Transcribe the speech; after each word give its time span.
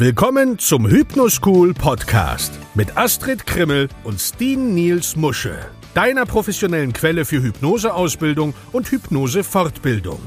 Willkommen 0.00 0.60
zum 0.60 0.86
Hypnoschool 0.86 1.74
Podcast 1.74 2.56
mit 2.74 2.96
Astrid 2.96 3.44
Krimmel 3.48 3.88
und 4.04 4.20
Steen 4.20 4.72
Niels 4.72 5.16
Musche, 5.16 5.58
deiner 5.92 6.24
professionellen 6.24 6.92
Quelle 6.92 7.24
für 7.24 7.42
Hypnoseausbildung 7.42 8.54
und 8.70 8.92
Hypnosefortbildung. 8.92 10.20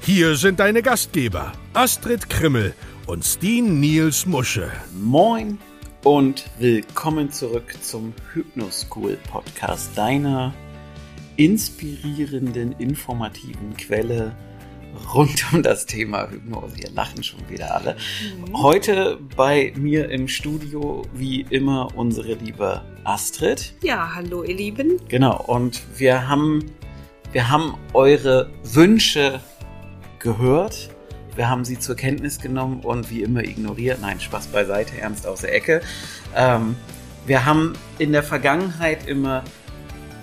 Hier 0.00 0.36
sind 0.36 0.58
deine 0.58 0.80
Gastgeber 0.80 1.52
Astrid 1.74 2.30
Krimmel 2.30 2.72
und 3.06 3.26
Steen 3.26 3.78
Niels 3.78 4.24
Musche. 4.24 4.72
Moin 4.98 5.58
und 6.02 6.46
willkommen 6.58 7.30
zurück 7.30 7.74
zum 7.82 8.14
Hypnoschool 8.32 9.18
Podcast, 9.30 9.90
deiner 9.98 10.54
inspirierenden, 11.36 12.72
informativen 12.78 13.76
Quelle 13.76 14.34
rund 15.14 15.52
um 15.52 15.62
das 15.62 15.86
Thema 15.86 16.30
Hypnose. 16.30 16.76
Hier 16.76 16.90
lachen 16.90 17.22
schon 17.22 17.40
wieder 17.48 17.74
alle. 17.74 17.96
Mhm. 18.46 18.62
Heute 18.62 19.18
bei 19.36 19.72
mir 19.76 20.10
im 20.10 20.28
Studio 20.28 21.02
wie 21.12 21.42
immer 21.50 21.88
unsere 21.96 22.34
liebe 22.34 22.82
Astrid. 23.04 23.74
Ja, 23.82 24.14
hallo 24.14 24.42
ihr 24.42 24.56
Lieben. 24.56 25.00
Genau, 25.08 25.40
und 25.46 25.82
wir 25.96 26.28
haben, 26.28 26.70
wir 27.32 27.50
haben 27.50 27.74
eure 27.92 28.50
Wünsche 28.62 29.40
gehört. 30.18 30.90
Wir 31.36 31.50
haben 31.50 31.64
sie 31.64 31.78
zur 31.78 31.96
Kenntnis 31.96 32.38
genommen 32.38 32.80
und 32.80 33.10
wie 33.10 33.22
immer 33.22 33.42
ignoriert. 33.42 34.00
Nein, 34.00 34.20
Spaß 34.20 34.46
beiseite, 34.48 34.96
ernst 34.98 35.26
aus 35.26 35.40
der 35.40 35.54
Ecke. 35.54 35.82
Ähm, 36.36 36.76
wir 37.26 37.44
haben 37.44 37.72
in 37.98 38.12
der 38.12 38.22
Vergangenheit 38.22 39.08
immer 39.08 39.42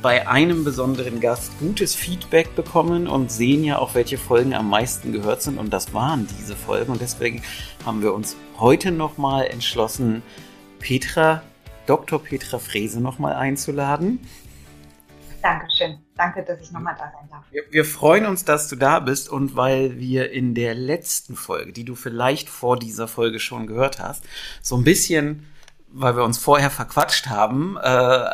bei 0.01 0.27
einem 0.27 0.63
besonderen 0.63 1.19
Gast 1.19 1.51
gutes 1.59 1.93
Feedback 1.93 2.55
bekommen 2.55 3.07
und 3.07 3.31
sehen 3.31 3.63
ja 3.63 3.77
auch, 3.77 3.93
welche 3.93 4.17
Folgen 4.17 4.53
am 4.53 4.69
meisten 4.69 5.11
gehört 5.11 5.41
sind. 5.41 5.57
Und 5.57 5.71
das 5.71 5.93
waren 5.93 6.27
diese 6.39 6.55
Folgen. 6.55 6.91
Und 6.91 7.01
deswegen 7.01 7.43
haben 7.85 8.01
wir 8.01 8.13
uns 8.13 8.35
heute 8.59 8.91
nochmal 8.91 9.47
entschlossen, 9.47 10.23
Petra, 10.79 11.43
Dr. 11.85 12.21
Petra 12.21 12.57
Frese 12.57 12.99
nochmal 12.99 13.33
einzuladen. 13.33 14.19
Dankeschön. 15.43 15.99
Danke, 16.15 16.43
dass 16.43 16.59
ich 16.61 16.71
nochmal 16.71 16.95
da 16.97 17.11
sein 17.11 17.29
darf. 17.29 17.43
Wir, 17.51 17.63
wir, 17.71 17.85
freuen 17.85 18.25
uns, 18.25 18.45
dass 18.45 18.67
du 18.67 18.75
da 18.75 18.99
bist 18.99 19.29
und 19.29 19.55
weil 19.55 19.97
wir 19.99 20.31
in 20.31 20.53
der 20.53 20.75
letzten 20.75 21.35
Folge, 21.35 21.73
die 21.73 21.83
du 21.83 21.95
vielleicht 21.95 22.49
vor 22.49 22.77
dieser 22.77 23.07
Folge 23.07 23.39
schon 23.39 23.65
gehört 23.65 23.99
hast, 23.99 24.23
so 24.61 24.77
ein 24.77 24.83
bisschen, 24.83 25.47
weil 25.87 26.15
wir 26.15 26.23
uns 26.23 26.37
vorher 26.37 26.69
verquatscht 26.69 27.27
haben, 27.27 27.77
äh, 27.81 28.25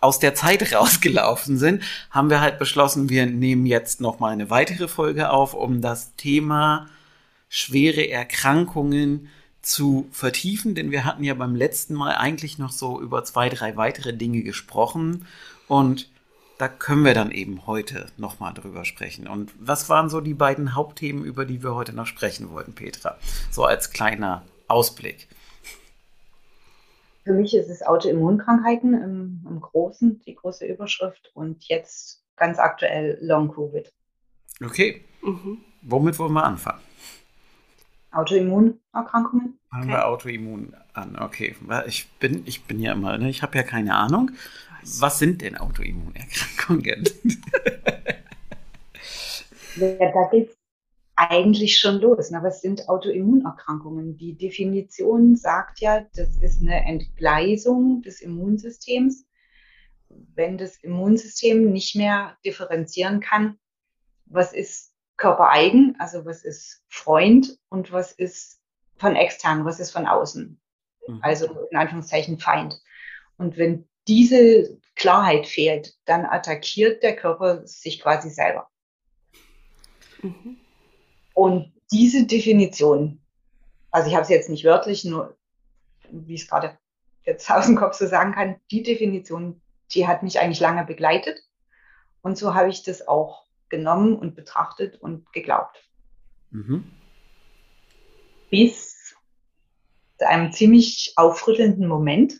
aus 0.00 0.18
der 0.18 0.34
Zeit 0.34 0.72
rausgelaufen 0.74 1.58
sind, 1.58 1.82
haben 2.10 2.30
wir 2.30 2.40
halt 2.40 2.58
beschlossen, 2.58 3.08
wir 3.08 3.26
nehmen 3.26 3.66
jetzt 3.66 4.00
noch 4.00 4.18
mal 4.18 4.32
eine 4.32 4.50
weitere 4.50 4.88
Folge 4.88 5.30
auf, 5.30 5.54
um 5.54 5.80
das 5.80 6.14
Thema 6.16 6.88
schwere 7.48 8.08
Erkrankungen 8.08 9.28
zu 9.60 10.08
vertiefen, 10.10 10.74
denn 10.74 10.90
wir 10.90 11.04
hatten 11.04 11.22
ja 11.22 11.34
beim 11.34 11.54
letzten 11.54 11.94
Mal 11.94 12.16
eigentlich 12.16 12.58
noch 12.58 12.72
so 12.72 13.00
über 13.00 13.24
zwei, 13.24 13.48
drei 13.48 13.76
weitere 13.76 14.12
Dinge 14.12 14.42
gesprochen 14.42 15.26
und 15.68 16.08
da 16.58 16.68
können 16.68 17.04
wir 17.04 17.14
dann 17.14 17.30
eben 17.32 17.66
heute 17.66 18.06
noch 18.16 18.38
mal 18.38 18.52
drüber 18.52 18.84
sprechen. 18.84 19.26
Und 19.26 19.50
was 19.58 19.88
waren 19.88 20.08
so 20.08 20.20
die 20.20 20.34
beiden 20.34 20.74
Hauptthemen, 20.76 21.24
über 21.24 21.44
die 21.44 21.62
wir 21.62 21.74
heute 21.74 21.92
noch 21.92 22.06
sprechen 22.06 22.50
wollten, 22.50 22.72
Petra? 22.72 23.16
So 23.50 23.64
als 23.64 23.90
kleiner 23.90 24.42
Ausblick. 24.68 25.26
Für 27.24 27.32
mich 27.32 27.54
ist 27.54 27.68
es 27.68 27.82
Autoimmunkrankheiten 27.82 28.94
im, 28.94 29.46
im 29.48 29.60
Großen, 29.60 30.20
die 30.26 30.34
große 30.34 30.66
Überschrift 30.66 31.30
und 31.34 31.64
jetzt 31.68 32.24
ganz 32.36 32.58
aktuell 32.58 33.18
Long-Covid. 33.20 33.92
Okay. 34.64 35.04
Mhm. 35.22 35.58
Womit 35.82 36.18
wollen 36.18 36.32
wir 36.32 36.44
anfangen? 36.44 36.80
Autoimmunerkrankungen. 38.10 39.58
Fangen 39.70 39.84
okay. 39.84 39.92
wir 39.92 40.06
Autoimmun 40.06 40.76
an, 40.92 41.18
okay. 41.18 41.54
Ich 41.86 42.10
bin, 42.18 42.42
ich 42.46 42.64
bin 42.64 42.80
ja 42.80 42.92
immer, 42.92 43.16
ne? 43.18 43.30
ich 43.30 43.42
habe 43.42 43.56
ja 43.56 43.62
keine 43.62 43.94
Ahnung. 43.94 44.32
Was 44.98 45.18
sind 45.18 45.42
denn 45.42 45.56
Autoimmunerkrankungen? 45.56 47.04
ja, 49.76 50.12
da 50.12 50.28
geht 50.30 50.50
es 50.50 50.61
eigentlich 51.16 51.78
schon 51.78 52.00
los. 52.00 52.30
Ne? 52.30 52.38
Aber 52.38 52.48
es 52.48 52.60
sind 52.60 52.88
Autoimmunerkrankungen. 52.88 54.16
Die 54.16 54.36
Definition 54.36 55.36
sagt 55.36 55.80
ja, 55.80 56.06
das 56.14 56.36
ist 56.40 56.62
eine 56.62 56.84
Entgleisung 56.84 58.02
des 58.02 58.20
Immunsystems. 58.20 59.26
Wenn 60.08 60.58
das 60.58 60.76
Immunsystem 60.76 61.72
nicht 61.72 61.96
mehr 61.96 62.36
differenzieren 62.44 63.20
kann, 63.20 63.58
was 64.26 64.52
ist 64.52 64.92
körpereigen, 65.16 65.96
also 65.98 66.24
was 66.24 66.42
ist 66.42 66.82
Freund 66.88 67.58
und 67.68 67.92
was 67.92 68.12
ist 68.12 68.60
von 68.96 69.16
extern, 69.16 69.64
was 69.64 69.80
ist 69.80 69.90
von 69.90 70.06
außen. 70.06 70.60
Mhm. 71.06 71.18
Also 71.22 71.68
in 71.70 71.76
Anführungszeichen 71.76 72.38
Feind. 72.38 72.80
Und 73.36 73.56
wenn 73.56 73.88
diese 74.08 74.78
Klarheit 74.94 75.46
fehlt, 75.46 75.94
dann 76.04 76.26
attackiert 76.26 77.02
der 77.02 77.16
Körper 77.16 77.66
sich 77.66 78.00
quasi 78.00 78.30
selber. 78.30 78.68
Mhm. 80.22 80.61
Und 81.42 81.72
diese 81.90 82.24
Definition, 82.24 83.20
also 83.90 84.08
ich 84.08 84.14
habe 84.14 84.22
es 84.22 84.28
jetzt 84.28 84.48
nicht 84.48 84.62
wörtlich, 84.62 85.04
nur 85.04 85.36
wie 86.08 86.34
ich 86.34 86.42
es 86.42 86.48
gerade 86.48 86.78
jetzt 87.24 87.50
aus 87.50 87.66
dem 87.66 87.74
Kopf 87.74 87.96
so 87.96 88.06
sagen 88.06 88.30
kann, 88.30 88.60
die 88.70 88.84
Definition, 88.84 89.60
die 89.92 90.06
hat 90.06 90.22
mich 90.22 90.38
eigentlich 90.38 90.60
lange 90.60 90.84
begleitet. 90.84 91.40
Und 92.20 92.38
so 92.38 92.54
habe 92.54 92.68
ich 92.68 92.84
das 92.84 93.08
auch 93.08 93.44
genommen 93.70 94.14
und 94.14 94.36
betrachtet 94.36 95.02
und 95.02 95.32
geglaubt. 95.32 95.82
Mhm. 96.50 96.88
Bis 98.48 99.16
zu 100.20 100.28
einem 100.28 100.52
ziemlich 100.52 101.14
aufrüttelnden 101.16 101.88
Moment. 101.88 102.34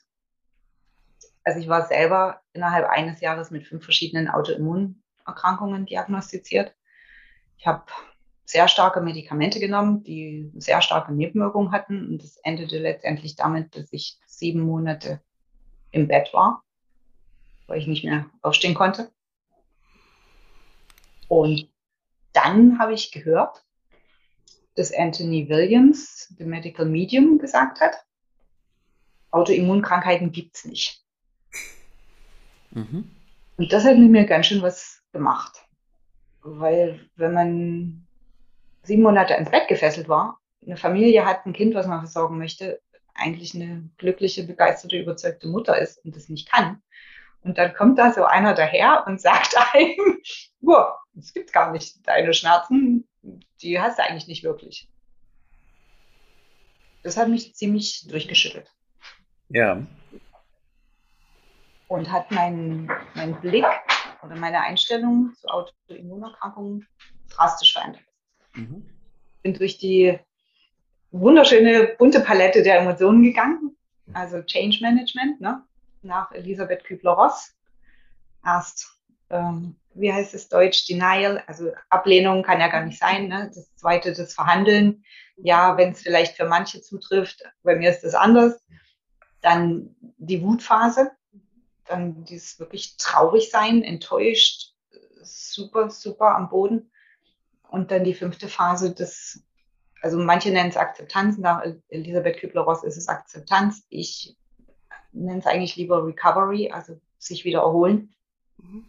Also 1.43 1.59
ich 1.59 1.67
war 1.67 1.89
selber 1.89 2.41
innerhalb 2.53 2.89
eines 2.89 3.21
Jahres 3.21 3.51
mit 3.51 3.67
fünf 3.67 3.83
verschiedenen 3.83 4.29
Autoimmunerkrankungen 4.29 5.87
diagnostiziert. 5.87 6.77
Ich 7.59 7.67
habe 7.67 7.83
sehr 8.53 8.69
starke 8.69 9.01
Medikamente 9.01 9.61
genommen, 9.61 10.05
die 10.05 10.53
sehr 10.57 10.83
starke 10.83 11.11
Nebenwirkungen 11.11 11.73
hatten. 11.73 12.07
Und 12.07 12.23
das 12.23 12.37
endete 12.45 12.79
letztendlich 12.79 13.35
damit, 13.35 13.75
dass 13.75 13.91
ich 13.93 14.19
sieben 14.27 14.61
Monate 14.61 15.23
im 15.91 16.07
Bett 16.07 16.35
war, 16.35 16.63
weil 17.67 17.79
ich 17.79 17.87
nicht 17.87 18.05
mehr 18.05 18.27
aufstehen 18.43 18.75
konnte. 18.75 19.11
Und 21.29 21.67
dann 22.35 22.79
habe 22.79 22.93
ich 22.93 23.11
gehört, 23.11 23.65
dass 24.75 24.93
Anthony 24.93 25.49
Williams, 25.49 26.34
the 26.37 26.45
Medical 26.45 26.84
Medium, 26.84 27.39
gesagt 27.39 27.81
hat, 27.81 28.05
Autoimmunkrankheiten 29.31 30.31
gibt 30.31 30.57
es 30.57 30.65
nicht. 30.67 31.03
Mhm. 32.73 33.11
Und 33.57 33.73
das 33.73 33.84
hat 33.84 33.97
mit 33.97 34.11
mir 34.11 34.27
ganz 34.27 34.47
schön 34.47 34.61
was 34.61 35.03
gemacht. 35.13 35.67
Weil 36.43 37.09
wenn 37.17 37.33
man 37.33 38.07
sieben 38.82 39.03
Monate 39.03 39.34
ins 39.34 39.50
Bett 39.50 39.69
gefesselt 39.69 40.09
war, 40.09 40.41
eine 40.65 40.76
Familie 40.76 41.25
hat 41.25 41.44
ein 41.47 41.53
Kind, 41.53 41.75
was 41.75 41.87
man 41.87 42.00
versorgen 42.00 42.38
möchte, 42.38 42.81
eigentlich 43.15 43.54
eine 43.54 43.88
glückliche, 43.98 44.44
begeisterte, 44.44 44.97
überzeugte 44.97 45.48
Mutter 45.48 45.78
ist 45.78 46.04
und 46.04 46.16
das 46.16 46.28
nicht 46.28 46.50
kann. 46.50 46.82
Und 47.42 47.59
dann 47.59 47.75
kommt 47.75 47.98
da 47.98 48.12
so 48.12 48.25
einer 48.25 48.54
daher 48.54 49.04
und 49.06 49.21
sagt 49.21 49.56
einem, 49.75 50.21
boah, 50.60 50.98
es 51.19 51.32
gibt 51.32 51.53
gar 51.53 51.72
nicht 51.72 52.06
deine 52.06 52.32
Schmerzen, 52.32 53.09
die 53.60 53.81
hast 53.81 53.98
du 53.98 54.04
eigentlich 54.04 54.28
nicht 54.28 54.44
wirklich. 54.44 54.88
Das 57.03 57.16
hat 57.16 57.28
mich 57.28 57.54
ziemlich 57.54 58.06
durchgeschüttelt. 58.09 58.71
Ja. 59.48 59.84
Und 61.88 62.10
hat 62.10 62.31
meinen 62.31 62.91
mein 63.15 63.38
Blick 63.41 63.66
oder 64.22 64.37
meine 64.37 64.62
Einstellung 64.62 65.32
zu 65.34 65.48
Autoimmunerkrankungen 65.48 66.87
drastisch 67.28 67.72
verändert. 67.72 68.03
Mhm. 68.54 68.89
Bin 69.43 69.54
durch 69.54 69.78
die 69.78 70.19
wunderschöne 71.10 71.95
bunte 71.99 72.21
Palette 72.21 72.63
der 72.63 72.81
Emotionen 72.81 73.22
gegangen, 73.22 73.77
also 74.13 74.43
Change 74.43 74.78
Management, 74.81 75.41
ne? 75.41 75.63
nach 76.03 76.33
Elisabeth 76.33 76.84
Kübler-Ross. 76.84 77.54
Erst, 78.45 78.89
ähm, 79.31 79.77
wie 79.95 80.13
heißt 80.13 80.34
es 80.34 80.49
Deutsch, 80.49 80.87
Denial, 80.87 81.43
also 81.47 81.72
Ablehnung 81.91 82.43
kann 82.43 82.60
ja 82.60 82.69
gar 82.69 82.84
nicht 82.84 82.99
sein. 82.99 83.28
Ne? 83.28 83.51
Das 83.54 83.75
zweite, 83.77 84.13
das 84.13 84.34
Verhandeln. 84.34 85.05
Ja, 85.37 85.77
wenn 85.77 85.93
es 85.93 86.03
vielleicht 86.03 86.37
für 86.37 86.47
manche 86.47 86.83
zutrifft, 86.83 87.43
bei 87.63 87.77
mir 87.77 87.91
ist 87.91 88.03
das 88.03 88.15
anders. 88.15 88.60
Dann 89.41 89.95
die 90.19 90.43
Wutphase, 90.43 91.13
dann 91.87 92.25
dieses 92.25 92.59
wirklich 92.60 92.97
traurig 92.97 93.51
sein, 93.51 93.83
enttäuscht, 93.83 94.75
super, 95.22 95.91
super 95.91 96.37
am 96.37 96.48
Boden. 96.48 96.91
Und 97.72 97.91
dann 97.91 98.04
die 98.04 98.13
fünfte 98.13 98.48
Phase, 98.48 98.92
das, 98.92 99.42
also 100.03 100.19
manche 100.19 100.51
nennen 100.51 100.69
es 100.69 100.77
Akzeptanz, 100.77 101.39
nach 101.39 101.63
Elisabeth 101.89 102.36
Kübler-Ross 102.36 102.84
ist 102.84 102.98
es 102.98 103.09
Akzeptanz. 103.09 103.86
Ich 103.89 104.36
nenne 105.13 105.39
es 105.39 105.47
eigentlich 105.47 105.77
lieber 105.77 106.07
Recovery, 106.07 106.71
also 106.71 107.01
sich 107.16 107.47
wieder 107.47 107.60
erholen. 107.60 108.15
Mhm. 108.59 108.84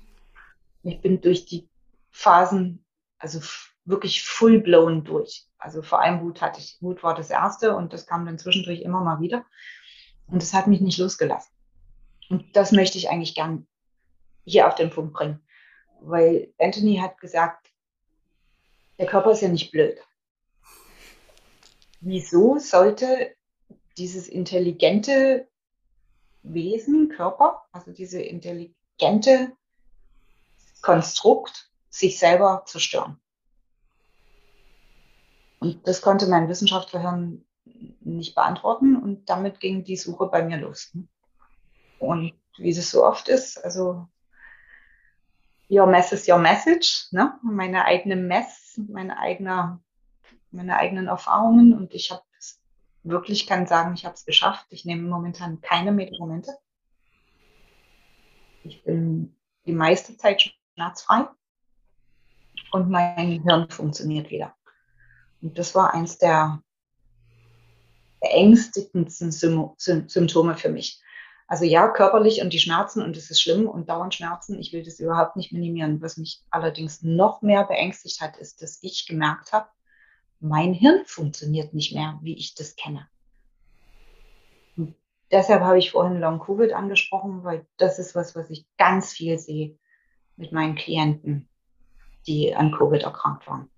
Ich 0.83 0.99
bin 0.99 1.21
durch 1.21 1.45
die 1.45 1.69
Phasen, 2.11 2.83
also 3.19 3.39
wirklich 3.85 4.21
full 4.21 4.59
blown 4.59 5.05
durch. 5.05 5.47
Also 5.57 5.81
vor 5.81 6.01
allem 6.01 6.19
Wut 6.19 6.41
hatte 6.41 6.59
ich, 6.59 6.75
Wut 6.81 7.03
war 7.03 7.15
das 7.15 7.29
erste 7.29 7.77
und 7.77 7.93
das 7.93 8.05
kam 8.05 8.25
dann 8.25 8.37
zwischendurch 8.37 8.81
immer 8.81 8.99
mal 8.99 9.21
wieder. 9.21 9.45
Und 10.27 10.41
das 10.41 10.53
hat 10.53 10.67
mich 10.67 10.81
nicht 10.81 10.97
losgelassen. 10.97 11.53
Und 12.29 12.53
das 12.53 12.73
möchte 12.73 12.97
ich 12.97 13.09
eigentlich 13.09 13.33
gern 13.33 13.65
hier 14.43 14.67
auf 14.67 14.75
den 14.75 14.89
Punkt 14.89 15.13
bringen. 15.13 15.39
Weil 16.01 16.53
Anthony 16.59 16.97
hat 16.97 17.21
gesagt, 17.21 17.72
der 18.97 19.07
Körper 19.07 19.31
ist 19.31 19.41
ja 19.41 19.47
nicht 19.47 19.71
blöd. 19.71 19.99
Wieso 22.01 22.59
sollte 22.59 23.35
dieses 23.97 24.27
intelligente 24.27 25.47
Wesen, 26.41 27.09
Körper, 27.09 27.63
also 27.71 27.91
diese 27.91 28.21
intelligente 28.21 29.55
Konstrukt, 30.81 31.71
sich 31.89 32.19
selber 32.19 32.63
zerstören? 32.65 33.19
Und 35.59 35.87
das 35.87 36.01
konnte 36.01 36.27
mein 36.27 36.49
Wissenschaftlerhirn 36.49 37.45
nicht 38.01 38.35
beantworten 38.35 39.01
und 39.01 39.29
damit 39.29 39.61
ging 39.61 39.85
die 39.85 39.95
Suche 39.95 40.27
bei 40.27 40.43
mir 40.43 40.57
los. 40.57 40.91
Und 41.99 42.33
wie 42.57 42.69
es 42.69 42.91
so 42.91 43.05
oft 43.05 43.29
ist, 43.29 43.63
also 43.63 44.07
your 45.69 45.87
mess 45.87 46.11
is 46.11 46.27
your 46.27 46.39
message, 46.39 47.07
ne? 47.11 47.33
meine 47.41 47.85
eigene 47.85 48.15
Mess, 48.15 48.79
meine, 48.89 49.17
eigene, 49.17 49.79
meine 50.51 50.77
eigenen 50.77 51.07
Erfahrungen 51.07 51.73
und 51.73 51.93
ich 51.93 52.11
habe 52.11 52.23
wirklich 53.03 53.47
kann 53.47 53.67
sagen, 53.67 53.93
ich 53.93 54.05
habe 54.05 54.15
es 54.15 54.25
geschafft. 54.25 54.67
Ich 54.69 54.85
nehme 54.85 55.03
momentan 55.03 55.61
keine 55.61 55.91
Medikamente. 55.91 56.57
Ich 58.63 58.83
bin 58.83 59.35
die 59.65 59.73
meiste 59.73 60.17
Zeit 60.17 60.53
schmerzfrei 60.75 61.27
und 62.71 62.89
mein 62.89 63.43
Hirn 63.43 63.69
funktioniert 63.69 64.29
wieder. 64.31 64.55
Und 65.41 65.57
das 65.57 65.75
war 65.75 65.93
eins 65.93 66.17
der 66.17 66.61
beängstigendsten 68.21 69.31
Symptome 69.31 70.55
für 70.55 70.69
mich. 70.69 71.01
Also 71.53 71.65
ja, 71.65 71.87
körperlich 71.87 72.41
und 72.41 72.51
die 72.51 72.57
Schmerzen 72.57 73.03
und 73.03 73.15
es 73.15 73.29
ist 73.29 73.39
schlimm 73.39 73.67
und 73.67 73.87
dauernd 73.87 74.15
Schmerzen. 74.15 74.59
Ich 74.59 74.73
will 74.73 74.81
das 74.81 74.99
überhaupt 74.99 75.35
nicht 75.35 75.51
minimieren. 75.51 76.01
Was 76.01 76.17
mich 76.17 76.41
allerdings 76.49 77.03
noch 77.03 77.43
mehr 77.43 77.63
beängstigt 77.63 78.21
hat, 78.21 78.37
ist, 78.37 78.63
dass 78.63 78.79
ich 78.81 79.05
gemerkt 79.05 79.53
habe, 79.53 79.67
mein 80.39 80.73
Hirn 80.73 81.03
funktioniert 81.05 81.75
nicht 81.75 81.93
mehr, 81.93 82.17
wie 82.23 82.35
ich 82.35 82.55
das 82.55 82.75
kenne. 82.75 83.07
Und 84.77 84.95
deshalb 85.31 85.61
habe 85.61 85.77
ich 85.77 85.91
vorhin 85.91 86.19
Long 86.19 86.39
Covid 86.39 86.73
angesprochen, 86.73 87.43
weil 87.43 87.67
das 87.77 87.99
ist 87.99 88.15
was, 88.15 88.35
was 88.35 88.49
ich 88.49 88.65
ganz 88.79 89.13
viel 89.13 89.37
sehe 89.37 89.77
mit 90.37 90.53
meinen 90.53 90.73
Klienten, 90.73 91.47
die 92.25 92.55
an 92.55 92.71
Covid 92.71 93.03
erkrankt 93.03 93.45
waren. 93.45 93.69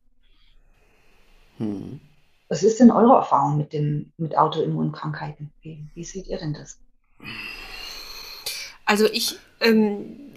Hm. 1.58 2.00
Was 2.48 2.64
ist 2.64 2.80
denn 2.80 2.92
eure 2.92 3.18
Erfahrung 3.18 3.58
mit, 3.58 3.74
den, 3.74 4.14
mit 4.16 4.38
Autoimmunkrankheiten? 4.38 5.52
Wie, 5.60 5.86
wie 5.94 6.06
seht 6.06 6.28
ihr 6.28 6.38
denn 6.38 6.54
das? 6.54 6.80
Also 8.86 9.06
ich, 9.06 9.38
ähm, 9.62 10.34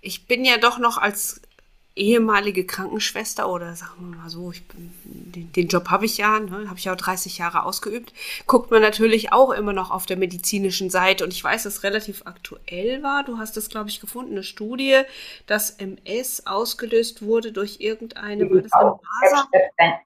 ich 0.00 0.26
bin 0.26 0.44
ja 0.44 0.58
doch 0.58 0.78
noch 0.78 0.98
als 0.98 1.40
ehemalige 1.96 2.64
Krankenschwester 2.64 3.48
oder 3.48 3.74
sagen 3.74 4.10
wir 4.10 4.16
mal 4.16 4.30
so, 4.30 4.52
ich 4.52 4.66
bin, 4.68 4.92
den, 5.04 5.52
den 5.52 5.68
Job 5.68 5.90
habe 5.90 6.06
ich 6.06 6.18
ja, 6.18 6.38
ne, 6.38 6.68
habe 6.68 6.78
ich 6.78 6.84
ja 6.84 6.92
auch 6.92 6.96
30 6.96 7.36
Jahre 7.38 7.64
ausgeübt, 7.64 8.12
guckt 8.46 8.70
man 8.70 8.80
natürlich 8.80 9.32
auch 9.32 9.50
immer 9.50 9.72
noch 9.72 9.90
auf 9.90 10.06
der 10.06 10.16
medizinischen 10.16 10.88
Seite 10.88 11.24
und 11.24 11.32
ich 11.32 11.42
weiß, 11.42 11.64
dass 11.64 11.82
relativ 11.82 12.22
aktuell 12.24 13.02
war. 13.02 13.24
Du 13.24 13.38
hast 13.38 13.56
es, 13.56 13.68
glaube 13.68 13.90
ich, 13.90 14.00
gefunden, 14.00 14.32
eine 14.32 14.44
Studie, 14.44 15.02
dass 15.46 15.72
MS 15.72 16.46
ausgelöst 16.46 17.22
wurde 17.22 17.52
durch 17.52 17.80
irgendeine 17.80 18.44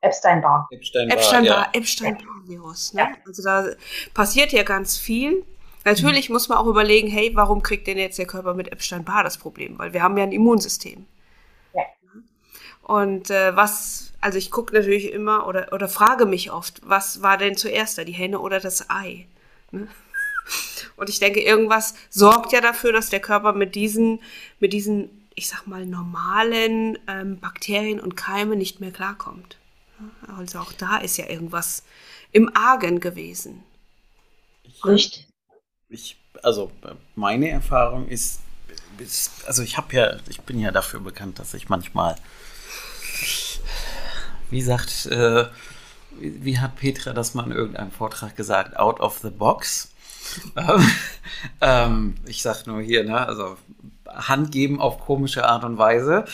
Epstein-Barr. 0.00 0.68
Epstein-Barr, 0.72 1.68
Epstein-Barr-Virus. 1.74 2.94
Ne? 2.94 3.14
Also 3.26 3.42
da 3.42 3.66
passiert 4.14 4.52
ja 4.52 4.62
ganz 4.62 4.98
viel. 4.98 5.44
Natürlich 5.84 6.28
mhm. 6.28 6.34
muss 6.34 6.48
man 6.48 6.58
auch 6.58 6.66
überlegen, 6.66 7.08
hey, 7.08 7.30
warum 7.34 7.62
kriegt 7.62 7.86
denn 7.86 7.98
jetzt 7.98 8.18
der 8.18 8.26
Körper 8.26 8.54
mit 8.54 8.72
Epstein-Barr 8.72 9.22
das 9.22 9.38
Problem? 9.38 9.78
Weil 9.78 9.92
wir 9.92 10.02
haben 10.02 10.16
ja 10.16 10.24
ein 10.24 10.32
Immunsystem. 10.32 11.06
Und 12.84 13.30
äh, 13.30 13.56
was, 13.56 14.12
also 14.20 14.36
ich 14.36 14.50
gucke 14.50 14.74
natürlich 14.74 15.10
immer 15.10 15.46
oder, 15.46 15.72
oder 15.72 15.88
frage 15.88 16.26
mich 16.26 16.52
oft, 16.52 16.82
was 16.84 17.22
war 17.22 17.38
denn 17.38 17.56
zuerst 17.56 17.96
da, 17.96 18.04
die 18.04 18.12
Henne 18.12 18.38
oder 18.40 18.60
das 18.60 18.90
Ei? 18.90 19.26
Ne? 19.70 19.88
Und 20.96 21.08
ich 21.08 21.18
denke, 21.18 21.40
irgendwas 21.40 21.94
sorgt 22.10 22.52
ja 22.52 22.60
dafür, 22.60 22.92
dass 22.92 23.08
der 23.08 23.20
Körper 23.20 23.54
mit 23.54 23.74
diesen, 23.74 24.20
mit 24.60 24.74
diesen, 24.74 25.26
ich 25.34 25.48
sag 25.48 25.66
mal, 25.66 25.86
normalen 25.86 26.98
ähm, 27.08 27.40
Bakterien 27.40 28.00
und 28.00 28.16
Keime 28.16 28.54
nicht 28.54 28.80
mehr 28.80 28.92
klarkommt. 28.92 29.56
Also 30.36 30.58
auch 30.58 30.72
da 30.72 30.98
ist 30.98 31.16
ja 31.16 31.28
irgendwas 31.28 31.84
im 32.32 32.54
Argen 32.54 33.00
gewesen. 33.00 33.62
Richtig. 34.84 35.26
Ich, 35.94 36.16
also 36.42 36.72
meine 37.14 37.48
Erfahrung 37.50 38.08
ist, 38.08 38.40
also 39.46 39.62
ich 39.62 39.76
habe 39.76 39.94
ja, 39.94 40.16
ich 40.28 40.40
bin 40.40 40.58
ja 40.58 40.72
dafür 40.72 41.00
bekannt, 41.00 41.38
dass 41.38 41.54
ich 41.54 41.68
manchmal 41.68 42.16
wie 44.50 44.62
sagt, 44.62 45.06
äh, 45.06 45.46
wie, 46.18 46.44
wie, 46.44 46.58
hat 46.58 46.76
Petra 46.76 47.12
das 47.12 47.34
mal 47.34 47.46
in 47.46 47.52
irgendeinem 47.52 47.90
Vortrag 47.90 48.36
gesagt? 48.36 48.76
Out 48.76 49.00
of 49.00 49.18
the 49.18 49.30
box. 49.30 49.92
ähm, 51.60 52.14
ich 52.26 52.42
sag 52.42 52.66
nur 52.66 52.80
hier, 52.80 53.04
ne, 53.04 53.26
also 53.26 53.56
Hand 54.08 54.52
geben 54.52 54.80
auf 54.80 55.00
komische 55.00 55.46
Art 55.46 55.64
und 55.64 55.78
Weise. 55.78 56.24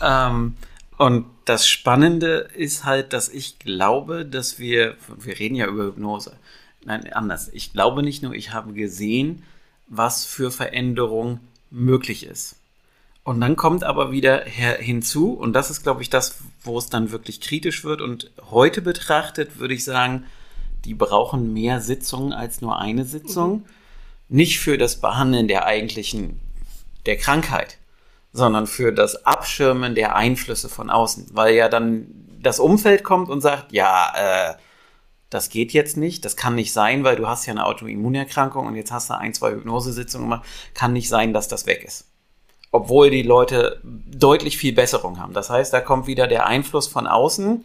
Ähm, 0.00 0.56
und 0.96 1.26
das 1.44 1.66
Spannende 1.66 2.48
ist 2.54 2.84
halt, 2.84 3.12
dass 3.12 3.28
ich 3.28 3.58
glaube, 3.58 4.24
dass 4.24 4.58
wir, 4.58 4.96
wir 5.18 5.38
reden 5.38 5.56
ja 5.56 5.66
über 5.66 5.84
Hypnose. 5.84 6.36
Nein, 6.84 7.12
anders. 7.12 7.50
Ich 7.52 7.72
glaube 7.72 8.02
nicht 8.02 8.22
nur, 8.22 8.34
ich 8.34 8.52
habe 8.52 8.72
gesehen, 8.72 9.42
was 9.88 10.24
für 10.24 10.50
Veränderung 10.50 11.40
möglich 11.70 12.26
ist. 12.26 12.56
Und 13.22 13.40
dann 13.40 13.56
kommt 13.56 13.84
aber 13.84 14.12
wieder 14.12 14.44
hinzu, 14.44 15.32
und 15.32 15.54
das 15.54 15.70
ist, 15.70 15.82
glaube 15.82 16.02
ich, 16.02 16.10
das, 16.10 16.36
wo 16.62 16.76
es 16.76 16.90
dann 16.90 17.10
wirklich 17.10 17.40
kritisch 17.40 17.82
wird. 17.82 18.02
Und 18.02 18.30
heute 18.50 18.82
betrachtet 18.82 19.58
würde 19.58 19.72
ich 19.72 19.82
sagen, 19.82 20.24
die 20.84 20.92
brauchen 20.92 21.54
mehr 21.54 21.80
Sitzungen 21.80 22.34
als 22.34 22.60
nur 22.60 22.78
eine 22.78 23.06
Sitzung. 23.06 23.52
Mhm. 23.52 23.64
Nicht 24.28 24.60
für 24.60 24.76
das 24.76 25.00
Behandeln 25.00 25.48
der 25.48 25.64
eigentlichen, 25.64 26.38
der 27.06 27.16
Krankheit, 27.16 27.78
sondern 28.32 28.66
für 28.66 28.92
das 28.92 29.24
Abschirmen 29.24 29.94
der 29.94 30.16
Einflüsse 30.16 30.68
von 30.68 30.90
außen. 30.90 31.28
Weil 31.32 31.54
ja 31.54 31.70
dann 31.70 32.06
das 32.42 32.58
Umfeld 32.58 33.04
kommt 33.04 33.30
und 33.30 33.40
sagt, 33.40 33.72
ja, 33.72 34.12
äh, 34.16 34.54
das 35.30 35.48
geht 35.48 35.72
jetzt 35.72 35.96
nicht, 35.96 36.24
das 36.24 36.36
kann 36.36 36.54
nicht 36.54 36.72
sein, 36.72 37.04
weil 37.04 37.16
du 37.16 37.26
hast 37.26 37.46
ja 37.46 37.52
eine 37.52 37.66
Autoimmunerkrankung 37.66 38.66
und 38.66 38.76
jetzt 38.76 38.92
hast 38.92 39.10
du 39.10 39.18
ein, 39.18 39.34
zwei 39.34 39.52
Hypnosesitzungen 39.52 40.28
gemacht, 40.28 40.46
kann 40.74 40.92
nicht 40.92 41.08
sein, 41.08 41.32
dass 41.32 41.48
das 41.48 41.66
weg 41.66 41.84
ist 41.84 42.06
obwohl 42.74 43.08
die 43.08 43.22
Leute 43.22 43.80
deutlich 43.84 44.58
viel 44.58 44.72
Besserung 44.72 45.20
haben. 45.20 45.32
Das 45.32 45.48
heißt, 45.48 45.72
da 45.72 45.80
kommt 45.80 46.08
wieder 46.08 46.26
der 46.26 46.48
Einfluss 46.48 46.88
von 46.88 47.06
außen, 47.06 47.64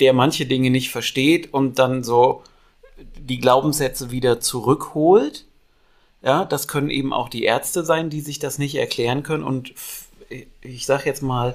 der 0.00 0.12
manche 0.12 0.44
Dinge 0.44 0.68
nicht 0.68 0.90
versteht 0.90 1.54
und 1.54 1.78
dann 1.78 2.04
so 2.04 2.42
die 2.98 3.38
Glaubenssätze 3.38 4.10
wieder 4.10 4.38
zurückholt. 4.38 5.46
Ja, 6.22 6.44
das 6.44 6.68
können 6.68 6.90
eben 6.90 7.14
auch 7.14 7.30
die 7.30 7.44
Ärzte 7.44 7.86
sein, 7.86 8.10
die 8.10 8.20
sich 8.20 8.38
das 8.38 8.58
nicht 8.58 8.74
erklären 8.74 9.22
können 9.22 9.44
und 9.44 9.72
ich 10.60 10.84
sag 10.84 11.06
jetzt 11.06 11.22
mal, 11.22 11.54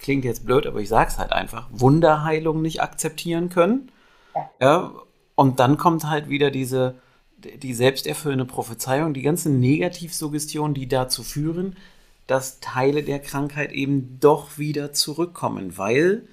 klingt 0.00 0.24
jetzt 0.24 0.46
blöd, 0.46 0.66
aber 0.66 0.80
ich 0.80 0.88
sag's 0.88 1.18
halt 1.18 1.32
einfach, 1.32 1.66
Wunderheilung 1.72 2.62
nicht 2.62 2.80
akzeptieren 2.80 3.50
können. 3.50 3.92
Ja, 4.60 4.92
und 5.34 5.60
dann 5.60 5.76
kommt 5.76 6.04
halt 6.04 6.28
wieder 6.28 6.50
diese 6.50 6.96
die 7.38 7.74
selbsterfüllende 7.74 8.44
Prophezeiung, 8.44 9.14
die 9.14 9.22
ganzen 9.22 9.60
Negativsuggestionen, 9.60 10.74
die 10.74 10.88
dazu 10.88 11.22
führen, 11.22 11.76
dass 12.26 12.60
Teile 12.60 13.02
der 13.02 13.20
Krankheit 13.20 13.72
eben 13.72 14.18
doch 14.20 14.58
wieder 14.58 14.92
zurückkommen, 14.92 15.78
weil 15.78 16.26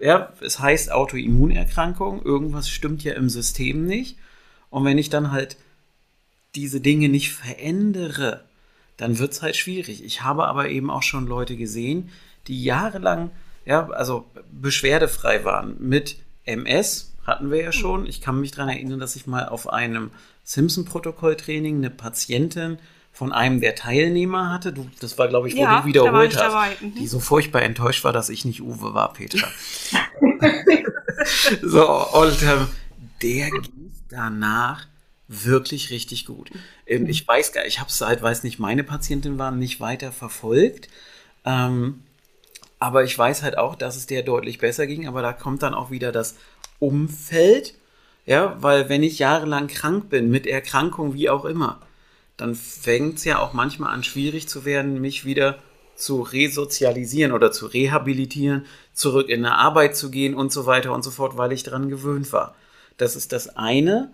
ja, 0.00 0.32
es 0.40 0.58
heißt 0.58 0.90
Autoimmunerkrankung, 0.90 2.22
irgendwas 2.22 2.68
stimmt 2.68 3.04
ja 3.04 3.12
im 3.12 3.28
System 3.28 3.86
nicht. 3.86 4.18
Und 4.68 4.84
wenn 4.84 4.98
ich 4.98 5.10
dann 5.10 5.30
halt 5.30 5.56
diese 6.56 6.80
Dinge 6.80 7.08
nicht 7.08 7.32
verändere, 7.32 8.44
dann 8.96 9.18
wird 9.18 9.32
es 9.32 9.42
halt 9.42 9.54
schwierig. 9.54 10.02
Ich 10.02 10.22
habe 10.22 10.48
aber 10.48 10.70
eben 10.70 10.90
auch 10.90 11.02
schon 11.02 11.26
Leute 11.26 11.56
gesehen, 11.56 12.10
die 12.48 12.64
jahrelang, 12.64 13.30
ja, 13.64 13.88
also 13.90 14.26
beschwerdefrei 14.50 15.44
waren 15.44 15.76
mit 15.78 16.16
MS, 16.44 17.11
hatten 17.24 17.50
wir 17.50 17.62
ja 17.62 17.72
schon. 17.72 18.06
Ich 18.06 18.20
kann 18.20 18.40
mich 18.40 18.50
daran 18.50 18.68
erinnern, 18.68 18.98
dass 18.98 19.16
ich 19.16 19.26
mal 19.26 19.48
auf 19.48 19.68
einem 19.68 20.10
Simpson-Protokoll-Training 20.44 21.76
eine 21.76 21.90
Patientin 21.90 22.78
von 23.12 23.32
einem 23.32 23.60
der 23.60 23.74
Teilnehmer 23.74 24.50
hatte. 24.50 24.72
Du, 24.72 24.88
das 25.00 25.18
war, 25.18 25.28
glaube 25.28 25.48
ich, 25.48 25.54
wo 25.54 25.60
ja, 25.60 25.80
du 25.80 25.86
wiederholt 25.86 26.36
hast. 26.36 26.82
Mhm. 26.82 26.94
Die 26.94 27.06
so 27.06 27.20
furchtbar 27.20 27.62
enttäuscht 27.62 28.04
war, 28.04 28.12
dass 28.12 28.30
ich 28.30 28.44
nicht 28.44 28.62
Uwe 28.62 28.94
war, 28.94 29.12
Petra. 29.12 29.46
so, 31.62 32.06
und 32.14 32.42
ähm, 32.42 32.68
der 33.20 33.50
ging 33.50 33.92
danach 34.08 34.86
wirklich 35.28 35.90
richtig 35.90 36.26
gut. 36.26 36.50
Ähm, 36.86 37.06
ich 37.06 37.26
weiß 37.26 37.52
gar 37.52 37.64
ich 37.66 37.80
habe 37.80 37.88
es 37.88 38.00
halt, 38.00 38.22
weiß 38.22 38.42
nicht, 38.44 38.58
meine 38.58 38.82
Patientin 38.82 39.38
war 39.38 39.50
nicht 39.50 39.80
weiter 39.80 40.10
verfolgt. 40.10 40.88
Ähm, 41.44 42.02
Aber 42.78 43.04
ich 43.04 43.16
weiß 43.16 43.42
halt 43.42 43.58
auch, 43.58 43.74
dass 43.74 43.96
es 43.96 44.06
der 44.06 44.22
deutlich 44.22 44.58
besser 44.58 44.86
ging. 44.86 45.06
Aber 45.06 45.22
da 45.22 45.32
kommt 45.32 45.62
dann 45.62 45.74
auch 45.74 45.90
wieder 45.90 46.12
das 46.12 46.36
Umfeld. 46.82 47.74
Ja, 48.26 48.56
weil 48.60 48.88
wenn 48.88 49.02
ich 49.02 49.18
jahrelang 49.18 49.66
krank 49.66 50.08
bin, 50.08 50.30
mit 50.30 50.46
Erkrankung 50.46 51.14
wie 51.14 51.28
auch 51.28 51.44
immer, 51.44 51.80
dann 52.36 52.54
fängt 52.54 53.18
es 53.18 53.24
ja 53.24 53.38
auch 53.38 53.52
manchmal 53.52 53.92
an, 53.92 54.04
schwierig 54.04 54.48
zu 54.48 54.64
werden, 54.64 55.00
mich 55.00 55.24
wieder 55.24 55.58
zu 55.96 56.22
resozialisieren 56.22 57.32
oder 57.32 57.52
zu 57.52 57.66
rehabilitieren, 57.66 58.64
zurück 58.94 59.28
in 59.28 59.44
eine 59.44 59.56
Arbeit 59.56 59.96
zu 59.96 60.10
gehen 60.10 60.34
und 60.34 60.52
so 60.52 60.66
weiter 60.66 60.92
und 60.92 61.02
so 61.04 61.10
fort, 61.10 61.36
weil 61.36 61.52
ich 61.52 61.62
daran 61.62 61.88
gewöhnt 61.88 62.32
war. 62.32 62.54
Das 62.96 63.16
ist 63.16 63.32
das 63.32 63.56
eine. 63.56 64.12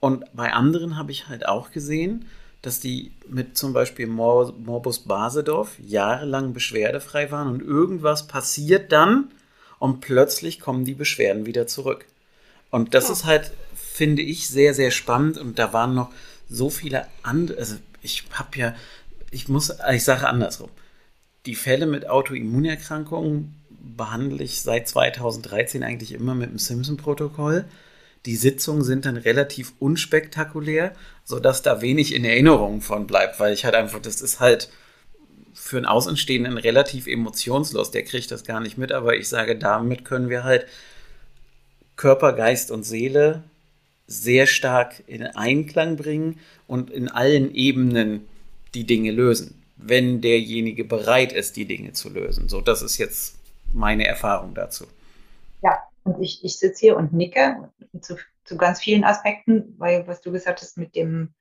Und 0.00 0.24
bei 0.34 0.52
anderen 0.52 0.96
habe 0.96 1.12
ich 1.12 1.28
halt 1.28 1.46
auch 1.46 1.70
gesehen, 1.70 2.26
dass 2.62 2.80
die 2.80 3.12
mit 3.28 3.56
zum 3.56 3.72
Beispiel 3.72 4.06
Mor 4.06 4.52
Morbus 4.58 5.00
Basedorf 5.00 5.78
jahrelang 5.78 6.52
beschwerdefrei 6.52 7.30
waren 7.30 7.48
und 7.48 7.62
irgendwas 7.62 8.26
passiert 8.26 8.92
dann 8.92 9.30
und 9.78 10.00
plötzlich 10.00 10.60
kommen 10.60 10.84
die 10.84 10.94
Beschwerden 10.94 11.46
wieder 11.46 11.66
zurück. 11.66 12.04
Und 12.70 12.94
das 12.94 13.06
ja. 13.06 13.12
ist 13.12 13.24
halt, 13.24 13.52
finde 13.74 14.22
ich, 14.22 14.48
sehr, 14.48 14.74
sehr 14.74 14.90
spannend 14.90 15.38
und 15.38 15.58
da 15.58 15.72
waren 15.72 15.94
noch 15.94 16.10
so 16.48 16.70
viele 16.70 17.06
andere, 17.22 17.58
also 17.58 17.76
ich 18.02 18.24
habe 18.32 18.58
ja, 18.58 18.74
ich 19.30 19.48
muss, 19.48 19.72
ich 19.92 20.04
sage 20.04 20.28
andersrum, 20.28 20.70
die 21.46 21.54
Fälle 21.54 21.86
mit 21.86 22.08
Autoimmunerkrankungen 22.08 23.54
behandle 23.96 24.42
ich 24.42 24.62
seit 24.62 24.88
2013 24.88 25.82
eigentlich 25.82 26.12
immer 26.12 26.34
mit 26.34 26.50
dem 26.50 26.58
Simpson-Protokoll. 26.58 27.64
Die 28.26 28.36
Sitzungen 28.36 28.82
sind 28.82 29.06
dann 29.06 29.16
relativ 29.16 29.72
unspektakulär, 29.78 30.92
sodass 31.24 31.62
da 31.62 31.80
wenig 31.80 32.14
in 32.14 32.24
Erinnerung 32.24 32.80
von 32.80 33.06
bleibt, 33.06 33.40
weil 33.40 33.54
ich 33.54 33.64
halt 33.64 33.74
einfach, 33.74 34.00
das 34.00 34.20
ist 34.20 34.40
halt 34.40 34.70
für 35.58 35.76
einen 35.76 35.86
Außenstehenden 35.86 36.56
relativ 36.56 37.06
emotionslos. 37.06 37.90
Der 37.90 38.04
kriegt 38.04 38.30
das 38.30 38.44
gar 38.44 38.60
nicht 38.60 38.78
mit, 38.78 38.92
aber 38.92 39.16
ich 39.16 39.28
sage, 39.28 39.56
damit 39.56 40.04
können 40.04 40.30
wir 40.30 40.44
halt 40.44 40.66
Körper, 41.96 42.32
Geist 42.32 42.70
und 42.70 42.84
Seele 42.84 43.42
sehr 44.06 44.46
stark 44.46 45.02
in 45.06 45.22
Einklang 45.22 45.96
bringen 45.96 46.40
und 46.66 46.90
in 46.90 47.08
allen 47.08 47.54
Ebenen 47.54 48.26
die 48.72 48.84
Dinge 48.84 49.10
lösen, 49.10 49.62
wenn 49.76 50.20
derjenige 50.20 50.84
bereit 50.84 51.32
ist, 51.32 51.56
die 51.56 51.66
Dinge 51.66 51.92
zu 51.92 52.08
lösen. 52.08 52.48
So, 52.48 52.60
das 52.60 52.80
ist 52.80 52.96
jetzt 52.96 53.36
meine 53.72 54.06
Erfahrung 54.06 54.54
dazu. 54.54 54.86
Ja, 55.62 55.82
und 56.04 56.22
ich, 56.22 56.42
ich 56.44 56.56
sitze 56.56 56.80
hier 56.80 56.96
und 56.96 57.12
nicke 57.12 57.68
zu, 58.00 58.16
zu 58.44 58.56
ganz 58.56 58.80
vielen 58.80 59.04
Aspekten, 59.04 59.74
weil 59.76 60.06
was 60.06 60.22
du 60.22 60.32
gesagt 60.32 60.62
hast 60.62 60.78
mit 60.78 60.94
dem, 60.94 61.34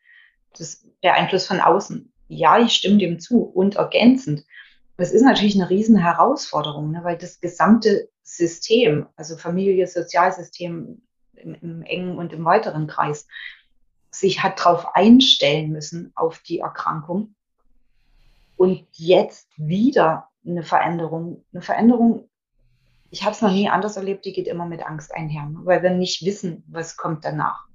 das, 0.58 0.84
der 1.04 1.14
Einfluss 1.14 1.46
von 1.46 1.62
außen. 1.62 2.12
Ja, 2.28 2.60
ich 2.60 2.74
stimme 2.74 2.98
dem 2.98 3.20
zu 3.20 3.44
und 3.44 3.76
ergänzend. 3.76 4.44
Das 4.98 5.12
ist 5.12 5.22
natürlich 5.22 5.56
eine 5.56 5.70
riesen 5.70 5.98
Herausforderung, 5.98 6.92
ne, 6.92 7.04
weil 7.04 7.18
das 7.18 7.40
gesamte 7.40 8.10
System, 8.24 9.08
also 9.16 9.38
Familie, 9.38 9.88
Sozialsystem 9.88 11.02
im, 11.36 11.56
im 11.62 11.82
engen 11.84 12.18
und 12.18 12.34
im 12.34 12.44
weiteren 12.44 12.88
Kreis, 12.88 13.28
sich 14.10 14.42
hat 14.42 14.60
darauf 14.60 14.96
einstellen 14.96 15.72
müssen, 15.72 16.12
auf 16.16 16.40
die 16.40 16.60
Erkrankung. 16.60 17.36
Und 18.56 18.86
jetzt 18.94 19.48
wieder 19.58 20.30
eine 20.46 20.64
Veränderung. 20.64 21.46
Eine 21.54 21.62
Veränderung, 21.62 22.28
ich 23.12 23.24
habe 23.24 23.34
es 23.34 23.42
noch 23.42 23.52
nie 23.52 23.70
anders 23.70 23.98
erlebt, 23.98 24.26
die 24.26 24.34
geht 24.34 24.48
immer 24.48 24.66
mit 24.66 24.86
Angst 24.86 25.14
einher, 25.14 25.46
ne? 25.46 25.60
weil 25.64 25.84
wir 25.84 25.92
nicht 25.92 26.26
wissen, 26.26 26.64
was 26.68 26.98
kommt 26.98 27.24
danach. 27.24 27.66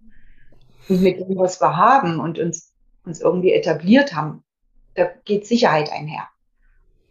Und 0.88 1.00
mit 1.00 1.20
dem, 1.20 1.36
was 1.36 1.60
wir 1.60 1.76
haben 1.76 2.18
und 2.18 2.38
uns, 2.38 2.71
uns 3.04 3.20
irgendwie 3.20 3.52
etabliert 3.52 4.14
haben, 4.14 4.44
da 4.94 5.10
geht 5.24 5.46
Sicherheit 5.46 5.90
einher. 5.90 6.28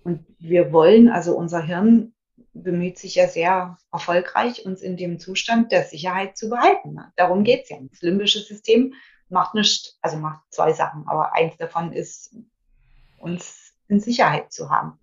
Und 0.04 0.26
wir 0.40 0.72
wollen, 0.72 1.10
also 1.10 1.36
unser 1.36 1.62
Hirn 1.62 2.14
bemüht 2.54 2.98
sich 2.98 3.16
ja 3.16 3.28
sehr 3.28 3.78
erfolgreich, 3.92 4.66
uns 4.66 4.82
in 4.82 4.98
dem 4.98 5.20
Zustand 5.20 5.72
der 5.72 5.84
Sicherheit 5.84 6.38
zu 6.38 6.50
behalten. 6.50 6.94
Ne? 6.94 7.12
Darum 7.16 7.44
geht 7.44 7.64
es 7.64 7.70
ja. 7.70 7.78
Das 7.90 8.02
limbische 8.02 8.40
System 8.40 8.94
macht 9.30 9.56
nicht, 9.56 9.98
also 10.02 10.18
macht 10.18 10.42
zwei 10.50 10.74
Sachen, 10.74 11.08
aber 11.08 11.34
eins 11.34 11.56
davon 11.58 11.94
ist, 11.94 12.36
uns 13.20 13.74
in 13.88 14.00
Sicherheit 14.00 14.52
zu 14.52 14.70
haben. 14.70 15.00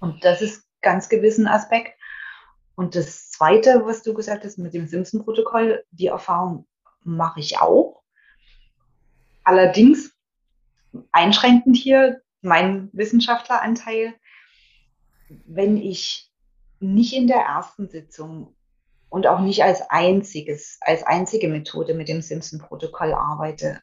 Und 0.00 0.24
das 0.24 0.42
ist 0.42 0.64
ganz 0.80 1.08
gewiss 1.08 1.38
ein 1.38 1.46
Aspekt. 1.46 1.96
Und 2.74 2.96
das 2.96 3.30
Zweite, 3.30 3.82
was 3.84 4.02
du 4.02 4.14
gesagt 4.14 4.44
hast 4.44 4.58
mit 4.58 4.74
dem 4.74 4.86
Simpson-Protokoll, 4.86 5.84
die 5.90 6.08
Erfahrung 6.08 6.66
mache 7.04 7.40
ich 7.40 7.58
auch. 7.58 8.01
Allerdings 9.44 10.12
einschränkend 11.10 11.76
hier 11.76 12.20
mein 12.42 12.90
Wissenschaftleranteil, 12.92 14.14
wenn 15.46 15.76
ich 15.76 16.30
nicht 16.80 17.14
in 17.14 17.26
der 17.26 17.38
ersten 17.38 17.88
Sitzung 17.88 18.54
und 19.08 19.26
auch 19.26 19.40
nicht 19.40 19.62
als 19.62 19.82
einziges, 19.90 20.78
als 20.80 21.02
einzige 21.04 21.48
Methode 21.48 21.94
mit 21.94 22.08
dem 22.08 22.22
Simpson-Protokoll 22.22 23.14
arbeite, 23.14 23.80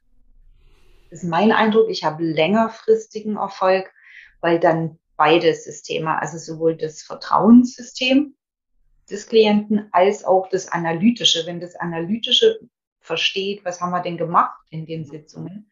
ist 1.09 1.23
mein 1.23 1.51
Eindruck, 1.51 1.89
ich 1.89 2.03
habe 2.03 2.23
längerfristigen 2.23 3.37
Erfolg, 3.37 3.91
weil 4.41 4.59
dann 4.59 4.99
beide 5.17 5.53
Systeme, 5.53 6.19
also 6.21 6.37
sowohl 6.37 6.77
das 6.77 7.01
Vertrauenssystem 7.01 8.35
des 9.09 9.27
Klienten 9.27 9.89
als 9.91 10.23
auch 10.23 10.49
das 10.49 10.67
Analytische, 10.71 11.45
wenn 11.45 11.59
das 11.59 11.75
Analytische 11.75 12.59
versteht, 12.99 13.65
was 13.65 13.81
haben 13.81 13.91
wir 13.91 14.01
denn 14.01 14.17
gemacht 14.17 14.59
in 14.69 14.85
den 14.85 15.05
Sitzungen, 15.05 15.69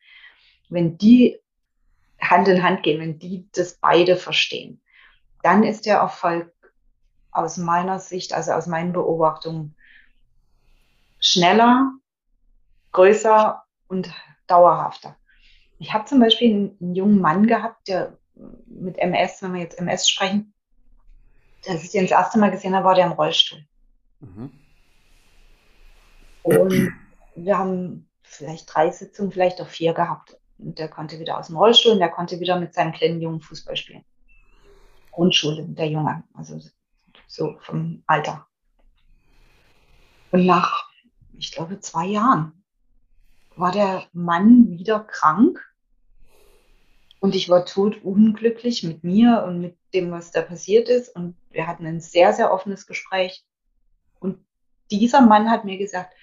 wenn 0.70 0.98
die 0.98 1.40
Hand 2.20 2.48
in 2.48 2.64
Hand 2.64 2.84
gehen, 2.84 3.00
wenn 3.00 3.20
die 3.20 3.48
das 3.54 3.76
beide 3.76 4.16
verstehen, 4.16 4.82
dann 5.44 5.64
ist 5.64 5.86
der 5.86 5.98
Erfolg 5.98 6.52
aus 7.32 7.58
meiner 7.58 8.00
Sicht, 8.00 8.34
also 8.34 8.52
aus 8.52 8.68
meinen 8.68 8.94
Beobachtungen, 8.94 9.76
schneller, 11.20 11.92
größer 12.92 13.64
und 13.88 14.12
dauerhafter. 14.48 15.16
Ich 15.80 15.94
habe 15.94 16.06
zum 16.06 16.20
Beispiel 16.20 16.50
einen, 16.50 16.78
einen, 16.82 16.96
jungen 16.96 17.22
Mann 17.22 17.46
gehabt, 17.46 17.88
der 17.88 18.18
mit 18.66 18.98
MS, 18.98 19.42
wenn 19.42 19.54
wir 19.54 19.62
jetzt 19.62 19.78
MS 19.80 20.10
sprechen, 20.10 20.54
als 21.68 21.84
ich 21.84 21.92
den 21.92 22.04
das 22.04 22.12
erste 22.12 22.40
Mal 22.40 22.52
gesehen 22.52 22.76
habe, 22.76 22.86
war 22.86 22.96
der 22.96 23.06
im 23.06 23.12
Rollstuhl. 23.12 23.64
Mhm. 24.20 24.52
Und 26.44 26.94
wir 27.38 27.58
haben 27.58 28.10
vielleicht 28.24 28.74
drei 28.74 28.92
Sitzungen, 28.92 29.32
vielleicht 29.32 29.62
auch 29.62 29.68
vier 29.68 29.94
gehabt. 29.94 30.38
Und 30.58 30.80
der 30.80 30.90
konnte 30.90 31.20
wieder 31.20 31.38
aus 31.38 31.48
dem 31.48 31.58
Rollstuhl 31.58 31.94
und 31.94 32.00
der 32.00 32.10
konnte 32.10 32.40
wieder 32.40 32.60
mit 32.60 32.74
seinem 32.74 32.92
kleinen 32.92 33.22
Jungen 33.22 33.42
Fußball 33.42 33.76
spielen. 33.76 34.04
Grundschule, 35.12 35.64
der 35.68 35.88
Junge, 35.88 36.24
also 36.34 36.60
so 37.28 37.58
vom 37.62 38.04
Alter. 38.08 38.48
Und 40.32 40.46
nach, 40.46 40.90
ich 41.38 41.52
glaube, 41.52 41.80
zwei 41.80 42.08
Jahren 42.08 42.64
war 43.56 43.72
der 43.72 44.06
Mann 44.14 44.72
wieder 44.72 45.00
krank 45.00 45.64
und 47.20 47.36
ich 47.36 47.50
war 47.50 47.66
tot 47.66 48.04
unglücklich 48.04 48.84
mit 48.84 49.04
mir 49.04 49.44
und 49.48 49.62
mit 49.62 49.78
dem, 49.94 50.12
was 50.12 50.32
da 50.32 50.42
passiert 50.42 50.90
ist. 50.90 51.16
Und 51.16 51.36
wir 51.50 51.68
hatten 51.68 51.86
ein 51.86 52.00
sehr, 52.00 52.34
sehr 52.34 52.52
offenes 52.52 52.86
Gespräch. 52.86 53.44
Und 54.20 54.40
dieser 54.92 55.22
Mann 55.22 55.50
hat 55.50 55.66
mir 55.66 55.78
gesagt, 55.78 56.14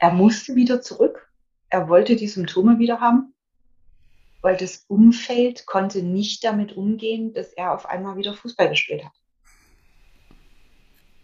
er 0.00 0.12
musste 0.12 0.56
wieder 0.56 0.82
zurück. 0.82 1.30
Er 1.68 1.88
wollte 1.88 2.16
die 2.16 2.28
Symptome 2.28 2.78
wieder 2.78 3.00
haben 3.00 3.32
weil 4.42 4.56
das 4.56 4.84
Umfeld 4.88 5.66
konnte 5.66 6.02
nicht 6.02 6.44
damit 6.44 6.76
umgehen, 6.76 7.32
dass 7.32 7.52
er 7.52 7.74
auf 7.74 7.86
einmal 7.86 8.16
wieder 8.16 8.34
Fußball 8.34 8.68
gespielt 8.68 9.04
hat. 9.04 9.12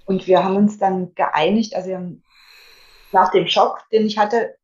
Und 0.05 0.27
wir 0.27 0.45
haben 0.45 0.57
uns 0.57 0.79
dann 0.79 1.15
geeinigt, 1.15 1.75
also 1.75 2.17
nach 3.13 3.33
dem 3.33 3.47
Schock, 3.49 3.85
den 3.91 4.07
ich 4.07 4.19
hatte, 4.19 4.57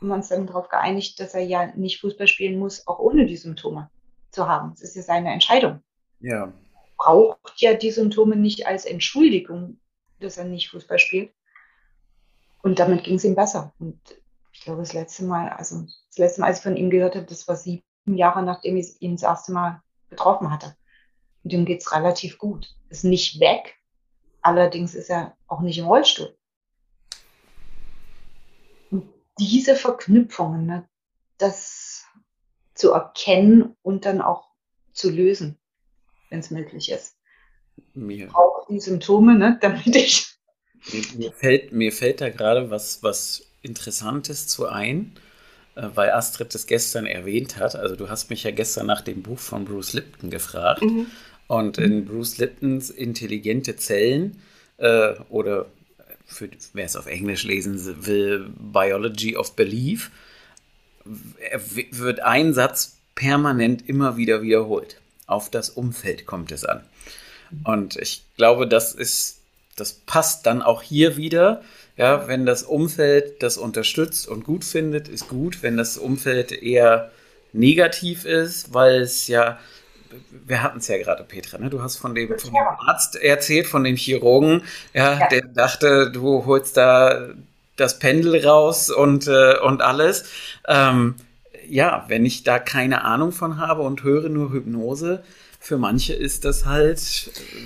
haben 0.00 0.08
wir 0.08 0.14
uns 0.14 0.28
dann 0.28 0.46
darauf 0.46 0.68
geeinigt, 0.68 1.18
dass 1.20 1.34
er 1.34 1.42
ja 1.42 1.66
nicht 1.74 2.00
Fußball 2.00 2.28
spielen 2.28 2.58
muss, 2.58 2.86
auch 2.86 2.98
ohne 2.98 3.26
die 3.26 3.36
Symptome 3.36 3.90
zu 4.30 4.48
haben. 4.48 4.70
Das 4.70 4.82
ist 4.82 4.96
ja 4.96 5.02
seine 5.02 5.32
Entscheidung. 5.32 5.82
Ja. 6.20 6.52
Braucht 6.96 7.60
ja 7.60 7.74
die 7.74 7.90
Symptome 7.90 8.36
nicht 8.36 8.66
als 8.66 8.86
Entschuldigung, 8.86 9.80
dass 10.20 10.38
er 10.38 10.44
nicht 10.44 10.70
Fußball 10.70 10.98
spielt. 10.98 11.30
Und 12.66 12.80
damit 12.80 13.04
ging 13.04 13.14
es 13.14 13.22
ihm 13.22 13.36
besser. 13.36 13.72
Und 13.78 14.00
ich 14.50 14.62
glaube, 14.62 14.80
das 14.80 14.92
letzte 14.92 15.22
Mal, 15.22 15.50
also 15.50 15.82
das 16.08 16.18
letzte 16.18 16.40
Mal, 16.40 16.48
als 16.48 16.58
ich 16.58 16.62
von 16.64 16.76
ihm 16.76 16.90
gehört 16.90 17.14
habe, 17.14 17.24
das 17.24 17.46
war 17.46 17.54
sieben 17.54 17.84
Jahre 18.06 18.42
nachdem 18.42 18.76
ich 18.76 19.00
ihn 19.00 19.12
das 19.12 19.22
erste 19.22 19.52
Mal 19.52 19.80
getroffen 20.10 20.50
hatte. 20.50 20.76
Und 21.44 21.52
ihm 21.52 21.64
geht 21.64 21.82
es 21.82 21.92
relativ 21.92 22.38
gut. 22.38 22.74
Ist 22.88 23.04
nicht 23.04 23.38
weg, 23.38 23.76
allerdings 24.42 24.96
ist 24.96 25.10
er 25.10 25.36
auch 25.46 25.60
nicht 25.60 25.78
im 25.78 25.86
Rollstuhl. 25.86 26.36
Und 28.90 29.08
diese 29.38 29.76
Verknüpfungen, 29.76 30.66
ne, 30.66 30.88
das 31.38 32.04
zu 32.74 32.90
erkennen 32.90 33.76
und 33.82 34.06
dann 34.06 34.20
auch 34.20 34.50
zu 34.92 35.08
lösen, 35.08 35.56
wenn 36.30 36.40
es 36.40 36.50
möglich 36.50 36.90
ist. 36.90 37.16
Mir. 37.94 38.34
Auch 38.34 38.66
die 38.66 38.80
Symptome, 38.80 39.38
ne, 39.38 39.56
damit 39.60 39.94
ich. 39.94 40.35
Mir, 41.16 41.32
fällt, 41.32 41.72
mir 41.72 41.92
fällt 41.92 42.20
da 42.20 42.28
gerade 42.28 42.70
was, 42.70 43.02
was 43.02 43.46
Interessantes 43.62 44.46
zu 44.46 44.68
ein. 44.68 45.12
Äh, 45.76 45.90
weil 45.94 46.10
Astrid 46.10 46.54
das 46.54 46.66
gestern 46.66 47.06
erwähnt 47.06 47.58
hat. 47.58 47.76
Also 47.76 47.94
du 47.94 48.08
hast 48.08 48.30
mich 48.30 48.42
ja 48.42 48.50
gestern 48.50 48.86
nach 48.86 49.02
dem 49.02 49.22
Buch 49.22 49.38
von 49.38 49.64
Bruce 49.64 49.92
Lipton 49.92 50.30
gefragt. 50.30 50.82
Mhm. 50.82 51.06
Und 51.46 51.78
in 51.78 52.06
Bruce 52.06 52.38
Liptons 52.38 52.90
Intelligente 52.90 53.76
Zellen 53.76 54.42
äh, 54.78 55.12
oder 55.28 55.66
für 56.24 56.48
wer 56.72 56.84
es 56.84 56.96
auf 56.96 57.06
Englisch 57.06 57.44
lesen 57.44 58.04
will, 58.04 58.50
Biology 58.58 59.36
of 59.36 59.54
Belief, 59.54 60.10
wird 61.04 62.18
ein 62.18 62.52
Satz 62.52 62.96
permanent 63.14 63.88
immer 63.88 64.16
wieder 64.16 64.42
wiederholt. 64.42 65.00
Auf 65.28 65.50
das 65.50 65.70
Umfeld 65.70 66.26
kommt 66.26 66.50
es 66.50 66.64
an. 66.64 66.82
Und 67.62 67.94
ich 67.94 68.24
glaube, 68.36 68.66
das 68.66 68.92
ist, 68.92 69.40
das 69.76 69.92
passt 69.92 70.46
dann 70.46 70.62
auch 70.62 70.82
hier 70.82 71.16
wieder. 71.16 71.62
Ja, 71.96 72.28
wenn 72.28 72.44
das 72.44 72.62
Umfeld 72.62 73.42
das 73.42 73.56
unterstützt 73.56 74.28
und 74.28 74.44
gut 74.44 74.64
findet, 74.64 75.08
ist 75.08 75.28
gut. 75.28 75.62
Wenn 75.62 75.76
das 75.76 75.96
Umfeld 75.96 76.52
eher 76.52 77.10
negativ 77.52 78.24
ist, 78.24 78.74
weil 78.74 79.00
es 79.00 79.28
ja, 79.28 79.58
wir 80.46 80.62
hatten 80.62 80.78
es 80.78 80.88
ja 80.88 80.98
gerade, 80.98 81.24
Petra, 81.24 81.58
ne? 81.58 81.70
du 81.70 81.82
hast 81.82 81.96
von 81.96 82.14
dem, 82.14 82.28
von 82.38 82.50
dem 82.50 82.56
Arzt 82.56 83.16
erzählt, 83.16 83.66
von 83.66 83.84
dem 83.84 83.96
Chirurgen, 83.96 84.62
ja, 84.92 85.20
ja, 85.20 85.28
der 85.28 85.42
dachte, 85.42 86.10
du 86.10 86.44
holst 86.44 86.76
da 86.76 87.28
das 87.76 87.98
Pendel 87.98 88.46
raus 88.46 88.90
und, 88.90 89.26
äh, 89.26 89.58
und 89.58 89.82
alles. 89.82 90.24
Ähm, 90.66 91.14
ja, 91.68 92.04
wenn 92.08 92.24
ich 92.24 92.44
da 92.44 92.58
keine 92.58 93.04
Ahnung 93.04 93.32
von 93.32 93.58
habe 93.58 93.82
und 93.82 94.02
höre 94.02 94.28
nur 94.28 94.52
Hypnose, 94.52 95.22
für 95.66 95.78
manche 95.78 96.14
ist 96.14 96.44
das 96.44 96.64
halt 96.64 97.00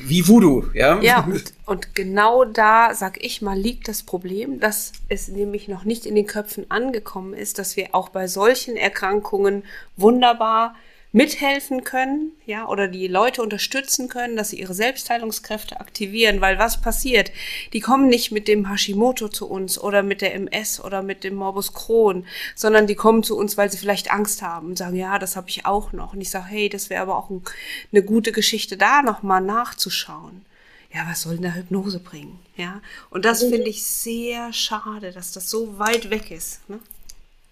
wie 0.06 0.26
Voodoo, 0.26 0.70
ja? 0.72 0.98
Ja, 1.02 1.20
und, 1.30 1.52
und, 1.66 1.94
genau 1.94 2.46
da, 2.46 2.94
sag 2.94 3.22
ich 3.22 3.42
mal, 3.42 3.58
liegt 3.58 3.88
das 3.88 4.02
Problem, 4.02 4.58
dass 4.58 4.92
es 5.10 5.28
nämlich 5.28 5.68
noch 5.68 5.84
nicht 5.84 6.06
in 6.06 6.14
den 6.14 6.26
Köpfen 6.26 6.64
angekommen 6.70 7.34
ist, 7.34 7.58
dass 7.58 7.76
wir 7.76 7.94
auch 7.94 8.08
bei 8.08 8.26
solchen 8.26 8.78
Erkrankungen 8.78 9.64
wunderbar 9.98 10.74
mithelfen 11.12 11.82
können, 11.82 12.32
ja, 12.46 12.68
oder 12.68 12.86
die 12.86 13.08
Leute 13.08 13.42
unterstützen 13.42 14.08
können, 14.08 14.36
dass 14.36 14.50
sie 14.50 14.60
ihre 14.60 14.74
Selbstheilungskräfte 14.74 15.80
aktivieren, 15.80 16.40
weil 16.40 16.58
was 16.58 16.80
passiert? 16.80 17.32
Die 17.72 17.80
kommen 17.80 18.06
nicht 18.06 18.30
mit 18.30 18.46
dem 18.46 18.70
Hashimoto 18.70 19.28
zu 19.28 19.48
uns 19.48 19.78
oder 19.78 20.02
mit 20.04 20.20
der 20.20 20.34
MS 20.34 20.80
oder 20.80 21.02
mit 21.02 21.24
dem 21.24 21.34
Morbus 21.34 21.74
Crohn, 21.74 22.26
sondern 22.54 22.86
die 22.86 22.94
kommen 22.94 23.24
zu 23.24 23.36
uns, 23.36 23.56
weil 23.56 23.70
sie 23.72 23.78
vielleicht 23.78 24.12
Angst 24.12 24.42
haben 24.42 24.68
und 24.68 24.78
sagen, 24.78 24.96
ja, 24.96 25.18
das 25.18 25.34
habe 25.34 25.48
ich 25.48 25.66
auch 25.66 25.92
noch. 25.92 26.12
Und 26.12 26.20
ich 26.20 26.30
sage, 26.30 26.46
hey, 26.46 26.68
das 26.68 26.90
wäre 26.90 27.02
aber 27.02 27.16
auch 27.16 27.30
ein, 27.30 27.42
eine 27.90 28.04
gute 28.04 28.30
Geschichte, 28.30 28.76
da 28.76 29.02
nochmal 29.02 29.40
nachzuschauen. 29.40 30.44
Ja, 30.92 31.06
was 31.08 31.22
soll 31.22 31.34
denn 31.34 31.44
da 31.44 31.54
Hypnose 31.54 32.00
bringen? 32.00 32.38
Ja, 32.56 32.80
und 33.10 33.24
das 33.24 33.42
finde 33.42 33.68
ich 33.68 33.84
sehr 33.84 34.52
schade, 34.52 35.12
dass 35.12 35.32
das 35.32 35.48
so 35.48 35.78
weit 35.78 36.10
weg 36.10 36.30
ist. 36.30 36.68
Ne? 36.68 36.80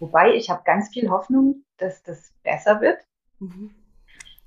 Wobei 0.01 0.35
ich 0.35 0.51
habe 0.51 0.63
ganz 0.65 0.91
viel 0.91 1.09
Hoffnung, 1.09 1.63
dass 1.77 2.03
das 2.03 2.33
besser 2.43 2.81
wird 2.81 2.99
Mhm. 3.41 3.71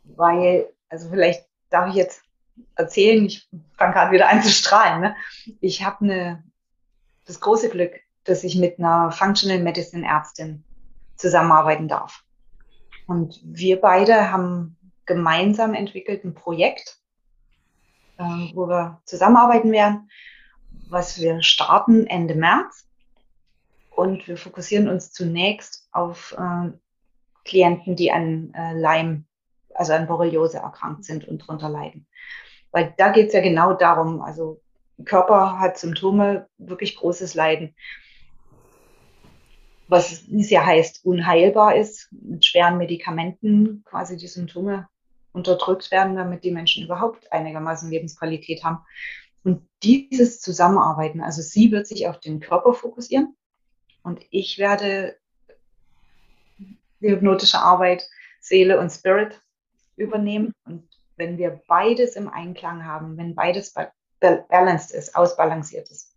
Weil, 0.04 0.72
also 0.90 1.10
vielleicht 1.10 1.46
darf 1.70 1.90
ich 1.90 1.96
jetzt 1.96 2.24
erzählen, 2.76 3.26
ich 3.26 3.50
fange 3.78 3.94
gerade 3.94 4.12
wieder 4.12 4.30
an 4.30 4.44
zu 4.44 4.50
strahlen. 4.50 5.02
Ne? 5.02 5.16
Ich 5.60 5.84
habe 5.84 6.06
ne, 6.06 6.44
das 7.26 7.40
große 7.40 7.70
Glück, 7.70 7.94
dass 8.24 8.44
ich 8.44 8.56
mit 8.56 8.80
einer 8.80 9.12
Functional 9.12 9.60
Medicine 9.60 10.08
Ärztin 10.08 10.64
zusammenarbeiten 11.16 11.88
darf. 11.88 12.24
Und 13.08 13.40
wir 13.44 13.80
beide 13.82 14.32
haben 14.32 14.78
gemeinsam 15.06 15.74
entwickelt 15.74 16.24
ein 16.24 16.34
Projekt, 16.34 17.00
äh, 18.18 18.24
wo 18.54 18.68
wir 18.68 19.02
zusammenarbeiten 19.06 19.72
werden, 19.72 20.10
was 20.90 21.20
wir 21.20 21.42
starten 21.42 22.08
Ende 22.08 22.36
März. 22.36 22.88
Und 23.90 24.28
wir 24.28 24.38
fokussieren 24.38 24.88
uns 24.88 25.12
zunächst 25.12 25.88
auf 25.92 26.34
äh, 26.38 26.72
Klienten, 27.46 27.96
die 27.96 28.12
an 28.12 28.54
äh, 28.54 28.74
Lyme, 28.74 29.26
also 29.74 29.94
an 29.94 30.08
Borreliose 30.08 30.58
erkrankt 30.58 31.06
sind 31.06 31.28
und 31.28 31.42
darunter 31.42 31.70
leiden. 31.70 32.08
Weil 32.72 32.94
da 32.98 33.12
geht 33.12 33.28
es 33.28 33.34
ja 33.34 33.42
genau 33.42 33.74
darum, 33.74 34.22
also 34.22 34.62
Körper 35.06 35.60
hat 35.60 35.78
Symptome, 35.78 36.48
wirklich 36.58 36.96
großes 36.96 37.34
Leiden. 37.34 37.76
Was 39.88 40.24
ja 40.28 40.66
heißt, 40.66 41.04
unheilbar 41.06 41.76
ist, 41.76 42.10
mit 42.12 42.46
schweren 42.46 42.78
Medikamenten 42.78 43.84
quasi 43.84 44.16
die 44.16 44.28
Symptome 44.28 44.88
unterdrückt 45.34 45.92
werden, 45.92 46.16
damit 46.16 46.44
die 46.44 46.52
Menschen 46.52 46.86
überhaupt 46.86 47.32
einigermaßen 47.32 47.90
Lebensqualität 47.90 48.64
haben. 48.64 48.80
Und 49.44 49.68
dieses 49.84 50.40
Zusammenarbeiten, 50.40 51.22
also 51.22 51.42
sie 51.42 51.72
wird 51.72 51.88
sich 51.88 52.08
auf 52.08 52.20
den 52.20 52.40
Körper 52.40 52.74
fokussieren 52.74 53.36
und 54.04 54.22
ich 54.30 54.58
werde 54.60 55.18
die 57.02 57.10
hypnotische 57.10 57.60
Arbeit 57.60 58.08
Seele 58.40 58.80
und 58.80 58.90
Spirit 58.90 59.42
übernehmen. 59.96 60.54
Und 60.66 60.88
wenn 61.16 61.38
wir 61.38 61.62
beides 61.68 62.16
im 62.16 62.30
Einklang 62.30 62.86
haben, 62.86 63.18
wenn 63.18 63.36
beides 63.36 63.74
balanced 64.20 64.92
ist, 64.92 65.16
ausbalanciert 65.16 65.90
ist, 65.90 66.16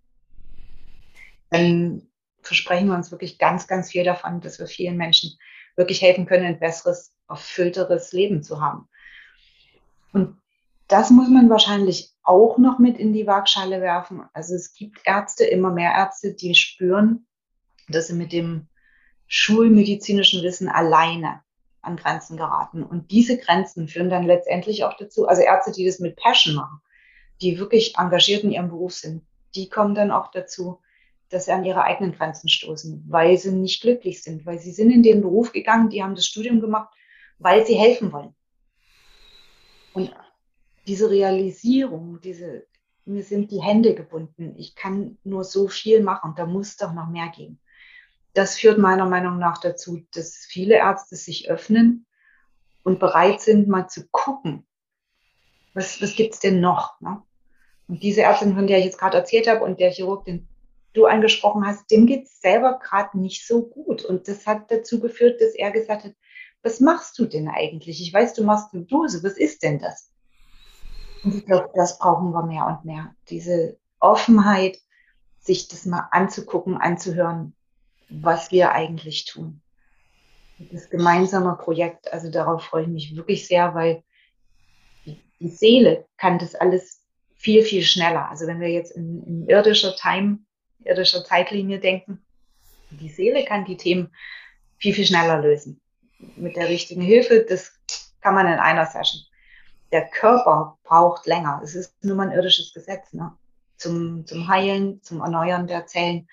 dann 1.50 2.08
versprechen 2.42 2.88
wir 2.88 2.94
uns 2.94 3.10
wirklich 3.10 3.38
ganz, 3.38 3.66
ganz 3.66 3.90
viel 3.90 4.04
davon, 4.04 4.40
dass 4.40 4.58
wir 4.58 4.66
vielen 4.66 4.96
Menschen 4.96 5.38
wirklich 5.76 6.02
helfen 6.02 6.26
können, 6.26 6.44
ein 6.44 6.58
besseres, 6.58 7.14
erfüllteres 7.28 8.12
Leben 8.12 8.42
zu 8.42 8.60
haben. 8.60 8.88
Und 10.12 10.36
das 10.88 11.10
muss 11.10 11.28
man 11.28 11.48
wahrscheinlich 11.48 12.14
auch 12.22 12.58
noch 12.58 12.78
mit 12.78 12.98
in 12.98 13.12
die 13.12 13.26
Waagschale 13.26 13.80
werfen. 13.80 14.22
Also 14.32 14.54
es 14.54 14.74
gibt 14.74 15.00
Ärzte, 15.04 15.44
immer 15.44 15.70
mehr 15.70 15.92
Ärzte, 15.92 16.34
die 16.34 16.54
spüren, 16.54 17.26
dass 17.88 18.08
sie 18.08 18.14
mit 18.14 18.32
dem 18.32 18.68
schulmedizinischen 19.26 20.42
Wissen 20.42 20.68
alleine 20.68 21.42
an 21.80 21.96
Grenzen 21.96 22.36
geraten. 22.36 22.82
Und 22.82 23.10
diese 23.10 23.38
Grenzen 23.38 23.88
führen 23.88 24.10
dann 24.10 24.24
letztendlich 24.24 24.84
auch 24.84 24.96
dazu, 24.96 25.26
also 25.26 25.42
Ärzte, 25.42 25.72
die 25.72 25.86
das 25.86 25.98
mit 25.98 26.16
Passion 26.16 26.54
machen, 26.54 26.80
die 27.40 27.58
wirklich 27.58 27.96
engagiert 27.96 28.44
in 28.44 28.52
ihrem 28.52 28.68
Beruf 28.68 28.94
sind, 28.94 29.24
die 29.54 29.68
kommen 29.68 29.94
dann 29.94 30.10
auch 30.10 30.30
dazu, 30.30 30.80
dass 31.30 31.46
sie 31.46 31.52
an 31.52 31.64
ihre 31.64 31.82
eigenen 31.82 32.12
Grenzen 32.12 32.48
stoßen, 32.48 33.04
weil 33.08 33.36
sie 33.38 33.52
nicht 33.52 33.82
glücklich 33.82 34.22
sind, 34.22 34.46
weil 34.46 34.58
sie 34.58 34.72
sind 34.72 34.90
in 34.90 35.02
den 35.02 35.20
Beruf 35.20 35.52
gegangen, 35.52 35.90
die 35.90 36.02
haben 36.02 36.14
das 36.14 36.26
Studium 36.26 36.60
gemacht, 36.60 36.94
weil 37.38 37.66
sie 37.66 37.74
helfen 37.74 38.12
wollen. 38.12 38.34
Und 39.94 40.14
diese 40.86 41.10
Realisierung, 41.10 42.20
diese, 42.20 42.66
mir 43.04 43.22
sind 43.22 43.50
die 43.50 43.62
Hände 43.62 43.94
gebunden, 43.94 44.54
ich 44.56 44.74
kann 44.74 45.18
nur 45.24 45.44
so 45.44 45.68
viel 45.68 46.02
machen, 46.02 46.34
da 46.36 46.46
muss 46.46 46.76
doch 46.76 46.92
noch 46.92 47.08
mehr 47.08 47.28
gehen 47.28 47.58
das 48.34 48.58
führt 48.58 48.78
meiner 48.78 49.06
Meinung 49.06 49.38
nach 49.38 49.58
dazu, 49.58 50.02
dass 50.12 50.36
viele 50.36 50.74
Ärzte 50.74 51.16
sich 51.16 51.48
öffnen 51.48 52.06
und 52.82 52.98
bereit 52.98 53.40
sind, 53.40 53.68
mal 53.68 53.88
zu 53.88 54.08
gucken, 54.08 54.66
was, 55.72 56.02
was 56.02 56.14
gibt's 56.14 56.40
denn 56.40 56.60
noch? 56.60 57.00
Ne? 57.00 57.22
Und 57.88 58.02
diese 58.02 58.22
Ärztin, 58.22 58.54
von 58.54 58.66
der 58.66 58.78
ich 58.78 58.84
jetzt 58.84 58.98
gerade 58.98 59.16
erzählt 59.16 59.48
habe 59.48 59.64
und 59.64 59.80
der 59.80 59.90
Chirurg, 59.90 60.24
den 60.24 60.48
du 60.94 61.06
angesprochen 61.06 61.66
hast, 61.66 61.90
dem 61.90 62.06
geht's 62.06 62.40
selber 62.40 62.78
gerade 62.78 63.18
nicht 63.18 63.46
so 63.46 63.66
gut. 63.66 64.04
Und 64.04 64.28
das 64.28 64.46
hat 64.46 64.70
dazu 64.70 65.00
geführt, 65.00 65.40
dass 65.40 65.54
er 65.54 65.70
gesagt 65.70 66.04
hat, 66.04 66.14
was 66.62 66.80
machst 66.80 67.18
du 67.18 67.26
denn 67.26 67.48
eigentlich? 67.48 68.00
Ich 68.00 68.12
weiß, 68.12 68.34
du 68.34 68.44
machst 68.44 68.72
eine 68.72 68.84
Dose, 68.84 69.22
was 69.22 69.36
ist 69.36 69.62
denn 69.62 69.78
das? 69.78 70.10
Und 71.22 71.34
ich 71.34 71.46
glaube, 71.46 71.70
das 71.74 71.98
brauchen 71.98 72.32
wir 72.32 72.44
mehr 72.44 72.66
und 72.66 72.84
mehr. 72.84 73.14
Diese 73.28 73.76
Offenheit, 74.00 74.78
sich 75.40 75.68
das 75.68 75.84
mal 75.84 76.08
anzugucken, 76.10 76.78
anzuhören, 76.78 77.54
was 78.08 78.50
wir 78.50 78.72
eigentlich 78.72 79.24
tun. 79.24 79.60
Das 80.58 80.88
gemeinsame 80.88 81.56
Projekt, 81.56 82.12
also 82.12 82.30
darauf 82.30 82.64
freue 82.64 82.82
ich 82.82 82.88
mich 82.88 83.16
wirklich 83.16 83.46
sehr, 83.46 83.74
weil 83.74 84.02
die 85.40 85.48
Seele 85.48 86.06
kann 86.16 86.38
das 86.38 86.54
alles 86.54 87.02
viel, 87.34 87.62
viel 87.62 87.82
schneller. 87.82 88.30
Also 88.30 88.46
wenn 88.46 88.60
wir 88.60 88.70
jetzt 88.70 88.92
in, 88.92 89.22
in 89.26 89.48
irdischer 89.48 89.94
Time, 89.96 90.38
irdischer 90.84 91.24
Zeitlinie 91.24 91.80
denken, 91.80 92.24
die 92.90 93.08
Seele 93.08 93.44
kann 93.44 93.64
die 93.64 93.76
Themen 93.76 94.12
viel, 94.78 94.94
viel 94.94 95.06
schneller 95.06 95.40
lösen. 95.40 95.80
Mit 96.36 96.56
der 96.56 96.68
richtigen 96.68 97.02
Hilfe, 97.02 97.44
das 97.48 97.72
kann 98.20 98.34
man 98.34 98.46
in 98.46 98.58
einer 98.58 98.86
Session. 98.86 99.22
Der 99.92 100.08
Körper 100.08 100.78
braucht 100.84 101.26
länger. 101.26 101.60
Es 101.62 101.74
ist 101.74 102.02
nur 102.02 102.16
mal 102.16 102.28
ein 102.28 102.34
irdisches 102.34 102.72
Gesetz, 102.72 103.12
ne? 103.12 103.32
Zum, 103.76 104.24
zum 104.24 104.48
Heilen, 104.48 105.02
zum 105.02 105.20
Erneuern 105.20 105.66
der 105.66 105.86
Zellen 105.86 106.28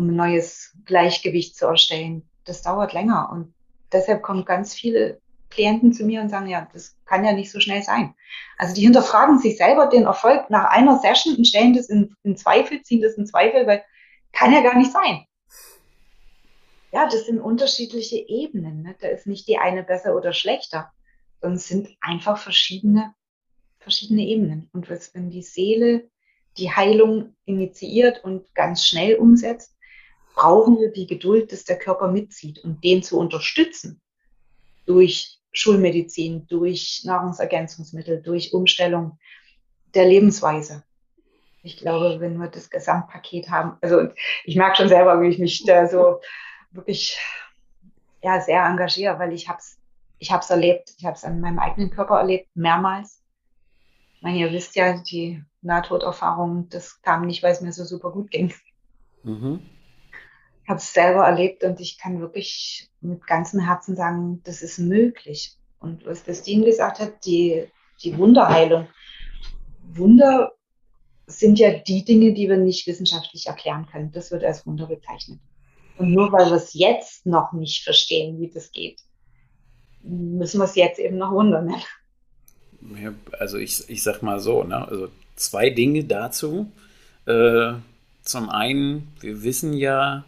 um 0.00 0.08
ein 0.08 0.16
neues 0.16 0.74
Gleichgewicht 0.86 1.56
zu 1.56 1.66
erstellen. 1.66 2.28
Das 2.46 2.62
dauert 2.62 2.94
länger 2.94 3.28
und 3.30 3.52
deshalb 3.92 4.22
kommen 4.22 4.46
ganz 4.46 4.72
viele 4.74 5.20
Klienten 5.50 5.92
zu 5.92 6.04
mir 6.04 6.22
und 6.22 6.30
sagen, 6.30 6.46
ja, 6.46 6.66
das 6.72 6.96
kann 7.04 7.24
ja 7.24 7.32
nicht 7.32 7.52
so 7.52 7.60
schnell 7.60 7.82
sein. 7.82 8.14
Also 8.56 8.74
die 8.74 8.82
hinterfragen 8.82 9.38
sich 9.38 9.58
selber 9.58 9.88
den 9.88 10.04
Erfolg 10.04 10.48
nach 10.48 10.70
einer 10.70 10.98
Session 10.98 11.36
und 11.36 11.46
stellen 11.46 11.74
das 11.74 11.90
in, 11.90 12.14
in 12.22 12.36
Zweifel, 12.36 12.82
ziehen 12.82 13.02
das 13.02 13.14
in 13.14 13.26
Zweifel, 13.26 13.66
weil 13.66 13.84
kann 14.32 14.52
ja 14.52 14.62
gar 14.62 14.78
nicht 14.78 14.92
sein. 14.92 15.26
Ja, 16.92 17.04
das 17.06 17.26
sind 17.26 17.38
unterschiedliche 17.38 18.16
Ebenen. 18.16 18.82
Ne? 18.82 18.96
Da 19.00 19.08
ist 19.08 19.26
nicht 19.26 19.48
die 19.48 19.58
eine 19.58 19.82
besser 19.82 20.16
oder 20.16 20.32
schlechter, 20.32 20.90
sondern 21.40 21.58
es 21.58 21.68
sind 21.68 21.88
einfach 22.00 22.38
verschiedene, 22.38 23.12
verschiedene 23.80 24.22
Ebenen. 24.22 24.70
Und 24.72 24.88
wenn 24.88 25.30
die 25.30 25.42
Seele 25.42 26.08
die 26.56 26.72
Heilung 26.72 27.34
initiiert 27.44 28.24
und 28.24 28.54
ganz 28.54 28.86
schnell 28.86 29.16
umsetzt, 29.16 29.76
brauchen 30.34 30.78
wir 30.78 30.90
die 30.90 31.06
Geduld, 31.06 31.52
dass 31.52 31.64
der 31.64 31.78
Körper 31.78 32.08
mitzieht 32.08 32.58
und 32.60 32.82
den 32.82 33.02
zu 33.02 33.18
unterstützen 33.18 34.00
durch 34.86 35.38
Schulmedizin, 35.52 36.46
durch 36.46 37.02
Nahrungsergänzungsmittel, 37.04 38.22
durch 38.22 38.54
Umstellung 38.54 39.18
der 39.94 40.06
Lebensweise. 40.06 40.84
Ich 41.62 41.76
glaube, 41.76 42.20
wenn 42.20 42.38
wir 42.38 42.48
das 42.48 42.70
Gesamtpaket 42.70 43.50
haben, 43.50 43.76
also 43.80 44.08
ich 44.44 44.56
merke 44.56 44.76
schon 44.76 44.88
selber, 44.88 45.20
wie 45.20 45.28
ich 45.28 45.38
mich 45.38 45.64
da 45.64 45.86
so 45.86 46.20
wirklich 46.70 47.18
ja, 48.22 48.40
sehr 48.40 48.64
engagiere, 48.64 49.18
weil 49.18 49.32
ich 49.32 49.48
habe 49.48 49.58
es 49.58 49.80
ich 50.20 50.30
hab's 50.30 50.50
erlebt, 50.50 50.94
ich 50.98 51.04
habe 51.04 51.16
es 51.16 51.24
an 51.24 51.40
meinem 51.40 51.58
eigenen 51.58 51.90
Körper 51.90 52.18
erlebt, 52.18 52.48
mehrmals. 52.54 53.22
Ich 54.16 54.22
meine, 54.22 54.38
ihr 54.38 54.52
wisst 54.52 54.76
ja, 54.76 54.98
die 54.98 55.42
Nahtoderfahrung, 55.62 56.68
das 56.68 57.00
kam 57.02 57.26
nicht, 57.26 57.42
weil 57.42 57.52
es 57.52 57.62
mir 57.62 57.72
so 57.72 57.84
super 57.84 58.12
gut 58.12 58.30
ging. 58.30 58.52
Mhm. 59.22 59.60
Habe 60.70 60.78
es 60.78 60.92
selber 60.92 61.24
erlebt 61.24 61.64
und 61.64 61.80
ich 61.80 61.98
kann 61.98 62.20
wirklich 62.20 62.88
mit 63.00 63.26
ganzem 63.26 63.58
Herzen 63.58 63.96
sagen, 63.96 64.40
das 64.44 64.62
ist 64.62 64.78
möglich. 64.78 65.56
Und 65.80 66.06
was 66.06 66.22
Christine 66.22 66.64
gesagt 66.64 67.00
hat, 67.00 67.24
die, 67.26 67.64
die 68.04 68.16
Wunderheilung. 68.16 68.86
Wunder 69.92 70.52
sind 71.26 71.58
ja 71.58 71.72
die 71.72 72.04
Dinge, 72.04 72.34
die 72.34 72.48
wir 72.48 72.56
nicht 72.56 72.86
wissenschaftlich 72.86 73.48
erklären 73.48 73.86
können. 73.90 74.12
Das 74.12 74.30
wird 74.30 74.44
als 74.44 74.64
Wunder 74.64 74.86
bezeichnet. 74.86 75.40
Und 75.98 76.12
nur 76.12 76.30
weil 76.30 76.46
wir 76.46 76.56
es 76.56 76.72
jetzt 76.72 77.26
noch 77.26 77.52
nicht 77.52 77.82
verstehen, 77.82 78.40
wie 78.40 78.48
das 78.48 78.70
geht, 78.70 79.00
müssen 80.04 80.60
wir 80.60 80.66
es 80.66 80.76
jetzt 80.76 81.00
eben 81.00 81.18
noch 81.18 81.32
Wunder 81.32 81.62
nennen. 81.62 81.82
Ja, 83.02 83.12
also 83.40 83.58
ich, 83.58 83.90
ich 83.90 84.04
sag 84.04 84.22
mal 84.22 84.38
so, 84.38 84.62
ne? 84.62 84.86
also 84.86 85.08
zwei 85.34 85.70
Dinge 85.70 86.04
dazu. 86.04 86.70
Äh, 87.26 87.72
zum 88.22 88.48
einen, 88.50 89.12
wir 89.20 89.42
wissen 89.42 89.72
ja 89.72 90.24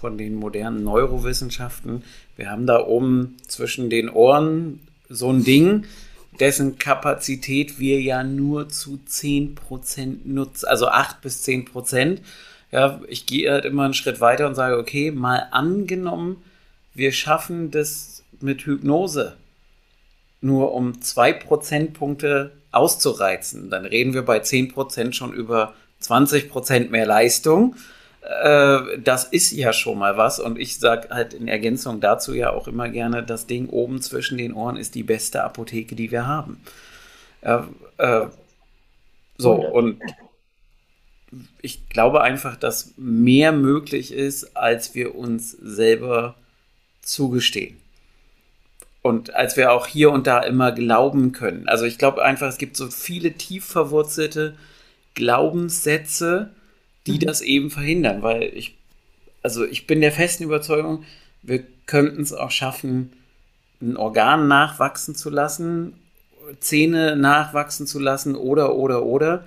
von 0.00 0.16
den 0.16 0.34
modernen 0.34 0.82
Neurowissenschaften, 0.82 2.02
wir 2.36 2.50
haben 2.50 2.66
da 2.66 2.84
oben 2.86 3.36
zwischen 3.46 3.90
den 3.90 4.08
Ohren 4.08 4.80
so 5.08 5.30
ein 5.30 5.44
Ding, 5.44 5.84
dessen 6.38 6.78
Kapazität 6.78 7.78
wir 7.78 8.00
ja 8.00 8.24
nur 8.24 8.70
zu 8.70 8.98
10% 9.06 10.20
nutzen, 10.24 10.66
also 10.66 10.88
8 10.88 11.20
bis 11.20 11.44
10%. 11.46 12.18
Ja, 12.72 13.00
ich 13.08 13.26
gehe 13.26 13.50
halt 13.50 13.66
immer 13.66 13.84
einen 13.84 13.94
Schritt 13.94 14.20
weiter 14.20 14.46
und 14.46 14.54
sage, 14.54 14.78
okay, 14.78 15.10
mal 15.10 15.48
angenommen, 15.50 16.42
wir 16.94 17.12
schaffen 17.12 17.70
das 17.70 18.22
mit 18.40 18.62
Hypnose 18.62 19.36
nur 20.40 20.72
um 20.72 21.02
2 21.02 21.34
Prozentpunkte 21.34 22.52
auszureizen. 22.72 23.68
Dann 23.68 23.84
reden 23.84 24.14
wir 24.14 24.22
bei 24.22 24.38
10% 24.38 25.12
schon 25.12 25.34
über 25.34 25.74
20% 26.02 26.88
mehr 26.88 27.04
Leistung. 27.04 27.76
Äh, 28.22 28.98
das 28.98 29.24
ist 29.24 29.52
ja 29.52 29.72
schon 29.72 29.98
mal 29.98 30.16
was. 30.16 30.40
Und 30.40 30.58
ich 30.58 30.78
sage 30.78 31.08
halt 31.10 31.34
in 31.34 31.48
Ergänzung 31.48 32.00
dazu 32.00 32.34
ja 32.34 32.50
auch 32.50 32.68
immer 32.68 32.88
gerne, 32.88 33.22
das 33.22 33.46
Ding 33.46 33.68
oben 33.68 34.02
zwischen 34.02 34.38
den 34.38 34.52
Ohren 34.52 34.76
ist 34.76 34.94
die 34.94 35.02
beste 35.02 35.42
Apotheke, 35.42 35.94
die 35.94 36.10
wir 36.10 36.26
haben. 36.26 36.60
Äh, 37.40 37.60
äh, 37.98 38.26
so, 39.38 39.54
und 39.54 40.02
ich 41.62 41.88
glaube 41.88 42.20
einfach, 42.20 42.56
dass 42.56 42.92
mehr 42.96 43.52
möglich 43.52 44.12
ist, 44.12 44.56
als 44.56 44.94
wir 44.94 45.14
uns 45.14 45.52
selber 45.52 46.34
zugestehen. 47.00 47.78
Und 49.02 49.34
als 49.34 49.56
wir 49.56 49.72
auch 49.72 49.86
hier 49.86 50.10
und 50.10 50.26
da 50.26 50.40
immer 50.40 50.72
glauben 50.72 51.32
können. 51.32 51.68
Also 51.68 51.86
ich 51.86 51.96
glaube 51.96 52.22
einfach, 52.22 52.48
es 52.48 52.58
gibt 52.58 52.76
so 52.76 52.88
viele 52.88 53.32
tief 53.32 53.64
verwurzelte 53.64 54.56
Glaubenssätze, 55.14 56.50
die 57.06 57.12
mhm. 57.12 57.20
das 57.20 57.40
eben 57.40 57.70
verhindern, 57.70 58.22
weil 58.22 58.42
ich, 58.42 58.76
also 59.42 59.64
ich 59.64 59.86
bin 59.86 60.00
der 60.00 60.12
festen 60.12 60.44
Überzeugung, 60.44 61.04
wir 61.42 61.64
könnten 61.86 62.22
es 62.22 62.32
auch 62.32 62.50
schaffen, 62.50 63.12
ein 63.80 63.96
Organ 63.96 64.48
nachwachsen 64.48 65.14
zu 65.14 65.30
lassen, 65.30 65.94
Zähne 66.60 67.16
nachwachsen 67.16 67.86
zu 67.86 67.98
lassen 67.98 68.34
oder, 68.34 68.74
oder, 68.74 69.04
oder, 69.04 69.46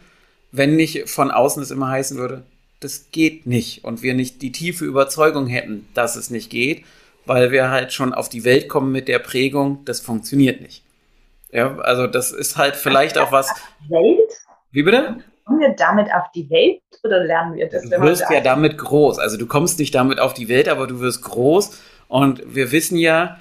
wenn 0.52 0.76
nicht 0.76 1.10
von 1.10 1.32
außen 1.32 1.62
es 1.62 1.72
immer 1.72 1.89
heißen 1.89 2.18
würde, 2.18 2.44
das 2.80 3.12
geht 3.12 3.46
nicht 3.46 3.84
und 3.84 4.02
wir 4.02 4.13
nicht 4.13 4.42
die 4.42 4.52
tiefe 4.52 4.86
Überzeugung 4.86 5.48
hätten, 5.48 5.88
dass 5.94 6.16
es 6.16 6.30
nicht 6.30 6.50
geht, 6.50 6.84
weil 7.26 7.52
wir 7.52 7.70
halt 7.70 7.94
schon 7.94 8.13
auf 8.13 8.30
die 8.30 8.44
Welt 8.44 8.68
kommen 8.68 8.92
mit 8.92 9.08
der 9.08 9.20
Prägung, 9.20 9.84
das 9.86 10.00
funktioniert 10.00 10.62
nicht. 10.62 10.84
Ja, 11.52 11.78
also 11.78 12.08
das 12.08 12.32
ist 12.32 12.58
halt 12.58 12.76
vielleicht 12.76 13.18
auch 13.18 13.32
was. 13.32 13.48
Welt? 13.88 14.32
Wie 14.72 14.84
bitte? 14.84 15.24
Kommen 15.45 15.60
wir 15.60 15.75
damit 15.75 16.13
auf 16.13 16.32
die 16.34 16.49
Welt 16.49 16.82
oder 17.03 17.23
lernen 17.23 17.56
wir 17.56 17.67
das? 17.67 17.84
Du 17.84 18.01
wirst 18.01 18.23
ja 18.29 18.41
damit 18.41 18.77
groß. 18.77 19.19
Also 19.19 19.38
du 19.38 19.45
kommst 19.45 19.79
nicht 19.79 19.93
damit 19.93 20.19
auf 20.19 20.34
die 20.34 20.47
Welt, 20.47 20.69
aber 20.69 20.88
du 20.88 20.99
wirst 20.99 21.21
groß. 21.23 21.77
Und 22.08 22.56
wir 22.56 22.71
wissen 22.71 22.97
ja, 22.97 23.39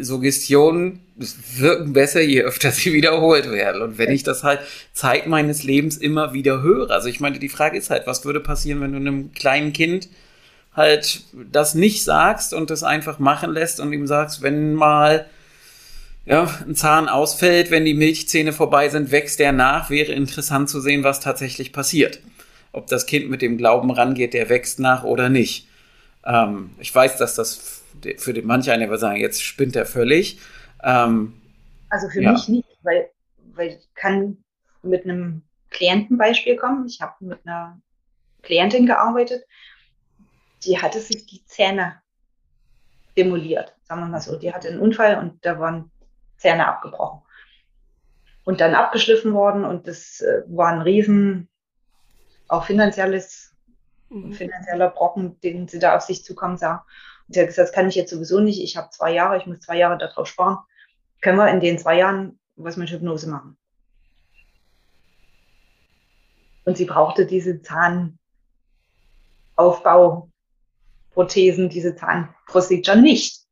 Suggestionen 0.00 1.00
wirken 1.56 1.92
besser, 1.92 2.20
je 2.20 2.42
öfter 2.42 2.70
sie 2.70 2.92
wiederholt 2.92 3.50
werden. 3.50 3.82
Und 3.82 3.98
wenn 3.98 4.10
ich 4.10 4.22
das 4.22 4.44
halt 4.44 4.60
Zeit 4.92 5.26
meines 5.26 5.62
Lebens 5.64 5.96
immer 5.96 6.32
wieder 6.32 6.62
höre, 6.62 6.90
also 6.90 7.08
ich 7.08 7.20
meine, 7.20 7.38
die 7.38 7.48
Frage 7.48 7.76
ist 7.76 7.90
halt, 7.90 8.06
was 8.06 8.24
würde 8.24 8.40
passieren, 8.40 8.80
wenn 8.80 8.92
du 8.92 8.98
einem 8.98 9.32
kleinen 9.32 9.72
Kind 9.72 10.08
halt 10.74 11.22
das 11.50 11.74
nicht 11.74 12.04
sagst 12.04 12.54
und 12.54 12.70
das 12.70 12.84
einfach 12.84 13.18
machen 13.18 13.52
lässt 13.52 13.80
und 13.80 13.92
ihm 13.92 14.06
sagst, 14.06 14.42
wenn 14.42 14.74
mal 14.74 15.26
ja, 16.28 16.44
ein 16.66 16.74
Zahn 16.74 17.08
ausfällt, 17.08 17.70
wenn 17.70 17.86
die 17.86 17.94
Milchzähne 17.94 18.52
vorbei 18.52 18.90
sind, 18.90 19.10
wächst 19.10 19.38
der 19.38 19.52
nach. 19.52 19.88
Wäre 19.88 20.12
interessant 20.12 20.68
zu 20.68 20.78
sehen, 20.78 21.02
was 21.02 21.20
tatsächlich 21.20 21.72
passiert. 21.72 22.20
Ob 22.72 22.86
das 22.86 23.06
Kind 23.06 23.30
mit 23.30 23.40
dem 23.40 23.56
Glauben 23.56 23.90
rangeht, 23.90 24.34
der 24.34 24.50
wächst 24.50 24.78
nach 24.78 25.04
oder 25.04 25.30
nicht. 25.30 25.66
Ähm, 26.26 26.70
ich 26.78 26.94
weiß, 26.94 27.16
dass 27.16 27.34
das 27.34 27.82
für 28.18 28.34
den 28.34 28.46
manch 28.46 28.70
einer 28.70 28.90
wird 28.90 29.00
sagen, 29.00 29.18
jetzt 29.18 29.42
spinnt 29.42 29.74
er 29.74 29.86
völlig. 29.86 30.38
Ähm, 30.84 31.40
also 31.88 32.10
für 32.10 32.20
ja. 32.20 32.32
mich 32.32 32.46
nicht, 32.48 32.68
weil, 32.82 33.08
weil 33.54 33.68
ich 33.68 33.88
kann 33.94 34.36
mit 34.82 35.04
einem 35.04 35.40
Klientenbeispiel 35.70 36.56
kommen. 36.56 36.86
Ich 36.86 37.00
habe 37.00 37.14
mit 37.20 37.38
einer 37.46 37.80
Klientin 38.42 38.84
gearbeitet, 38.84 39.44
die 40.66 40.78
hatte 40.78 41.00
sich 41.00 41.24
die 41.24 41.42
Zähne 41.46 41.94
demoliert, 43.16 43.74
sagen 43.84 44.02
wir 44.02 44.08
mal 44.08 44.20
so. 44.20 44.36
Die 44.36 44.52
hatte 44.52 44.68
einen 44.68 44.80
Unfall 44.80 45.18
und 45.18 45.44
da 45.44 45.58
waren 45.58 45.90
Zähne 46.38 46.66
abgebrochen. 46.66 47.22
Und 48.44 48.60
dann 48.60 48.74
abgeschliffen 48.74 49.34
worden 49.34 49.64
und 49.64 49.86
das 49.86 50.20
äh, 50.20 50.42
war 50.46 50.68
ein 50.68 50.80
riesen, 50.80 51.48
auch 52.48 52.64
finanzielles, 52.64 53.54
mhm. 54.08 54.32
finanzieller 54.32 54.88
Brocken, 54.88 55.38
den 55.40 55.68
sie 55.68 55.78
da 55.78 55.96
auf 55.96 56.02
sich 56.02 56.24
zukommen 56.24 56.56
sah. 56.56 56.86
Und 57.26 57.34
sie 57.34 57.40
hat 57.40 57.48
gesagt, 57.48 57.68
das 57.68 57.74
kann 57.74 57.88
ich 57.88 57.94
jetzt 57.94 58.10
sowieso 58.10 58.40
nicht. 58.40 58.62
Ich 58.62 58.78
habe 58.78 58.88
zwei 58.90 59.12
Jahre, 59.12 59.36
ich 59.36 59.46
muss 59.46 59.60
zwei 59.60 59.76
Jahre 59.76 59.98
darauf 59.98 60.26
sparen. 60.26 60.58
Können 61.20 61.36
wir 61.36 61.50
in 61.50 61.60
den 61.60 61.78
zwei 61.78 61.98
Jahren 61.98 62.38
was 62.56 62.78
mit 62.78 62.90
Hypnose 62.90 63.28
machen? 63.28 63.58
Und 66.64 66.76
sie 66.76 66.84
brauchte 66.84 67.26
diese 67.26 67.60
Zahnaufbauprothesen, 69.56 71.68
diese 71.68 71.96
Zahnprocedure 71.96 72.96
nicht. 72.96 73.47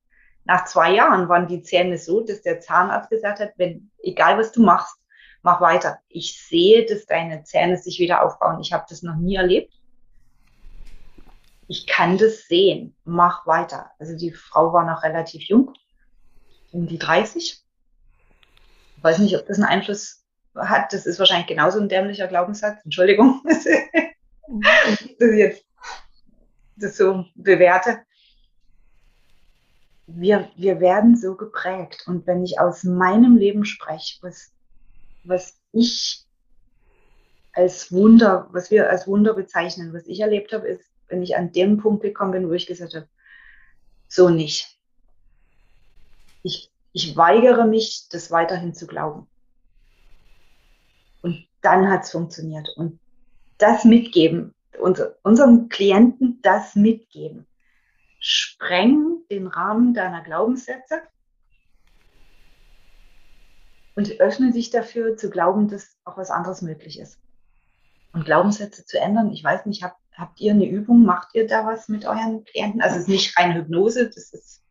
Nach 0.47 0.65
zwei 0.65 0.95
Jahren 0.95 1.29
waren 1.29 1.49
die 1.49 1.63
Zähne 1.63 1.99
so, 1.99 2.21
dass 2.21 2.43
der 2.43 2.61
Zahnarzt 2.61 3.11
gesagt 3.11 3.41
hat, 3.41 3.51
wenn, 3.57 3.91
egal 3.99 4.39
was 4.39 4.53
du 4.53 4.63
machst, 4.63 4.97
mach 5.43 5.61
weiter. 5.61 5.99
Ich 6.09 6.41
sehe, 6.41 6.87
dass 6.87 7.07
deine 7.07 7.43
Zähne 7.43 7.77
sich 7.79 7.99
wieder 7.99 8.25
aufbauen. 8.25 8.61
Ich 8.61 8.73
habe 8.73 8.87
das 8.89 9.03
noch 9.03 9.17
nie 9.17 9.35
erlebt. 9.35 9.75
Ich 11.67 11.89
kann 11.89 12.17
das 12.17 12.47
sehen. 12.47 12.95
Mach 13.05 13.45
weiter. 13.47 13.91
Also 13.99 14.17
die 14.17 14.31
Frau 14.31 14.73
war 14.73 14.87
noch 14.87 15.03
relativ 15.03 15.43
jung, 15.49 15.73
um 16.71 16.87
die 16.87 16.99
30. 16.99 17.61
Ich 18.97 19.05
weiß 19.05 19.19
nicht, 19.19 19.37
ob 19.37 19.47
das 19.47 19.59
einen 19.59 19.67
Einfluss 19.67 20.25
hat. 20.55 20.93
Das 20.93 21.07
ist 21.07 21.19
wahrscheinlich 21.19 21.49
genauso 21.49 21.81
ein 21.81 21.89
dämlicher 21.89 22.29
Glaubenssatz. 22.29 22.85
Entschuldigung, 22.85 23.43
dass 23.45 23.67
ich 25.31 25.39
jetzt 25.39 25.65
das 26.77 26.97
so 26.97 27.25
bewerte 27.35 27.99
wir, 30.07 30.51
wir 30.57 30.81
werden 30.81 31.17
so 31.17 31.35
geprägt. 31.35 32.05
Und 32.07 32.27
wenn 32.27 32.45
ich 32.45 32.61
aus 32.61 32.85
meinem 32.85 33.37
Leben 33.37 33.65
spreche, 33.65 34.19
was, 34.23 34.53
was 35.25 35.59
ich 35.73 36.25
als 37.53 37.91
Wunder, 37.93 38.49
was 38.53 38.71
wir 38.71 38.91
als 38.91 39.07
Wunder 39.07 39.35
bezeichnen, 39.35 39.93
was 39.93 40.07
ich 40.07 40.21
erlebt 40.21 40.53
habe, 40.53 40.69
ist, 40.69 40.85
wenn 41.09 41.23
ich 41.23 41.37
an 41.37 41.53
dem 41.53 41.79
Punkt 41.79 42.03
gekommen 42.03 42.33
bin, 42.33 42.49
wo 42.49 42.53
ich 42.53 42.67
gesagt 42.67 42.95
habe, 42.95 43.09
so 44.09 44.29
nicht. 44.29 44.79
Ich, 46.43 46.71
ich 46.93 47.17
weigere 47.17 47.67
mich, 47.67 48.09
das 48.11 48.31
weiterhin 48.31 48.75
zu 48.75 48.87
glauben. 48.87 49.27
Und 51.23 51.47
dann 51.61 51.91
hat 51.91 52.05
es 52.05 52.13
funktioniert. 52.13 52.69
Und 52.77 53.01
das 53.59 53.85
mitgeben, 53.85 54.55
unser, 54.79 55.17
unseren 55.23 55.69
Klienten 55.69 56.41
das 56.43 56.77
mitgeben 56.77 57.47
spreng 58.19 59.16
den 59.31 59.47
Rahmen 59.47 59.95
deiner 59.95 60.23
Glaubenssätze 60.23 61.03
und 63.95 64.21
öffne 64.21 64.53
dich 64.53 64.71
dafür 64.71 65.17
zu 65.17 65.31
glauben, 65.31 65.69
dass 65.69 65.97
auch 66.05 66.17
was 66.17 66.31
anderes 66.31 66.63
möglich 66.63 67.01
ist. 67.01 67.19
Und 68.13 68.25
Glaubenssätze 68.25 68.85
zu 68.85 68.99
ändern, 68.99 69.33
ich 69.33 69.43
weiß 69.43 69.67
nicht, 69.67 69.83
habt, 69.83 70.01
habt 70.15 70.41
ihr 70.41 70.53
eine 70.53 70.67
Übung, 70.67 71.05
macht 71.05 71.35
ihr 71.35 71.47
da 71.47 71.67
was 71.67 71.89
mit 71.89 72.07
euren 72.07 72.45
Klienten? 72.45 72.81
Also 72.81 72.97
es 72.97 73.03
ist 73.03 73.09
nicht 73.09 73.37
rein 73.37 73.55
Hypnose, 73.55 74.07
das 74.07 74.33
ist 74.33 74.63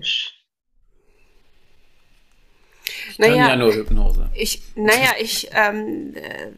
Ich 0.00 0.44
kann 3.18 3.30
naja, 3.30 3.48
ja 3.50 3.56
nur 3.56 3.72
Hypnose. 3.72 4.28
Ich, 4.34 4.62
naja, 4.74 5.12
ich, 5.20 5.48
ähm, 5.52 6.14
äh, 6.16 6.50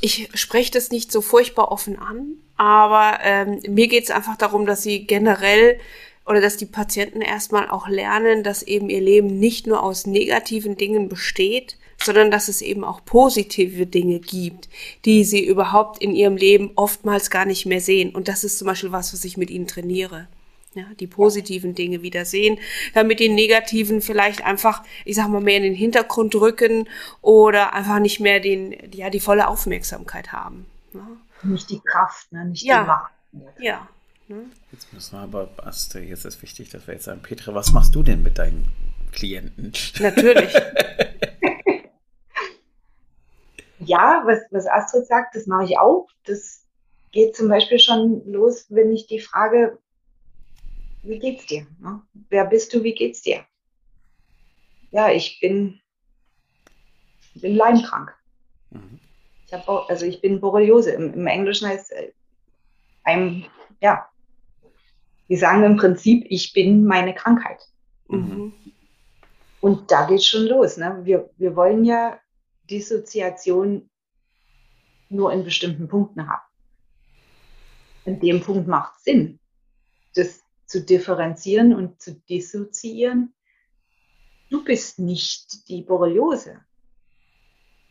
ich 0.00 0.28
spreche 0.34 0.72
das 0.72 0.90
nicht 0.90 1.12
so 1.12 1.20
furchtbar 1.20 1.70
offen 1.70 1.98
an, 1.98 2.34
aber 2.56 3.18
ähm, 3.22 3.60
mir 3.68 3.88
geht 3.88 4.04
es 4.04 4.10
einfach 4.10 4.36
darum, 4.36 4.66
dass 4.66 4.82
sie 4.82 5.06
generell 5.06 5.78
oder 6.26 6.40
dass 6.40 6.56
die 6.56 6.66
Patienten 6.66 7.20
erstmal 7.20 7.68
auch 7.68 7.88
lernen, 7.88 8.42
dass 8.42 8.62
eben 8.62 8.90
ihr 8.90 9.00
Leben 9.00 9.38
nicht 9.38 9.66
nur 9.66 9.82
aus 9.82 10.06
negativen 10.06 10.76
Dingen 10.76 11.08
besteht, 11.08 11.76
sondern 11.98 12.30
dass 12.30 12.48
es 12.48 12.62
eben 12.62 12.84
auch 12.84 13.04
positive 13.04 13.86
Dinge 13.86 14.18
gibt, 14.18 14.68
die 15.04 15.24
sie 15.24 15.44
überhaupt 15.44 16.02
in 16.02 16.14
ihrem 16.14 16.36
Leben 16.36 16.72
oftmals 16.74 17.30
gar 17.30 17.44
nicht 17.44 17.66
mehr 17.66 17.80
sehen. 17.80 18.14
Und 18.14 18.28
das 18.28 18.44
ist 18.44 18.58
zum 18.58 18.66
Beispiel 18.66 18.92
was, 18.92 19.12
was 19.12 19.24
ich 19.24 19.36
mit 19.36 19.50
ihnen 19.50 19.66
trainiere. 19.66 20.28
Ja, 20.74 20.84
die 20.98 21.06
positiven 21.06 21.74
Dinge 21.74 22.00
wieder 22.00 22.24
sehen, 22.24 22.58
damit 22.94 23.20
die 23.20 23.28
negativen 23.28 24.00
vielleicht 24.00 24.42
einfach, 24.42 24.82
ich 25.04 25.16
sag 25.16 25.28
mal, 25.28 25.42
mehr 25.42 25.58
in 25.58 25.64
den 25.64 25.74
Hintergrund 25.74 26.34
rücken 26.34 26.88
oder 27.20 27.74
einfach 27.74 27.98
nicht 27.98 28.20
mehr 28.20 28.40
den, 28.40 28.74
ja, 28.94 29.10
die 29.10 29.20
volle 29.20 29.48
Aufmerksamkeit 29.48 30.32
haben. 30.32 30.64
Ja. 30.94 31.06
Nicht 31.42 31.68
die 31.68 31.80
Kraft, 31.80 32.32
ne? 32.32 32.46
nicht 32.46 32.62
ja. 32.62 32.80
die 32.80 32.86
Macht. 32.86 33.12
Ja. 33.58 33.88
Ne? 34.28 34.44
Jetzt 34.70 34.92
müssen 34.92 35.12
wir 35.12 35.20
aber, 35.20 35.50
Astrid, 35.58 36.08
jetzt 36.08 36.24
ist 36.24 36.40
wichtig, 36.40 36.70
dass 36.70 36.86
wir 36.86 36.94
jetzt 36.94 37.04
sagen, 37.04 37.20
Petra, 37.20 37.54
was 37.54 37.72
machst 37.72 37.94
du 37.94 38.02
denn 38.02 38.22
mit 38.22 38.38
deinen 38.38 38.68
Klienten? 39.12 39.72
Natürlich. 40.00 40.54
ja, 43.80 44.22
was, 44.24 44.38
was 44.50 44.66
Astrid 44.66 45.06
sagt, 45.06 45.36
das 45.36 45.46
mache 45.46 45.64
ich 45.64 45.78
auch. 45.78 46.08
Das 46.24 46.64
geht 47.10 47.36
zum 47.36 47.48
Beispiel 47.48 47.78
schon 47.78 48.22
los, 48.30 48.66
wenn 48.70 48.90
ich 48.90 49.06
die 49.06 49.20
Frage, 49.20 49.78
wie 51.02 51.18
geht's 51.18 51.46
dir? 51.46 51.66
Ne? 51.80 52.02
Wer 52.28 52.46
bist 52.46 52.72
du, 52.72 52.82
wie 52.82 52.94
geht's 52.94 53.22
dir? 53.22 53.44
Ja, 54.90 55.10
ich 55.10 55.40
bin, 55.40 55.80
bin 57.34 57.56
leimkrank. 57.56 58.14
Mhm. 58.70 59.00
Ich 59.46 59.52
hab, 59.52 59.68
also 59.68 60.06
ich 60.06 60.20
bin 60.20 60.40
Borreliose. 60.40 60.92
Im, 60.92 61.12
Im, 61.14 61.26
Englischen 61.26 61.68
heißt 61.68 61.92
äh, 61.92 62.12
einem, 63.04 63.44
ja, 63.80 64.06
wir 65.28 65.38
sagen 65.38 65.64
im 65.64 65.76
Prinzip, 65.76 66.26
ich 66.28 66.52
bin 66.52 66.84
meine 66.84 67.14
Krankheit. 67.14 67.68
Mhm. 68.08 68.52
Und 69.60 69.90
da 69.90 70.06
geht's 70.06 70.26
schon 70.26 70.46
los. 70.46 70.76
Ne? 70.76 71.00
Wir, 71.04 71.30
wir 71.36 71.56
wollen 71.56 71.84
ja 71.84 72.18
Dissoziation 72.70 73.88
nur 75.08 75.32
in 75.32 75.44
bestimmten 75.44 75.88
Punkten 75.88 76.28
haben. 76.28 76.42
In 78.04 78.20
dem 78.20 78.40
Punkt 78.42 78.66
macht 78.66 78.96
es 78.96 79.04
Sinn, 79.04 79.38
das 80.14 80.42
zu 80.72 80.80
differenzieren 80.80 81.74
und 81.74 82.00
zu 82.00 82.14
dissoziieren. 82.14 83.34
Du 84.48 84.64
bist 84.64 84.98
nicht 84.98 85.68
die 85.68 85.82
Borreliose. 85.82 86.64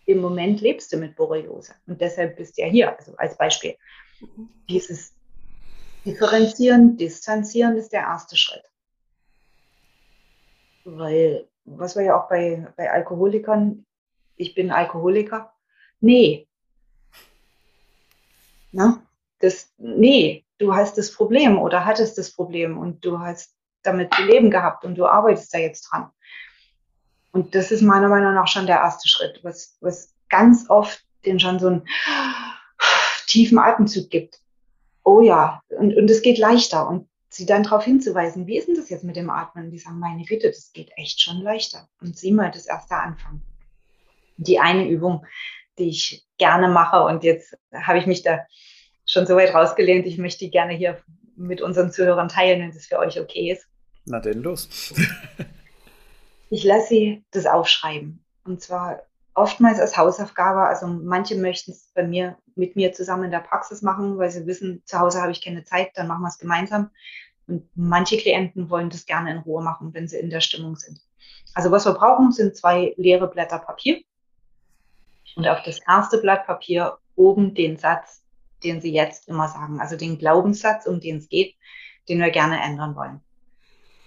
Im 0.05 0.19
Moment 0.19 0.61
lebst 0.61 0.91
du 0.91 0.97
mit 0.97 1.15
Borreliose 1.15 1.75
und 1.85 2.01
deshalb 2.01 2.37
bist 2.37 2.57
du 2.57 2.63
ja 2.63 2.67
hier, 2.67 2.97
also 2.97 3.15
als 3.17 3.37
Beispiel. 3.37 3.75
Dieses 4.67 5.13
Differenzieren, 6.05 6.97
Distanzieren 6.97 7.77
ist 7.77 7.93
der 7.93 8.01
erste 8.01 8.35
Schritt. 8.35 8.63
Weil, 10.83 11.47
was 11.65 11.95
wir 11.95 12.03
ja 12.03 12.19
auch 12.19 12.27
bei, 12.27 12.67
bei 12.75 12.91
Alkoholikern 12.91 13.85
ich 14.37 14.55
bin 14.55 14.71
Alkoholiker. 14.71 15.53
Nee. 15.99 16.47
Na, 18.71 19.05
das, 19.39 19.71
nee, 19.77 20.45
du 20.61 20.73
hast 20.73 20.97
das 20.97 21.11
Problem 21.11 21.59
oder 21.59 21.85
hattest 21.85 22.17
das 22.17 22.31
Problem 22.31 22.77
und 22.77 23.03
du 23.05 23.19
hast 23.19 23.55
damit 23.83 24.13
zu 24.13 24.23
leben 24.23 24.51
gehabt 24.51 24.85
und 24.85 24.95
du 24.95 25.05
arbeitest 25.05 25.53
da 25.53 25.57
jetzt 25.57 25.89
dran. 25.91 26.09
Und 27.31 27.55
das 27.55 27.71
ist 27.71 27.81
meiner 27.81 28.09
Meinung 28.09 28.33
nach 28.33 28.47
schon 28.47 28.67
der 28.67 28.77
erste 28.77 29.07
Schritt, 29.07 29.39
was, 29.43 29.77
was 29.81 30.13
ganz 30.29 30.69
oft 30.69 31.03
den 31.25 31.39
schon 31.39 31.59
so 31.59 31.67
einen 31.67 31.87
tiefen 33.27 33.57
Atemzug 33.57 34.09
gibt. 34.09 34.39
Oh 35.03 35.21
ja, 35.21 35.61
und, 35.69 35.95
und 35.95 36.09
es 36.09 36.21
geht 36.21 36.37
leichter. 36.37 36.87
Und 36.87 37.07
sie 37.29 37.45
dann 37.45 37.63
darauf 37.63 37.83
hinzuweisen, 37.85 38.45
wie 38.47 38.57
ist 38.57 38.67
denn 38.67 38.75
das 38.75 38.89
jetzt 38.89 39.03
mit 39.03 39.15
dem 39.15 39.29
Atmen? 39.29 39.71
Die 39.71 39.79
sagen, 39.79 39.99
meine 39.99 40.23
Güte, 40.25 40.49
das 40.49 40.71
geht 40.73 40.91
echt 40.95 41.21
schon 41.21 41.41
leichter. 41.41 41.87
Und 42.01 42.17
sieh 42.17 42.31
mal 42.31 42.51
das 42.51 42.65
erste 42.65 42.95
Anfang 42.95 43.41
die 44.41 44.59
eine 44.59 44.87
Übung, 44.87 45.25
die 45.77 45.89
ich 45.89 46.25
gerne 46.37 46.67
mache. 46.67 47.03
Und 47.03 47.23
jetzt 47.23 47.57
habe 47.73 47.99
ich 47.99 48.05
mich 48.05 48.23
da 48.23 48.39
schon 49.11 49.27
so 49.27 49.35
weit 49.35 49.53
rausgelehnt. 49.53 50.07
Ich 50.07 50.17
möchte 50.17 50.45
die 50.45 50.51
gerne 50.51 50.73
hier 50.73 50.97
mit 51.35 51.61
unseren 51.61 51.91
Zuhörern 51.91 52.29
teilen, 52.29 52.61
wenn 52.61 52.71
das 52.71 52.85
für 52.85 52.97
euch 52.97 53.19
okay 53.19 53.51
ist. 53.51 53.67
Na 54.05 54.19
denn 54.19 54.41
los. 54.41 54.93
ich 56.49 56.63
lasse 56.63 56.87
sie 56.87 57.25
das 57.31 57.45
aufschreiben. 57.45 58.23
Und 58.45 58.61
zwar 58.61 59.03
oftmals 59.33 59.79
als 59.79 59.97
Hausaufgabe. 59.97 60.61
Also 60.61 60.87
manche 60.87 61.35
möchten 61.35 61.71
es 61.71 61.91
bei 61.93 62.03
mir 62.03 62.37
mit 62.55 62.75
mir 62.75 62.93
zusammen 62.93 63.25
in 63.25 63.31
der 63.31 63.39
Praxis 63.39 63.81
machen, 63.81 64.17
weil 64.17 64.31
sie 64.31 64.45
wissen, 64.47 64.81
zu 64.85 64.99
Hause 64.99 65.21
habe 65.21 65.31
ich 65.31 65.43
keine 65.43 65.63
Zeit, 65.65 65.91
dann 65.95 66.07
machen 66.07 66.21
wir 66.21 66.29
es 66.29 66.39
gemeinsam. 66.39 66.89
Und 67.47 67.69
manche 67.75 68.17
Klienten 68.17 68.69
wollen 68.69 68.89
das 68.89 69.05
gerne 69.05 69.31
in 69.31 69.39
Ruhe 69.39 69.61
machen, 69.61 69.93
wenn 69.93 70.07
sie 70.07 70.19
in 70.19 70.29
der 70.29 70.41
Stimmung 70.41 70.77
sind. 70.77 71.01
Also 71.53 71.69
was 71.69 71.85
wir 71.85 71.93
brauchen, 71.93 72.31
sind 72.31 72.55
zwei 72.55 72.93
leere 72.95 73.27
Blätter 73.27 73.59
Papier 73.59 74.01
und 75.35 75.47
auf 75.47 75.61
das 75.63 75.79
erste 75.85 76.19
Blatt 76.19 76.45
Papier 76.45 76.97
oben 77.15 77.53
den 77.53 77.77
Satz, 77.77 78.20
den 78.63 78.81
Sie 78.81 78.93
jetzt 78.93 79.27
immer 79.27 79.47
sagen, 79.47 79.79
also 79.79 79.95
den 79.95 80.17
Glaubenssatz, 80.17 80.85
um 80.85 80.99
den 80.99 81.17
es 81.17 81.29
geht, 81.29 81.55
den 82.09 82.19
wir 82.19 82.29
gerne 82.29 82.61
ändern 82.61 82.95
wollen. 82.95 83.21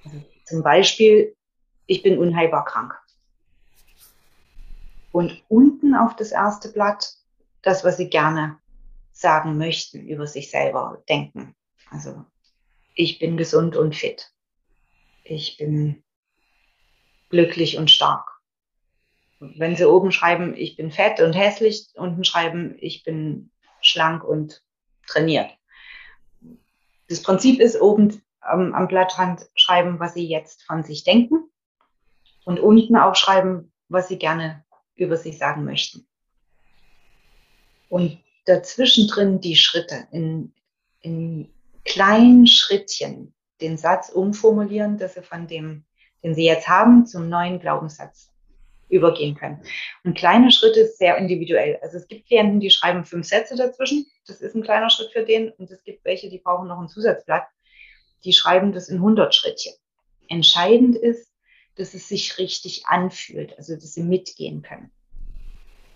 Also 0.05 0.23
zum 0.45 0.63
Beispiel, 0.63 1.37
ich 1.87 2.03
bin 2.03 2.19
unheilbar 2.19 2.65
krank. 2.65 2.95
Und 5.13 5.43
unten 5.49 5.95
auf 5.95 6.17
das 6.17 6.33
erste 6.33 6.71
Blatt 6.71 7.15
das, 7.63 7.85
was 7.85 7.97
Sie 7.97 8.09
gerne 8.09 8.59
sagen 9.13 9.57
möchten 9.59 10.07
über 10.09 10.27
sich 10.27 10.51
selber, 10.51 11.03
denken. 11.09 11.55
Also 11.91 12.25
ich 12.95 13.19
bin 13.19 13.37
gesund 13.37 13.77
und 13.77 13.95
fit. 13.95 14.33
Ich 15.23 15.57
bin 15.57 16.03
glücklich 17.31 17.79
und 17.79 17.91
stark 17.91 18.35
wenn 19.57 19.77
sie 19.77 19.89
oben 19.89 20.13
schreiben, 20.13 20.55
ich 20.57 20.77
bin 20.77 20.91
fett 20.91 21.21
und 21.21 21.33
hässlich, 21.33 21.89
unten 21.95 22.25
schreiben, 22.25 22.77
ich 22.79 23.05
bin 23.05 23.51
schlank 23.87 24.25
und 24.25 24.63
trainiert. 25.07 25.51
Das 27.09 27.23
Prinzip 27.23 27.61
ist 27.61 27.81
oben 27.81 28.23
am, 28.41 28.75
am 28.75 28.89
Blattrand 28.89 29.49
schreiben, 29.55 30.01
was 30.01 30.15
sie 30.15 30.27
jetzt 30.27 30.63
von 30.65 30.83
sich 30.83 31.05
denken 31.05 31.51
und 32.45 32.61
unten 32.61 32.97
auch 32.97 33.15
schreiben, 33.15 33.73
was 33.89 34.09
sie 34.09 34.19
gerne 34.19 34.65
über 34.97 35.17
sich 35.17 35.39
sagen 35.39 35.65
möchten. 35.65 36.07
Und 37.89 38.19
dazwischen 38.47 39.09
drin 39.09 39.41
die 39.41 39.57
Schritte 39.57 40.07
in, 40.11 40.53
in 41.01 41.51
kleinen 41.85 42.47
Schrittchen 42.47 43.35
den 43.61 43.77
Satz 43.77 44.09
umformulieren, 44.09 44.99
dass 44.99 45.15
sie 45.15 45.23
von 45.23 45.47
dem, 45.47 45.85
den 46.23 46.35
sie 46.35 46.45
jetzt 46.45 46.69
haben, 46.69 47.07
zum 47.07 47.29
neuen 47.29 47.61
Glaubenssatz 47.61 48.34
übergehen 48.89 49.35
können. 49.35 49.63
Und 50.05 50.17
kleine 50.17 50.51
Schritte 50.51 50.81
ist 50.81 50.99
sehr 50.99 51.17
individuell. 51.17 51.79
Also 51.83 51.99
es 51.99 52.09
gibt 52.09 52.27
Klienten, 52.27 52.61
die 52.61 52.71
schreiben 52.71 53.05
fünf 53.05 53.27
Sätze 53.27 53.57
dazwischen. 53.57 54.07
Das 54.27 54.41
ist 54.41 54.55
ein 54.55 54.63
kleiner 54.63 54.91
Schritt 54.91 55.13
für 55.13 55.25
den. 55.25 55.51
Und 55.51 55.71
es 55.71 55.83
gibt 55.85 56.05
welche, 56.05 56.29
die 56.29 56.39
brauchen 56.39 56.69
noch 56.69 56.81
ein 56.81 56.89
Zusatzblatt. 56.89 57.47
Die 58.25 58.33
schreiben 58.33 58.73
das 58.73 58.89
in 58.89 58.97
100 58.97 59.35
Schrittchen. 59.35 59.75
Entscheidend 60.29 60.97
ist, 60.97 61.31
dass 61.77 61.95
es 61.95 62.09
sich 62.09 62.39
richtig 62.39 62.87
anfühlt, 62.87 63.57
also 63.59 63.75
dass 63.75 63.95
sie 63.95 64.03
mitgehen 64.03 64.63
können. 64.63 64.91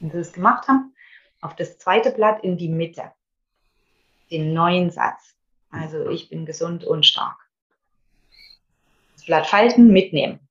Wenn 0.01 0.11
sie 0.11 0.19
das 0.19 0.33
gemacht 0.33 0.69
haben, 0.69 0.95
auf 1.41 1.55
das 1.55 1.79
zweite 1.79 2.11
Blatt 2.11 2.43
in 2.43 2.59
die 2.59 2.69
Mitte, 2.69 3.13
den 4.31 4.53
neuen 4.53 4.91
Satz. 4.91 5.37
Also 5.71 6.09
ich 6.09 6.29
bin 6.29 6.47
gesund 6.47 6.85
und 6.85 7.07
stark. 7.07 7.39
Das 9.15 9.25
Blatt 9.25 9.47
falten, 9.47 9.89
mitnehmen 9.93 10.48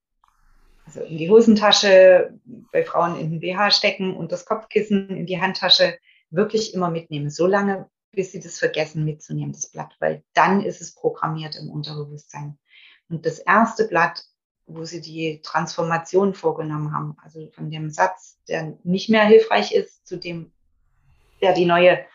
also 0.98 1.10
in 1.10 1.18
die 1.18 1.30
Hosentasche, 1.30 2.34
bei 2.72 2.84
Frauen 2.84 3.20
in 3.20 3.32
den 3.32 3.40
BH 3.40 3.72
stecken 3.72 4.16
und 4.16 4.32
das 4.32 4.46
Kopfkissen 4.46 5.10
in 5.10 5.26
die 5.26 5.40
Handtasche 5.40 5.98
wirklich 6.30 6.74
immer 6.74 6.90
mitnehmen, 6.90 7.30
so 7.30 7.46
lange, 7.46 7.90
bis 8.12 8.32
sie 8.32 8.40
das 8.40 8.58
vergessen 8.60 9.06
mitzunehmen, 9.06 9.54
das 9.54 9.70
Blatt, 9.70 9.96
weil 10.00 10.24
dann 10.34 10.64
ist 10.64 10.82
es 10.82 10.96
programmiert 10.96 11.56
im 11.56 11.70
Unterbewusstsein. 11.70 12.58
Und 13.10 13.26
das 13.26 13.40
erste 13.40 13.88
Blatt, 13.88 14.24
wo 14.66 14.84
sie 14.84 15.02
die 15.02 15.42
Transformation 15.44 16.34
vorgenommen 16.34 16.94
haben, 16.94 17.16
also 17.24 17.50
von 17.52 17.70
dem 17.70 17.90
Satz, 17.90 18.40
der 18.50 18.78
nicht 18.84 19.10
mehr 19.10 19.24
hilfreich 19.24 19.72
ist, 19.72 20.06
zu 20.06 20.18
dem, 20.18 20.52
der 21.42 21.54
die 21.54 21.66
neue, 21.66 22.06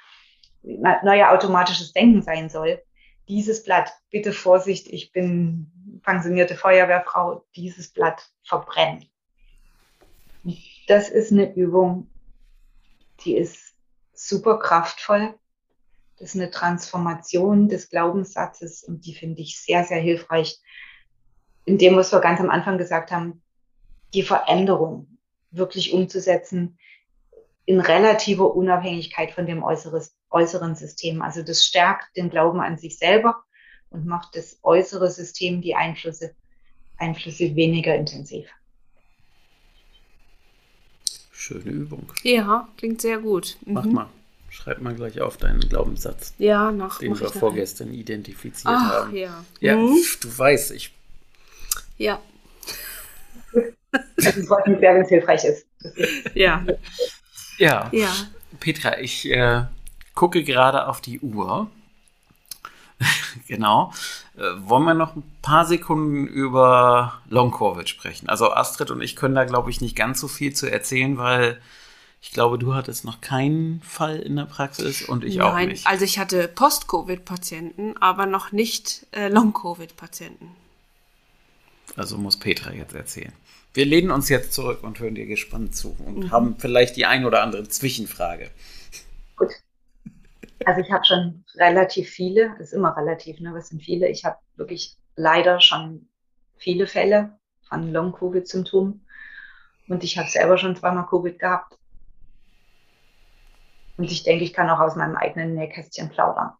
neue 0.63 1.31
automatisches 1.31 1.93
Denken 1.93 2.23
sein 2.23 2.51
soll, 2.51 2.83
dieses 3.29 3.63
Blatt, 3.63 3.93
bitte 4.11 4.33
Vorsicht, 4.33 4.89
ich 4.89 5.13
bin 5.13 5.71
pensionierte 6.03 6.57
Feuerwehrfrau, 6.57 7.45
dieses 7.55 7.89
Blatt 7.93 8.31
verbrennen. 8.45 9.07
Das 10.89 11.09
ist 11.09 11.33
eine 11.33 11.55
Übung, 11.55 12.09
die 13.21 13.37
ist 13.37 13.75
super 14.13 14.59
kraftvoll. 14.59 15.35
Das 16.19 16.35
ist 16.35 16.41
eine 16.41 16.51
Transformation 16.51 17.69
des 17.69 17.89
Glaubenssatzes 17.89 18.85
und 18.85 19.07
die 19.07 19.15
finde 19.15 19.43
ich 19.43 19.61
sehr, 19.61 19.85
sehr 19.85 20.01
hilfreich. 20.01 20.61
In 21.65 21.79
dem, 21.79 21.97
was 21.97 22.13
wir 22.13 22.21
ganz 22.21 22.41
am 22.41 22.51
Anfang 22.51 22.79
gesagt 22.79 23.11
haben, 23.11 23.43
die 24.15 24.23
Veränderung 24.23 25.19
wirklich 25.51 25.93
umzusetzen 25.93 26.79
in 27.65 27.81
relativer 27.81 28.55
Unabhängigkeit 28.55 29.33
von 29.33 29.47
dem 29.47 29.63
äußeres, 29.63 30.17
äußeren 30.31 30.75
System. 30.75 31.23
Also 31.23 31.43
das 31.43 31.65
stärkt 31.65 32.17
den 32.17 32.31
Glauben 32.31 32.61
an 32.61 32.79
sich 32.79 32.99
selber 32.99 33.45
und 33.93 34.07
macht 34.07 34.37
das 34.37 34.59
äußere 34.63 35.11
System 35.11 35.61
die 35.61 35.75
Einflüsse, 35.75 36.35
Einflüsse 36.99 37.55
weniger 37.55 37.95
intensiv. 37.95 38.49
Schöne 41.31 41.71
Übung. 41.71 42.07
Ja, 42.23 42.69
klingt 42.77 43.01
sehr 43.01 43.19
gut. 43.19 43.57
Mhm. 43.65 43.73
Mach 43.75 43.85
mal. 43.85 44.09
Schreib 44.49 44.83
mal 44.83 44.95
gleich 44.95 45.21
auf 45.21 45.39
deinen 45.39 45.61
Glaubenssatz. 45.61 46.35
Ja, 46.39 46.71
nach. 46.71 46.99
Den 46.99 47.19
wir 47.19 47.31
vorgestern 47.31 47.89
nachher. 47.89 48.01
identifiziert 48.01 48.75
Ach, 48.77 48.93
haben. 48.93 49.17
Ja, 49.17 49.45
ja 49.61 49.77
mhm. 49.77 49.97
du 50.21 50.39
weißt, 50.39 50.73
ich. 50.73 50.93
Ja. 51.97 52.21
Also 53.53 54.41
es 54.41 54.47
freut 54.47 54.67
mich 54.67 54.79
sehr, 54.79 54.95
wenn 54.95 55.03
es 55.03 55.09
hilfreich 55.09 55.45
ist. 55.45 55.67
Ja. 56.35 56.65
Ja. 57.59 57.89
Ja. 57.93 58.15
Petra, 58.61 58.99
ich 58.99 59.29
äh, 59.31 59.65
gucke 60.15 60.45
gerade 60.45 60.87
auf 60.87 61.01
die 61.01 61.21
Uhr. 61.21 61.71
genau. 63.49 63.93
Äh, 64.37 64.43
wollen 64.67 64.85
wir 64.85 64.95
noch 64.95 65.17
ein 65.17 65.23
paar 65.43 65.65
Sekunden 65.67 66.27
über 66.27 67.21
Long-Covid 67.29 67.89
sprechen? 67.89 68.29
Also 68.29 68.53
Astrid 68.53 68.91
und 68.91 69.01
ich 69.01 69.17
können 69.17 69.35
da, 69.35 69.45
glaube 69.45 69.71
ich, 69.71 69.81
nicht 69.81 69.97
ganz 69.97 70.21
so 70.21 70.29
viel 70.29 70.55
zu 70.55 70.71
erzählen, 70.71 71.19
weil 71.19 71.61
ich 72.23 72.31
glaube, 72.31 72.57
du 72.57 72.75
hattest 72.75 73.05
noch 73.05 73.21
keinen 73.21 73.83
Fall 73.83 74.21
in 74.21 74.37
der 74.37 74.45
Praxis 74.45 75.03
und 75.03 75.25
ich 75.25 75.37
Nein, 75.37 75.47
auch 75.47 75.71
nicht. 75.71 75.87
Also 75.87 76.05
ich 76.05 76.19
hatte 76.19 76.47
Post-Covid-Patienten, 76.47 77.97
aber 77.99 78.27
noch 78.27 78.53
nicht 78.53 79.07
äh, 79.11 79.29
Long-Covid-Patienten. 79.29 80.49
Also 81.97 82.17
muss 82.17 82.39
Petra 82.39 82.73
jetzt 82.73 82.95
erzählen. 82.95 83.33
Wir 83.75 83.87
lehnen 83.87 84.11
uns 84.11 84.29
jetzt 84.29 84.53
zurück 84.53 84.83
und 84.83 85.01
hören 85.01 85.15
dir 85.15 85.27
gespannt 85.27 85.75
zu 85.75 85.97
und 85.99 86.19
mhm. 86.19 86.31
haben 86.31 86.57
vielleicht 86.59 86.97
die 86.97 87.07
ein 87.07 87.25
oder 87.25 87.43
andere 87.43 87.69
Zwischenfrage. 87.69 88.51
Gut. 89.37 89.51
Also 90.65 90.81
ich 90.81 90.91
habe 90.91 91.05
schon 91.05 91.45
relativ 91.57 92.11
viele, 92.11 92.57
ist 92.59 92.73
immer 92.73 92.97
relativ, 92.97 93.41
ne? 93.41 93.53
Was 93.55 93.69
sind 93.69 93.83
viele? 93.83 94.09
Ich 94.09 94.25
habe 94.25 94.37
wirklich 94.57 94.97
leider 95.17 95.61
schon 95.61 96.09
viele 96.57 96.87
Fälle 96.87 97.39
von 97.69 97.93
Long-Covid-Symptomen. 97.93 99.07
Und 99.89 100.05
ich 100.05 100.19
habe 100.19 100.29
selber 100.29 100.59
schon 100.59 100.77
zweimal 100.77 101.07
Covid 101.07 101.39
gehabt. 101.39 101.79
Und 103.97 104.11
ich 104.11 104.23
denke, 104.23 104.45
ich 104.45 104.53
kann 104.53 104.71
auch 104.71 104.81
aus 104.81 104.97
meinem 104.97 105.17
eigenen 105.17 105.55
Nähkästchen 105.55 106.09
plaudern. 106.09 106.53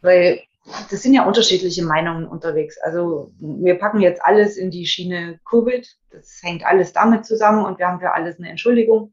Weil 0.00 0.42
das 0.90 1.02
sind 1.02 1.14
ja 1.14 1.24
unterschiedliche 1.24 1.84
Meinungen 1.84 2.26
unterwegs. 2.26 2.78
Also 2.82 3.32
wir 3.38 3.78
packen 3.78 4.00
jetzt 4.00 4.22
alles 4.24 4.56
in 4.56 4.70
die 4.70 4.86
Schiene 4.86 5.40
Covid. 5.44 5.88
Das 6.10 6.40
hängt 6.42 6.64
alles 6.64 6.92
damit 6.92 7.24
zusammen 7.24 7.64
und 7.64 7.78
wir 7.78 7.88
haben 7.88 8.00
für 8.00 8.12
alles 8.12 8.38
eine 8.38 8.50
Entschuldigung. 8.50 9.12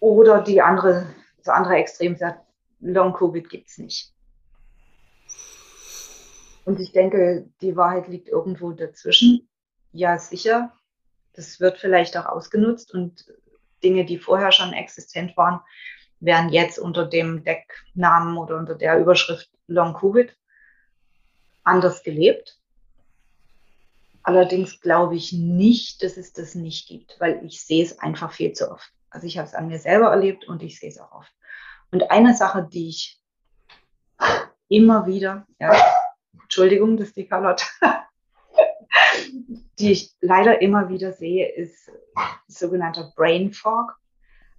Oder 0.00 0.42
die 0.42 0.62
andere, 0.62 1.06
andere 1.52 1.76
Extrem 1.76 2.16
sagt, 2.16 2.44
Long 2.80 3.12
Covid 3.12 3.48
gibt 3.48 3.68
es 3.68 3.78
nicht. 3.78 4.12
Und 6.64 6.80
ich 6.80 6.92
denke, 6.92 7.48
die 7.60 7.76
Wahrheit 7.76 8.08
liegt 8.08 8.28
irgendwo 8.28 8.72
dazwischen. 8.72 9.48
Ja, 9.92 10.18
sicher. 10.18 10.72
Das 11.32 11.60
wird 11.60 11.78
vielleicht 11.78 12.16
auch 12.16 12.26
ausgenutzt 12.26 12.92
und 12.92 13.26
Dinge, 13.82 14.04
die 14.04 14.18
vorher 14.18 14.52
schon 14.52 14.72
existent 14.72 15.36
waren, 15.36 15.60
werden 16.20 16.50
jetzt 16.50 16.78
unter 16.78 17.06
dem 17.06 17.44
Decknamen 17.44 18.36
oder 18.36 18.56
unter 18.56 18.74
der 18.74 18.98
Überschrift 18.98 19.50
Long 19.66 19.94
Covid 19.94 20.36
anders 21.62 22.02
gelebt. 22.02 22.58
Allerdings 24.22 24.80
glaube 24.80 25.16
ich 25.16 25.32
nicht, 25.32 26.02
dass 26.02 26.16
es 26.16 26.32
das 26.32 26.54
nicht 26.54 26.88
gibt, 26.88 27.16
weil 27.18 27.44
ich 27.46 27.62
sehe 27.62 27.84
es 27.84 27.98
einfach 27.98 28.32
viel 28.32 28.52
zu 28.52 28.70
oft. 28.70 28.92
Also 29.10 29.26
ich 29.26 29.38
habe 29.38 29.48
es 29.48 29.54
an 29.54 29.68
mir 29.68 29.78
selber 29.78 30.10
erlebt 30.10 30.46
und 30.48 30.62
ich 30.62 30.78
sehe 30.78 30.90
es 30.90 30.98
auch 30.98 31.12
oft. 31.12 31.32
Und 31.90 32.10
eine 32.10 32.34
Sache, 32.34 32.68
die 32.70 32.88
ich 32.88 33.20
immer 34.68 35.06
wieder, 35.06 35.46
ja, 35.58 35.72
Entschuldigung, 36.42 36.96
das 36.96 37.08
ist 37.08 37.16
die 37.16 37.26
Carlotte, 37.26 37.64
die 39.78 39.92
ich 39.92 40.14
leider 40.20 40.60
immer 40.60 40.88
wieder 40.88 41.12
sehe, 41.12 41.48
ist 41.48 41.90
sogenannter 42.46 43.12
Brain 43.16 43.52
Fog. 43.52 43.96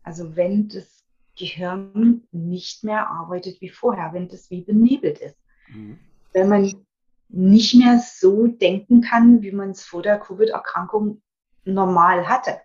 Also 0.04 0.36
wenn 0.36 0.70
das 0.70 1.06
Gehirn 1.38 2.28
nicht 2.32 2.84
mehr 2.84 3.08
arbeitet 3.10 3.62
wie 3.62 3.70
vorher, 3.70 4.13
wenn 4.13 4.28
das 4.28 4.50
wie 4.50 4.62
benebelt 4.62 5.20
ist. 5.20 5.38
Mhm. 5.70 6.00
Wenn 6.34 6.50
man 6.50 6.86
nicht 7.30 7.76
mehr 7.76 8.00
so 8.00 8.48
denken 8.48 9.02
kann, 9.02 9.42
wie 9.42 9.52
man 9.52 9.72
es 9.72 9.84
vor 9.84 10.02
der 10.02 10.20
Covid-Erkrankung 10.20 11.22
normal 11.63 12.28
hatte. 12.28 12.60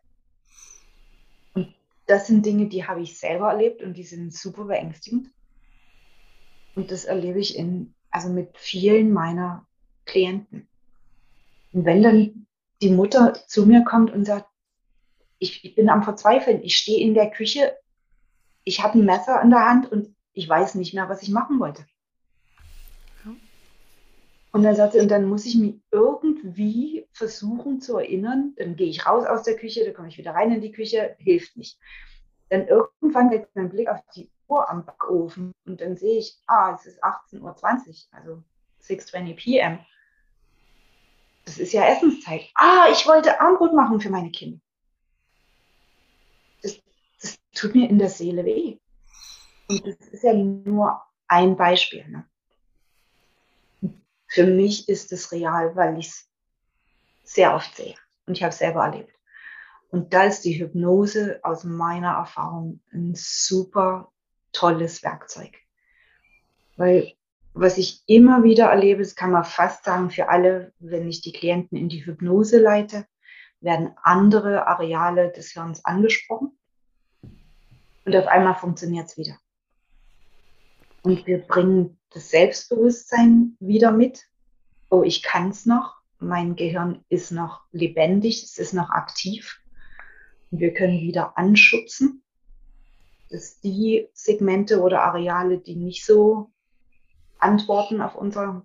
Das 2.07 2.27
sind 2.27 2.45
Dinge, 2.45 2.69
die 2.69 2.87
habe 2.87 3.01
ich 3.01 3.19
selber 3.19 3.51
erlebt 3.51 3.83
und 3.83 3.97
die 3.97 4.03
sind 4.03 4.33
super 4.33 4.65
beängstigend. 4.65 5.31
Und 6.75 6.91
das 6.91 7.05
erlebe 7.05 7.39
ich 7.39 7.57
in, 7.57 7.95
also 8.11 8.29
mit 8.29 8.57
vielen 8.59 9.13
meiner 9.13 9.67
Klienten. 10.05 10.69
Und 11.73 11.85
wenn 11.85 12.03
dann 12.03 12.47
die 12.83 12.91
Mutter 12.91 13.35
zu 13.47 13.67
mir 13.67 13.85
kommt 13.85 14.13
und 14.13 14.25
sagt, 14.25 14.47
ich, 15.39 15.65
ich 15.65 15.75
bin 15.75 15.89
am 15.89 16.03
Verzweifeln, 16.03 16.63
ich 16.63 16.77
stehe 16.77 17.01
in 17.01 17.15
der 17.15 17.31
Küche, 17.31 17.77
ich 18.65 18.83
habe 18.83 18.99
ein 18.99 19.05
Messer 19.05 19.41
in 19.43 19.51
der 19.51 19.67
Hand 19.67 19.91
und 19.91 20.15
ich 20.33 20.49
weiß 20.49 20.75
nicht 20.75 20.95
mehr, 20.95 21.09
was 21.09 21.23
ich 21.23 21.31
machen 21.31 21.59
wollte. 21.61 21.87
Und 24.55 24.63
dann 24.63 24.77
sagt 24.77 24.93
sie, 24.93 25.01
und 25.01 25.11
dann 25.11 25.29
muss 25.29 25.45
ich 25.47 25.57
mich 25.57 25.75
irgendwie 25.91 27.07
versuchen 27.13 27.81
zu 27.81 27.99
erinnern, 27.99 28.55
dann 28.57 28.77
gehe 28.77 28.89
ich 28.89 29.05
raus 29.05 29.27
aus 29.27 29.43
der 29.43 29.57
Küche, 29.57 29.85
dann 29.85 29.95
komme 29.95 30.09
ich 30.09 30.17
wieder 30.17 30.33
rein 30.33 30.53
in 30.53 30.61
die 30.61 30.73
Küche, 30.73 31.17
hilft 31.19 31.57
nicht. 31.57 31.79
Dann 32.49 32.69
irgendwann 32.69 33.31
geht 33.31 33.49
mein 33.55 33.69
Blick 33.69 33.89
auf 33.89 34.01
die 34.15 34.31
Uhr 34.49 34.71
am 34.71 34.87
Backofen 34.87 35.53
und 35.67 35.81
dann 35.81 35.97
sehe 35.97 36.19
ich, 36.19 36.39
ah, 36.47 36.75
es 36.75 36.87
ist 36.87 37.03
18.20 37.03 37.41
Uhr, 37.43 37.55
also 38.13 38.43
6.20 38.81 39.35
p.m 39.37 39.79
das 41.45 41.59
ist 41.59 41.73
ja 41.73 41.87
Essenszeit. 41.87 42.51
Ah, 42.55 42.89
ich 42.91 43.07
wollte 43.07 43.41
Armbrot 43.41 43.75
machen 43.75 44.01
für 44.01 44.11
meine 44.11 44.31
Kinder. 44.31 44.61
Das, 46.63 46.81
das 47.21 47.37
tut 47.55 47.75
mir 47.75 47.89
in 47.89 47.99
der 47.99 48.09
Seele 48.09 48.45
weh. 48.45 48.79
Und 49.69 49.87
das 49.87 49.97
ist 50.09 50.25
ja 50.25 50.33
nur 50.33 51.03
ein 51.29 51.57
Beispiel. 51.57 52.07
Ne? 52.09 52.27
Für 54.35 54.47
mich 54.47 54.89
ist 54.89 55.13
es 55.13 55.31
real, 55.31 55.77
weil 55.77 55.97
ich 55.97 56.09
es 56.09 56.29
sehr 57.23 57.55
oft 57.55 57.77
sehe. 57.77 57.95
Und 58.27 58.37
ich 58.37 58.43
habe 58.43 58.51
es 58.51 58.59
selber 58.59 58.83
erlebt. 58.83 59.15
Und 59.91 60.13
da 60.13 60.25
ist 60.25 60.41
die 60.41 60.59
Hypnose 60.59 61.39
aus 61.45 61.63
meiner 61.63 62.15
Erfahrung 62.15 62.81
ein 62.93 63.13
super 63.15 64.11
tolles 64.51 65.05
Werkzeug. 65.05 65.53
Weil 66.77 67.13
was 67.53 67.79
ich 67.79 68.03
immer 68.09 68.43
wieder 68.43 68.71
erlebe, 68.71 69.05
das 69.05 69.15
kann 69.15 69.31
man 69.31 69.45
fast 69.45 69.85
sagen 69.85 70.11
für 70.11 70.29
alle, 70.29 70.73
wenn 70.81 71.09
ich 71.09 71.21
die 71.21 71.33
Klienten 71.33 71.79
in 71.79 71.89
die 71.89 72.05
Hypnose 72.05 72.59
leite, 72.59 73.07
werden 73.61 73.95
andere 74.03 74.67
Areale 74.67 75.31
des 75.31 75.53
Hirns 75.53 75.85
angesprochen 75.85 76.59
und 78.05 78.17
auf 78.17 78.27
einmal 78.27 78.57
funktioniert 78.57 79.07
es 79.07 79.17
wieder. 79.17 79.39
Und 81.05 81.27
wir 81.27 81.39
bringen 81.39 81.99
das 82.11 82.31
Selbstbewusstsein 82.31 83.57
wieder 83.61 83.93
mit. 83.93 84.25
Oh, 84.89 85.03
ich 85.03 85.23
kann 85.23 85.51
es 85.51 85.67
noch. 85.67 85.97
Mein 86.19 86.57
Gehirn 86.57 87.05
ist 87.11 87.31
noch 87.31 87.61
lebendig, 87.73 88.43
es 88.43 88.57
ist 88.57 88.73
noch 88.73 88.89
aktiv. 88.89 89.61
Und 90.51 90.61
wir 90.61 90.73
können 90.73 91.03
wieder 91.03 91.37
anschubsen, 91.37 92.23
dass 93.29 93.61
die 93.61 94.09
Segmente 94.15 94.81
oder 94.81 95.03
Areale, 95.03 95.59
die 95.59 95.77
nicht 95.77 96.07
so 96.07 96.51
Antworten 97.39 98.01
auf 98.01 98.15
unser 98.15 98.65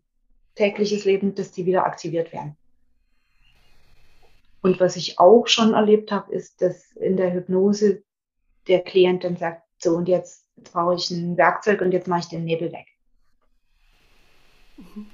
tägliches 0.55 1.03
Leben, 1.03 1.35
dass 1.35 1.51
die 1.51 1.65
wieder 1.65 1.85
aktiviert 1.85 2.31
werden. 2.31 2.55
Und 4.61 4.79
was 4.79 4.95
ich 4.95 5.19
auch 5.19 5.47
schon 5.47 5.73
erlebt 5.73 6.11
habe, 6.13 6.31
ist, 6.31 6.61
dass 6.61 6.91
in 6.93 7.17
der 7.17 7.33
Hypnose 7.33 8.01
der 8.67 8.81
Klient 8.81 9.25
dann 9.25 9.35
sagt, 9.35 9.63
so 9.77 9.97
und 9.97 10.07
jetzt, 10.07 10.48
brauche 10.63 10.95
ich 10.95 11.09
ein 11.11 11.37
Werkzeug 11.37 11.81
und 11.81 11.91
jetzt 11.91 12.07
mache 12.07 12.21
ich 12.21 12.27
den 12.27 12.43
Nebel 12.43 12.71
weg. 12.71 12.87
Mhm. 14.77 15.07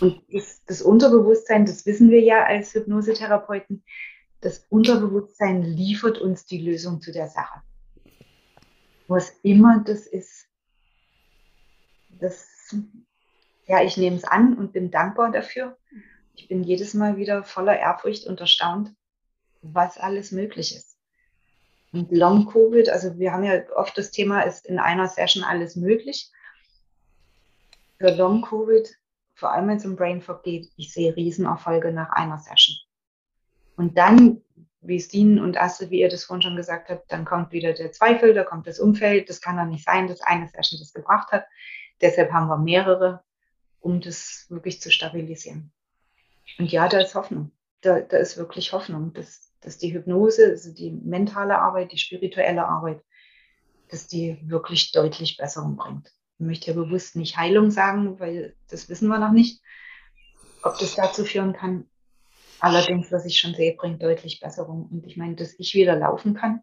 Und 0.00 0.22
das, 0.30 0.62
das 0.66 0.82
Unterbewusstsein, 0.82 1.64
das 1.64 1.86
wissen 1.86 2.10
wir 2.10 2.20
ja 2.20 2.44
als 2.44 2.74
Hypnosetherapeuten, 2.74 3.82
das 4.40 4.66
Unterbewusstsein 4.68 5.62
liefert 5.62 6.18
uns 6.18 6.44
die 6.44 6.58
Lösung 6.58 7.00
zu 7.00 7.12
der 7.12 7.28
Sache. 7.28 7.62
Was 9.08 9.30
immer 9.42 9.82
das 9.84 10.06
ist, 10.06 10.46
das 12.20 12.74
ja, 13.66 13.82
ich 13.82 13.96
nehme 13.96 14.16
es 14.16 14.24
an 14.24 14.56
und 14.56 14.72
bin 14.72 14.90
dankbar 14.90 15.32
dafür. 15.32 15.76
Ich 16.34 16.48
bin 16.48 16.62
jedes 16.62 16.94
Mal 16.94 17.16
wieder 17.16 17.42
voller 17.42 17.78
Ehrfurcht 17.78 18.26
und 18.26 18.40
erstaunt, 18.40 18.94
was 19.62 19.98
alles 19.98 20.32
möglich 20.32 20.74
ist. 20.74 20.95
Und 21.96 22.12
Long 22.12 22.46
Covid, 22.46 22.90
also 22.90 23.18
wir 23.18 23.32
haben 23.32 23.44
ja 23.44 23.62
oft 23.74 23.96
das 23.96 24.10
Thema, 24.10 24.42
ist 24.42 24.66
in 24.66 24.78
einer 24.78 25.08
Session 25.08 25.42
alles 25.42 25.76
möglich. 25.76 26.30
Für 27.98 28.14
Long 28.14 28.42
Covid, 28.42 28.86
vor 29.34 29.50
allem 29.50 29.68
wenn 29.68 29.78
es 29.78 29.86
um 29.86 29.96
Brain 29.96 30.20
Fog 30.20 30.42
geht, 30.42 30.70
ich 30.76 30.92
sehe 30.92 31.16
Riesenerfolge 31.16 31.92
nach 31.92 32.10
einer 32.10 32.38
Session. 32.38 32.76
Und 33.76 33.96
dann, 33.96 34.42
wie 34.82 35.00
Stine 35.00 35.42
und 35.42 35.56
Astrid, 35.56 35.88
wie 35.88 36.00
ihr 36.00 36.10
das 36.10 36.24
vorhin 36.24 36.42
schon 36.42 36.56
gesagt 36.56 36.90
habt, 36.90 37.10
dann 37.10 37.24
kommt 37.24 37.52
wieder 37.52 37.72
der 37.72 37.92
Zweifel, 37.92 38.34
da 38.34 38.44
kommt 38.44 38.66
das 38.66 38.78
Umfeld. 38.78 39.30
Das 39.30 39.40
kann 39.40 39.56
doch 39.56 39.64
nicht 39.64 39.86
sein, 39.86 40.06
dass 40.06 40.20
eine 40.20 40.48
Session 40.48 40.78
das 40.78 40.92
gebracht 40.92 41.32
hat. 41.32 41.46
Deshalb 42.02 42.30
haben 42.30 42.48
wir 42.48 42.58
mehrere, 42.58 43.24
um 43.80 44.02
das 44.02 44.44
wirklich 44.50 44.82
zu 44.82 44.90
stabilisieren. 44.90 45.72
Und 46.58 46.70
ja, 46.70 46.88
da 46.90 47.00
ist 47.00 47.14
Hoffnung. 47.14 47.52
Da, 47.80 48.00
da 48.00 48.18
ist 48.18 48.36
wirklich 48.36 48.74
Hoffnung, 48.74 49.14
dass, 49.14 49.45
dass 49.60 49.78
die 49.78 49.92
Hypnose, 49.92 50.46
also 50.50 50.72
die 50.72 50.90
mentale 50.90 51.58
Arbeit, 51.58 51.92
die 51.92 51.98
spirituelle 51.98 52.66
Arbeit, 52.66 53.02
dass 53.88 54.06
die 54.06 54.38
wirklich 54.42 54.92
deutlich 54.92 55.36
Besserung 55.36 55.76
bringt. 55.76 56.12
Ich 56.38 56.46
möchte 56.46 56.70
ja 56.70 56.74
bewusst 56.74 57.16
nicht 57.16 57.36
Heilung 57.36 57.70
sagen, 57.70 58.20
weil 58.20 58.56
das 58.68 58.88
wissen 58.88 59.08
wir 59.08 59.18
noch 59.18 59.32
nicht, 59.32 59.62
ob 60.62 60.78
das 60.78 60.94
dazu 60.94 61.24
führen 61.24 61.52
kann. 61.52 61.88
Allerdings, 62.60 63.12
was 63.12 63.24
ich 63.26 63.38
schon 63.38 63.54
sehe, 63.54 63.74
bringt 63.74 64.02
deutlich 64.02 64.40
Besserung. 64.40 64.88
Und 64.90 65.06
ich 65.06 65.16
meine, 65.16 65.34
dass 65.34 65.58
ich 65.58 65.74
wieder 65.74 65.96
laufen 65.96 66.34
kann, 66.34 66.60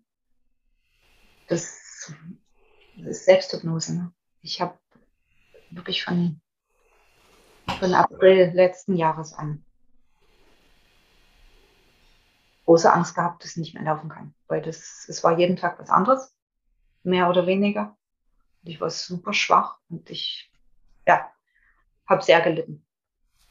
das, 1.47 2.11
ist 2.97 3.25
Selbsthypnose. 3.25 3.95
Ne? 3.95 4.13
Ich 4.41 4.61
habe 4.61 4.77
wirklich 5.71 6.03
von, 6.03 6.41
von 7.79 7.93
April 7.93 8.51
letzten 8.53 8.95
Jahres 8.95 9.33
an 9.33 9.65
große 12.65 12.91
Angst 12.91 13.15
gehabt, 13.15 13.43
dass 13.43 13.51
ich 13.51 13.57
nicht 13.57 13.73
mehr 13.73 13.83
laufen 13.83 14.09
kann. 14.09 14.33
Weil 14.47 14.61
das, 14.61 15.05
es 15.07 15.23
war 15.23 15.37
jeden 15.37 15.57
Tag 15.57 15.79
was 15.79 15.89
anderes, 15.89 16.35
mehr 17.03 17.29
oder 17.29 17.45
weniger. 17.45 17.97
Und 18.63 18.69
ich 18.69 18.79
war 18.79 18.89
super 18.89 19.33
schwach 19.33 19.77
und 19.89 20.09
ich, 20.09 20.51
ja, 21.07 21.29
habe 22.07 22.23
sehr 22.23 22.41
gelitten. 22.41 22.85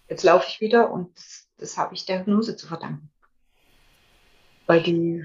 Jetzt 0.09 0.25
laufe 0.25 0.47
ich 0.49 0.61
wieder 0.61 0.91
und 0.91 1.17
das, 1.17 1.49
das 1.59 1.79
habe 1.79 1.95
ich 1.95 2.07
der 2.07 2.21
Hypnose 2.21 2.57
zu 2.57 2.67
verdanken. 2.67 3.11
Weil 4.67 4.83
die 4.83 5.25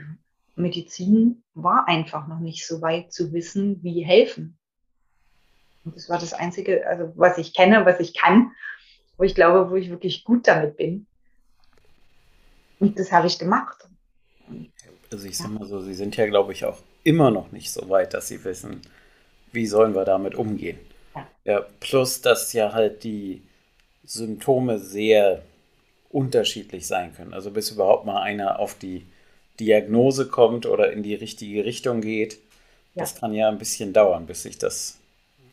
Medizin 0.56 1.44
war 1.54 1.88
einfach 1.88 2.28
noch 2.28 2.40
nicht 2.40 2.66
so 2.66 2.82
weit 2.82 3.14
zu 3.14 3.32
wissen, 3.32 3.84
wie 3.84 4.04
helfen. 4.04 4.58
Und 5.86 5.96
das 5.96 6.10
war 6.10 6.20
das 6.20 6.34
Einzige, 6.34 6.86
also 6.88 7.14
was 7.16 7.38
ich 7.38 7.54
kenne, 7.54 7.86
was 7.86 8.00
ich 8.00 8.14
kann, 8.14 8.52
wo 9.18 9.24
ich 9.24 9.36
glaube, 9.36 9.70
wo 9.70 9.76
ich 9.76 9.90
wirklich 9.90 10.24
gut 10.24 10.48
damit 10.48 10.76
bin. 10.76 11.08
Und 12.80 12.98
das 13.00 13.12
habe 13.12 13.28
ich 13.28 13.40
gemacht. 13.40 13.88
Also 15.12 15.28
ich 15.28 15.38
sag 15.38 15.50
mal 15.50 15.66
so, 15.66 15.82
Sie 15.82 15.94
sind 15.94 16.16
ja, 16.18 16.28
glaube 16.28 16.54
ich, 16.54 16.66
auch 16.66 16.78
immer 17.04 17.32
noch 17.32 17.52
nicht 17.52 17.72
so 17.72 17.90
weit, 17.90 18.14
dass 18.14 18.28
Sie 18.28 18.44
wissen, 18.44 18.82
wie 19.52 19.66
sollen 19.66 19.96
wir 19.96 20.06
damit 20.06 20.36
umgehen. 20.36 20.78
Ja. 21.16 21.28
ja, 21.46 21.66
plus, 21.80 22.22
dass 22.22 22.54
ja 22.54 22.74
halt 22.74 23.04
die 23.04 23.42
Symptome 24.04 24.80
sehr 24.80 25.42
unterschiedlich 26.10 26.88
sein 26.88 27.14
können. 27.16 27.34
Also 27.34 27.52
bis 27.52 27.72
überhaupt 27.72 28.06
mal 28.06 28.22
einer 28.22 28.60
auf 28.60 28.76
die 28.76 29.08
Diagnose 29.60 30.28
kommt 30.28 30.66
oder 30.66 30.92
in 30.92 31.04
die 31.04 31.16
richtige 31.16 31.66
Richtung 31.66 32.02
geht, 32.02 32.36
ja. 32.94 33.02
das 33.02 33.16
kann 33.16 33.34
ja 33.34 33.50
ein 33.50 33.58
bisschen 33.58 33.94
dauern, 33.94 34.26
bis 34.26 34.44
sich 34.44 34.58
das 34.58 35.00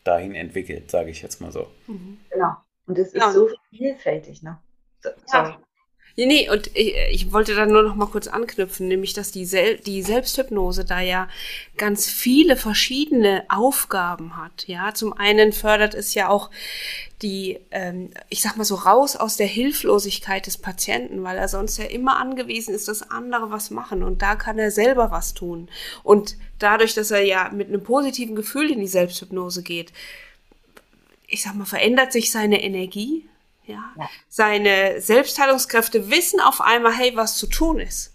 dahin 0.03 0.35
entwickelt, 0.35 0.91
sage 0.91 1.09
ich 1.09 1.21
jetzt 1.21 1.41
mal 1.41 1.51
so. 1.51 1.67
Mhm. 1.87 2.19
Genau. 2.29 2.55
Und 2.87 2.99
es 2.99 3.07
ist 3.07 3.21
ja. 3.21 3.31
so 3.31 3.49
vielfältig, 3.71 4.43
ne? 4.43 4.59
So, 5.01 5.09
ja. 5.33 5.59
Nee, 6.17 6.27
nee, 6.27 6.49
und 6.49 6.67
ich, 6.75 6.95
ich 7.11 7.33
wollte 7.33 7.55
da 7.55 7.65
nur 7.65 7.83
noch 7.83 7.95
mal 7.95 8.05
kurz 8.05 8.27
anknüpfen, 8.27 8.87
nämlich, 8.87 9.13
dass 9.13 9.31
die, 9.31 9.45
Sel 9.45 9.77
die 9.79 10.01
Selbsthypnose 10.01 10.85
da 10.85 11.01
ja 11.01 11.27
ganz 11.75 12.07
viele 12.07 12.55
verschiedene 12.55 13.43
Aufgaben 13.49 14.37
hat. 14.37 14.65
Ja, 14.67 14.93
zum 14.93 15.11
einen 15.11 15.51
fördert 15.51 15.93
es 15.93 16.13
ja 16.13 16.29
auch 16.29 16.51
die, 17.21 17.59
ähm, 17.71 18.11
ich 18.29 18.41
sag 18.41 18.55
mal 18.55 18.63
so, 18.63 18.75
raus 18.75 19.17
aus 19.17 19.35
der 19.35 19.47
Hilflosigkeit 19.47 20.47
des 20.47 20.57
Patienten, 20.57 21.21
weil 21.23 21.37
er 21.37 21.49
sonst 21.49 21.77
ja 21.77 21.85
immer 21.85 22.17
angewiesen 22.17 22.73
ist, 22.73 22.87
dass 22.87 23.09
andere 23.11 23.51
was 23.51 23.69
machen 23.69 24.01
und 24.01 24.21
da 24.21 24.35
kann 24.35 24.57
er 24.57 24.71
selber 24.71 25.11
was 25.11 25.33
tun. 25.33 25.67
Und 26.03 26.37
dadurch, 26.59 26.93
dass 26.93 27.11
er 27.11 27.23
ja 27.23 27.49
mit 27.49 27.67
einem 27.67 27.83
positiven 27.83 28.35
Gefühl 28.35 28.71
in 28.71 28.79
die 28.79 28.87
Selbsthypnose 28.87 29.63
geht, 29.63 29.91
ich 31.27 31.43
sag 31.43 31.55
mal, 31.55 31.65
verändert 31.65 32.13
sich 32.13 32.31
seine 32.31 32.63
Energie, 32.63 33.27
ja? 33.67 33.83
ja. 33.97 34.09
Seine 34.27 35.01
Selbstheilungskräfte 35.01 36.09
wissen 36.09 36.39
auf 36.39 36.61
einmal, 36.61 36.93
hey, 36.93 37.15
was 37.15 37.37
zu 37.37 37.47
tun 37.47 37.79
ist. 37.79 38.13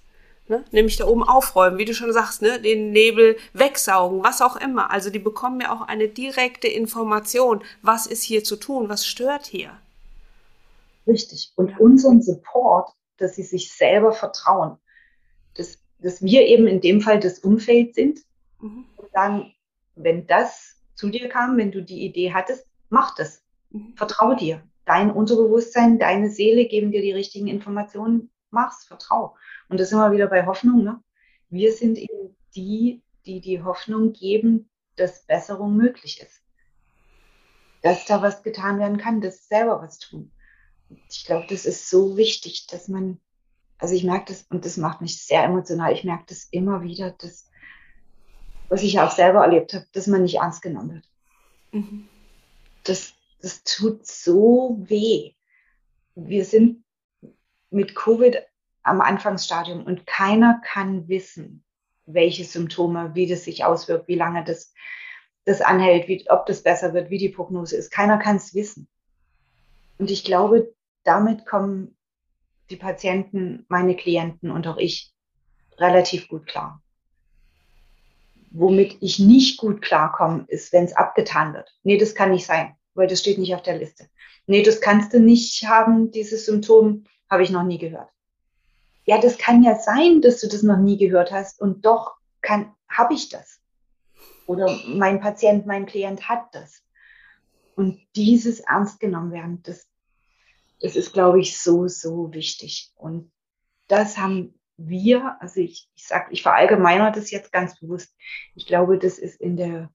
Ne? 0.48 0.64
Nämlich 0.72 0.96
da 0.96 1.06
oben 1.06 1.22
aufräumen, 1.22 1.78
wie 1.78 1.84
du 1.84 1.94
schon 1.94 2.12
sagst, 2.12 2.42
ne? 2.42 2.60
den 2.60 2.90
Nebel 2.90 3.36
wegsaugen, 3.52 4.24
was 4.24 4.42
auch 4.42 4.56
immer. 4.56 4.90
Also 4.90 5.08
die 5.08 5.20
bekommen 5.20 5.60
ja 5.60 5.72
auch 5.72 5.82
eine 5.82 6.08
direkte 6.08 6.66
Information, 6.66 7.62
was 7.82 8.06
ist 8.06 8.24
hier 8.24 8.42
zu 8.42 8.56
tun, 8.56 8.88
was 8.88 9.06
stört 9.06 9.46
hier. 9.46 9.70
Richtig. 11.06 11.52
Und 11.54 11.78
unseren 11.78 12.20
Support, 12.20 12.90
dass 13.18 13.36
sie 13.36 13.44
sich 13.44 13.72
selber 13.72 14.12
vertrauen, 14.12 14.76
dass, 15.54 15.78
dass 16.00 16.20
wir 16.20 16.46
eben 16.46 16.66
in 16.66 16.80
dem 16.80 17.00
Fall 17.00 17.20
das 17.20 17.38
Umfeld 17.38 17.94
sind 17.94 18.20
mhm. 18.60 18.86
und 18.96 19.12
sagen, 19.12 19.54
wenn 19.94 20.26
das 20.26 20.74
zu 20.96 21.10
dir 21.10 21.28
kam, 21.28 21.58
wenn 21.58 21.70
du 21.70 21.80
die 21.80 22.04
Idee 22.04 22.32
hattest, 22.32 22.66
mach 22.88 23.14
das. 23.14 23.42
Mhm. 23.70 23.94
Vertraue 23.96 24.34
dir 24.34 24.62
dein 24.90 25.12
Unterbewusstsein, 25.12 26.00
deine 26.00 26.30
Seele 26.30 26.66
geben 26.66 26.90
dir 26.90 27.00
die 27.00 27.12
richtigen 27.12 27.46
Informationen, 27.46 28.28
mach's, 28.50 28.84
vertrau. 28.84 29.36
Und 29.68 29.78
das 29.78 29.92
wir 29.92 30.10
wieder 30.10 30.26
bei 30.26 30.46
Hoffnung. 30.46 30.82
Ne? 30.82 31.00
Wir 31.48 31.72
sind 31.72 31.96
eben 31.96 32.36
die, 32.56 33.00
die 33.24 33.40
die 33.40 33.62
Hoffnung 33.62 34.12
geben, 34.12 34.68
dass 34.96 35.24
Besserung 35.26 35.76
möglich 35.76 36.20
ist. 36.20 36.42
Dass 37.82 38.04
da 38.04 38.20
was 38.20 38.42
getan 38.42 38.80
werden 38.80 38.98
kann, 38.98 39.20
dass 39.20 39.46
selber 39.46 39.80
was 39.80 40.00
tun. 40.00 40.32
Ich 41.08 41.24
glaube, 41.24 41.46
das 41.48 41.66
ist 41.66 41.88
so 41.88 42.16
wichtig, 42.16 42.66
dass 42.66 42.88
man, 42.88 43.20
also 43.78 43.94
ich 43.94 44.02
merke 44.02 44.32
das, 44.32 44.42
und 44.50 44.64
das 44.64 44.76
macht 44.76 45.02
mich 45.02 45.22
sehr 45.24 45.44
emotional, 45.44 45.92
ich 45.92 46.02
merke 46.02 46.24
das 46.26 46.48
immer 46.50 46.82
wieder, 46.82 47.12
dass, 47.12 47.48
was 48.68 48.82
ich 48.82 48.98
auch 48.98 49.12
selber 49.12 49.44
erlebt 49.44 49.72
habe, 49.72 49.86
dass 49.92 50.08
man 50.08 50.22
nicht 50.22 50.38
ernst 50.38 50.62
genommen 50.62 50.94
wird. 50.94 51.08
Mhm. 51.70 52.08
Das, 52.82 53.14
das 53.40 53.62
tut 53.64 54.06
so 54.06 54.78
weh. 54.80 55.34
Wir 56.14 56.44
sind 56.44 56.84
mit 57.70 57.94
Covid 57.94 58.38
am 58.82 59.00
Anfangsstadium 59.00 59.84
und 59.84 60.06
keiner 60.06 60.60
kann 60.64 61.08
wissen, 61.08 61.64
welche 62.06 62.44
Symptome, 62.44 63.14
wie 63.14 63.26
das 63.26 63.44
sich 63.44 63.64
auswirkt, 63.64 64.08
wie 64.08 64.16
lange 64.16 64.44
das, 64.44 64.72
das 65.44 65.60
anhält, 65.60 66.08
wie, 66.08 66.28
ob 66.28 66.46
das 66.46 66.62
besser 66.62 66.92
wird, 66.92 67.10
wie 67.10 67.18
die 67.18 67.28
Prognose 67.28 67.76
ist. 67.76 67.90
Keiner 67.90 68.18
kann 68.18 68.36
es 68.36 68.54
wissen. 68.54 68.88
Und 69.98 70.10
ich 70.10 70.24
glaube, 70.24 70.74
damit 71.04 71.46
kommen 71.46 71.96
die 72.70 72.76
Patienten, 72.76 73.64
meine 73.68 73.96
Klienten 73.96 74.50
und 74.50 74.66
auch 74.66 74.76
ich 74.76 75.12
relativ 75.76 76.28
gut 76.28 76.46
klar. 76.46 76.82
Womit 78.50 78.98
ich 79.00 79.18
nicht 79.18 79.58
gut 79.58 79.80
klarkomme, 79.82 80.44
ist, 80.48 80.72
wenn 80.72 80.84
es 80.84 80.96
abgetan 80.96 81.54
wird. 81.54 81.70
Nee, 81.82 81.98
das 81.98 82.14
kann 82.14 82.30
nicht 82.30 82.46
sein 82.46 82.76
weil 82.94 83.06
das 83.06 83.20
steht 83.20 83.38
nicht 83.38 83.54
auf 83.54 83.62
der 83.62 83.78
Liste. 83.78 84.08
Nee, 84.46 84.62
das 84.62 84.80
kannst 84.80 85.12
du 85.12 85.20
nicht 85.20 85.64
haben, 85.68 86.10
dieses 86.10 86.46
Symptom 86.46 87.04
habe 87.28 87.42
ich 87.42 87.50
noch 87.50 87.62
nie 87.62 87.78
gehört. 87.78 88.08
Ja, 89.06 89.20
das 89.20 89.38
kann 89.38 89.62
ja 89.62 89.76
sein, 89.76 90.20
dass 90.20 90.40
du 90.40 90.48
das 90.48 90.62
noch 90.62 90.76
nie 90.76 90.98
gehört 90.98 91.32
hast 91.32 91.60
und 91.60 91.84
doch 91.84 92.16
habe 92.88 93.14
ich 93.14 93.28
das. 93.28 93.60
Oder 94.46 94.76
mein 94.86 95.20
Patient, 95.20 95.66
mein 95.66 95.86
Klient 95.86 96.28
hat 96.28 96.54
das. 96.54 96.82
Und 97.76 98.00
dieses 98.16 98.60
ernst 98.60 99.00
genommen 99.00 99.32
werden, 99.32 99.62
das, 99.62 99.88
das 100.80 100.96
ist, 100.96 101.12
glaube 101.12 101.40
ich, 101.40 101.58
so, 101.58 101.86
so 101.86 102.32
wichtig. 102.34 102.92
Und 102.96 103.30
das 103.86 104.18
haben 104.18 104.60
wir, 104.76 105.40
also 105.40 105.60
ich, 105.60 105.88
ich 105.94 106.06
sage, 106.06 106.32
ich 106.32 106.42
verallgemeiner 106.42 107.12
das 107.12 107.30
jetzt 107.30 107.52
ganz 107.52 107.78
bewusst. 107.78 108.14
Ich 108.54 108.66
glaube, 108.66 108.98
das 108.98 109.18
ist 109.18 109.40
in 109.40 109.56
der 109.56 109.90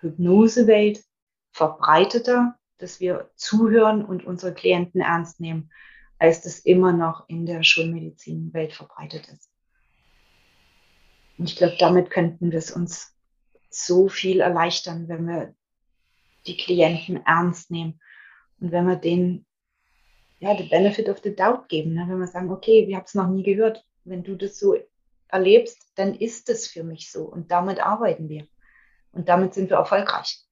Hypnosewelt 0.00 1.04
verbreiteter, 1.52 2.58
dass 2.78 3.00
wir 3.00 3.30
zuhören 3.36 4.04
und 4.04 4.24
unsere 4.24 4.54
Klienten 4.54 5.00
ernst 5.00 5.40
nehmen, 5.40 5.70
als 6.18 6.42
das 6.42 6.60
immer 6.60 6.92
noch 6.92 7.28
in 7.28 7.46
der 7.46 7.62
Schulmedizin 7.62 8.52
welt 8.52 8.72
verbreitet 8.72 9.28
ist. 9.28 9.50
Und 11.38 11.50
ich 11.50 11.56
glaube, 11.56 11.76
damit 11.78 12.10
könnten 12.10 12.50
wir 12.50 12.58
es 12.58 12.70
uns 12.70 13.16
so 13.70 14.08
viel 14.08 14.40
erleichtern, 14.40 15.08
wenn 15.08 15.26
wir 15.26 15.54
die 16.46 16.56
Klienten 16.56 17.24
ernst 17.24 17.70
nehmen 17.70 18.00
und 18.60 18.72
wenn 18.72 18.86
wir 18.86 18.96
denen 18.96 19.46
ja, 20.40 20.56
the 20.56 20.64
benefit 20.64 21.08
of 21.08 21.20
the 21.22 21.34
doubt 21.34 21.68
geben. 21.68 21.94
Ne? 21.94 22.06
Wenn 22.08 22.18
wir 22.18 22.26
sagen, 22.26 22.50
okay, 22.50 22.88
wir 22.88 22.96
haben 22.96 23.04
es 23.04 23.14
noch 23.14 23.28
nie 23.28 23.42
gehört. 23.42 23.84
Wenn 24.04 24.24
du 24.24 24.36
das 24.36 24.58
so 24.58 24.76
erlebst, 25.28 25.92
dann 25.94 26.14
ist 26.14 26.48
es 26.48 26.66
für 26.66 26.82
mich 26.82 27.12
so. 27.12 27.24
Und 27.24 27.50
damit 27.50 27.78
arbeiten 27.78 28.28
wir. 28.28 28.46
Und 29.12 29.28
damit 29.28 29.54
sind 29.54 29.70
wir 29.70 29.76
erfolgreich. 29.76 30.42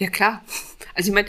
Ja, 0.00 0.08
klar. 0.08 0.42
Also 0.94 1.10
ich 1.10 1.14
meine, 1.14 1.28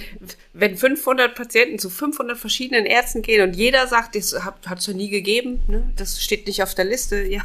wenn 0.53 0.77
500 0.77 1.35
Patienten 1.35 1.77
zu 1.77 1.89
500 1.89 2.37
verschiedenen 2.37 2.85
Ärzten 2.85 3.21
gehen 3.21 3.41
und 3.47 3.53
jeder 3.53 3.85
sagt, 3.85 4.15
das 4.15 4.33
hat 4.43 4.79
es 4.79 4.87
ja 4.87 4.93
nie 4.93 5.09
gegeben, 5.09 5.61
ne? 5.67 5.91
das 5.97 6.23
steht 6.23 6.47
nicht 6.47 6.63
auf 6.63 6.73
der 6.73 6.85
Liste, 6.85 7.21
ja, 7.21 7.41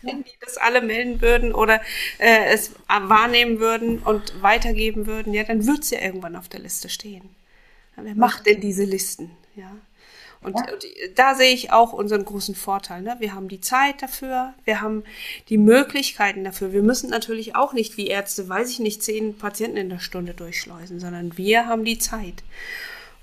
wenn 0.00 0.24
die 0.24 0.32
das 0.40 0.56
alle 0.56 0.80
melden 0.80 1.20
würden 1.20 1.52
oder 1.52 1.82
äh, 2.18 2.46
es 2.46 2.72
wahrnehmen 2.88 3.60
würden 3.60 3.98
und 3.98 4.42
weitergeben 4.42 5.06
würden, 5.06 5.34
ja, 5.34 5.44
dann 5.44 5.66
wird 5.66 5.80
es 5.80 5.90
ja 5.90 6.00
irgendwann 6.00 6.34
auf 6.34 6.48
der 6.48 6.60
Liste 6.60 6.88
stehen. 6.88 7.28
Wer 7.96 8.14
macht 8.14 8.46
denn 8.46 8.62
diese 8.62 8.84
Listen? 8.84 9.30
Ja. 9.56 9.76
Und, 10.42 10.56
ja. 10.56 10.72
und, 10.72 10.84
da 11.16 11.34
sehe 11.34 11.52
ich 11.52 11.72
auch 11.72 11.92
unseren 11.92 12.24
großen 12.24 12.54
Vorteil. 12.54 13.02
Ne? 13.02 13.16
Wir 13.18 13.34
haben 13.34 13.48
die 13.48 13.60
Zeit 13.60 14.02
dafür, 14.02 14.54
wir 14.64 14.80
haben 14.80 15.04
die 15.48 15.58
Möglichkeiten 15.58 16.44
dafür. 16.44 16.72
Wir 16.72 16.82
müssen 16.82 17.10
natürlich 17.10 17.56
auch 17.56 17.72
nicht 17.72 17.96
wie 17.96 18.06
Ärzte, 18.06 18.48
weiß 18.48 18.70
ich 18.70 18.78
nicht, 18.78 19.02
zehn 19.02 19.36
Patienten 19.36 19.76
in 19.76 19.90
der 19.90 19.98
Stunde 19.98 20.32
durchschleusen, 20.32 20.98
sondern 20.98 21.36
wir 21.36 21.66
haben 21.66 21.84
die 21.84 21.98
Zeit. 21.98 22.42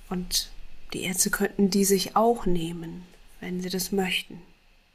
Und 0.10 0.52
die 0.94 1.04
Ärzte 1.04 1.32
könnten 1.32 1.70
die 1.70 1.86
sich 1.86 2.16
auch 2.16 2.46
nehmen, 2.46 3.06
wenn 3.40 3.62
sie 3.62 3.70
das 3.70 3.92
möchten. 3.92 4.42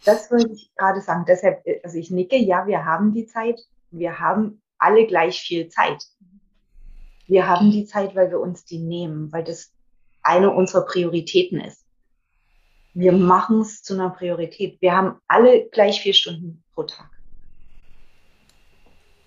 Das 0.04 0.30
wollte 0.30 0.52
ich 0.52 0.70
gerade 0.76 1.00
sagen. 1.00 1.24
Deshalb, 1.26 1.64
also 1.82 1.98
ich 1.98 2.10
nicke, 2.10 2.36
ja, 2.36 2.66
wir 2.66 2.84
haben 2.84 3.12
die 3.12 3.26
Zeit. 3.26 3.60
Wir 3.90 4.18
haben 4.18 4.62
alle 4.78 5.06
gleich 5.06 5.40
viel 5.40 5.68
Zeit. 5.68 6.04
Wir 7.26 7.46
haben 7.46 7.70
die 7.70 7.86
Zeit, 7.86 8.14
weil 8.14 8.30
wir 8.30 8.40
uns 8.40 8.64
die 8.64 8.78
nehmen, 8.78 9.32
weil 9.32 9.44
das 9.44 9.72
eine 10.22 10.50
unserer 10.50 10.84
Prioritäten 10.84 11.60
ist. 11.60 11.81
Wir 12.94 13.12
machen 13.12 13.60
es 13.60 13.82
zu 13.82 13.94
einer 13.94 14.10
Priorität. 14.10 14.80
Wir 14.80 14.94
haben 14.94 15.20
alle 15.26 15.68
gleich 15.68 16.02
vier 16.02 16.12
Stunden 16.12 16.62
pro 16.74 16.82
Tag. 16.84 17.10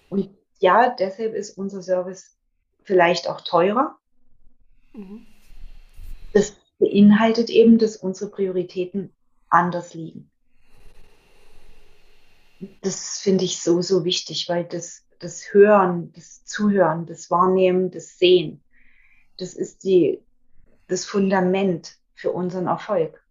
Und 0.09 0.29
ja, 0.59 0.95
deshalb 0.97 1.33
ist 1.33 1.57
unser 1.57 1.81
Service 1.81 2.37
vielleicht 2.83 3.27
auch 3.27 3.41
teurer. 3.41 3.97
Mhm. 4.93 5.25
Das 6.33 6.55
beinhaltet 6.79 7.49
eben, 7.49 7.77
dass 7.77 7.97
unsere 7.97 8.29
Prioritäten 8.29 9.13
anders 9.49 9.93
liegen. 9.93 10.29
Das 12.81 13.19
finde 13.19 13.45
ich 13.45 13.61
so, 13.61 13.81
so 13.81 14.05
wichtig, 14.05 14.47
weil 14.47 14.65
das, 14.65 15.05
das 15.19 15.53
Hören, 15.53 16.13
das 16.13 16.45
Zuhören, 16.45 17.05
das 17.05 17.31
Wahrnehmen, 17.31 17.91
das 17.91 18.17
Sehen, 18.17 18.63
das 19.37 19.53
ist 19.53 19.83
die, 19.83 20.21
das 20.87 21.05
Fundament 21.05 21.97
für 22.13 22.31
unseren 22.31 22.67
Erfolg. 22.67 23.24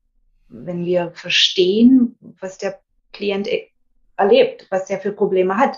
Wenn 0.56 0.84
wir 0.84 1.10
verstehen, 1.12 2.16
was 2.40 2.58
der 2.58 2.80
Klient 3.12 3.48
e-, 3.48 3.68
erlebt, 4.16 4.66
was 4.70 4.88
er 4.90 5.00
für 5.00 5.12
Probleme 5.12 5.56
hat, 5.56 5.76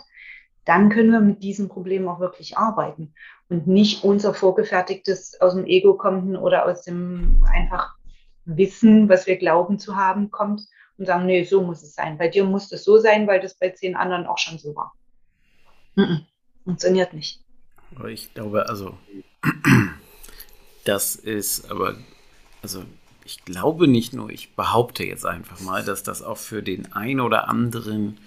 dann 0.65 0.91
können 0.91 1.13
wir 1.13 1.21
mit 1.21 1.43
diesen 1.43 1.69
Problemen 1.69 2.09
auch 2.09 2.21
wirklich 2.21 2.59
arbeiten 2.59 3.15
und 3.49 3.67
nicht 3.67 4.05
unser 4.05 4.35
vorgefertigtes 4.35 5.41
aus 5.41 5.55
dem 5.55 5.65
Ego 5.65 5.95
kommenden 5.95 6.37
oder 6.37 6.67
aus 6.67 6.83
dem 6.83 7.45
einfach 7.53 7.95
Wissen, 8.45 9.09
was 9.09 9.27
wir 9.27 9.37
glauben 9.37 9.79
zu 9.79 9.97
haben, 9.97 10.31
kommt 10.31 10.63
und 10.99 11.07
sagen, 11.07 11.27
nee, 11.27 11.45
so 11.45 11.63
muss 11.63 11.83
es 11.83 11.95
sein. 11.95 12.19
Bei 12.19 12.29
dir 12.29 12.45
muss 12.45 12.71
es 12.73 12.85
so 12.85 12.99
sein, 12.99 13.27
weil 13.27 13.41
das 13.41 13.55
bei 13.55 13.71
zehn 13.71 13.97
anderen 13.97 14.27
auch 14.27 14.39
schon 14.39 14.59
so 14.59 14.75
war. 14.75 14.93
Mm 15.95 16.03
-mm, 16.03 16.21
funktioniert 16.65 17.13
nicht. 17.13 17.41
Ich 18.09 18.35
glaube, 18.35 18.69
also 18.69 18.99
das 20.85 21.17
ist 21.17 21.71
aber, 21.71 21.97
also 22.63 22.85
ich 23.27 23.45
glaube 23.45 23.89
nicht 23.89 24.13
nur, 24.13 24.31
ich 24.31 24.55
behaupte 24.55 25.05
jetzt 25.05 25.27
einfach 25.27 25.59
mal, 25.61 25.85
dass 25.85 26.05
das 26.05 26.23
auch 26.23 26.39
für 26.39 26.63
den 26.63 26.93
ein 26.93 27.19
oder 27.19 27.49
anderen 27.49 28.19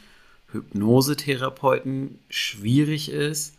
Hypnosetherapeuten 0.51 2.19
schwierig 2.29 3.09
ist, 3.09 3.53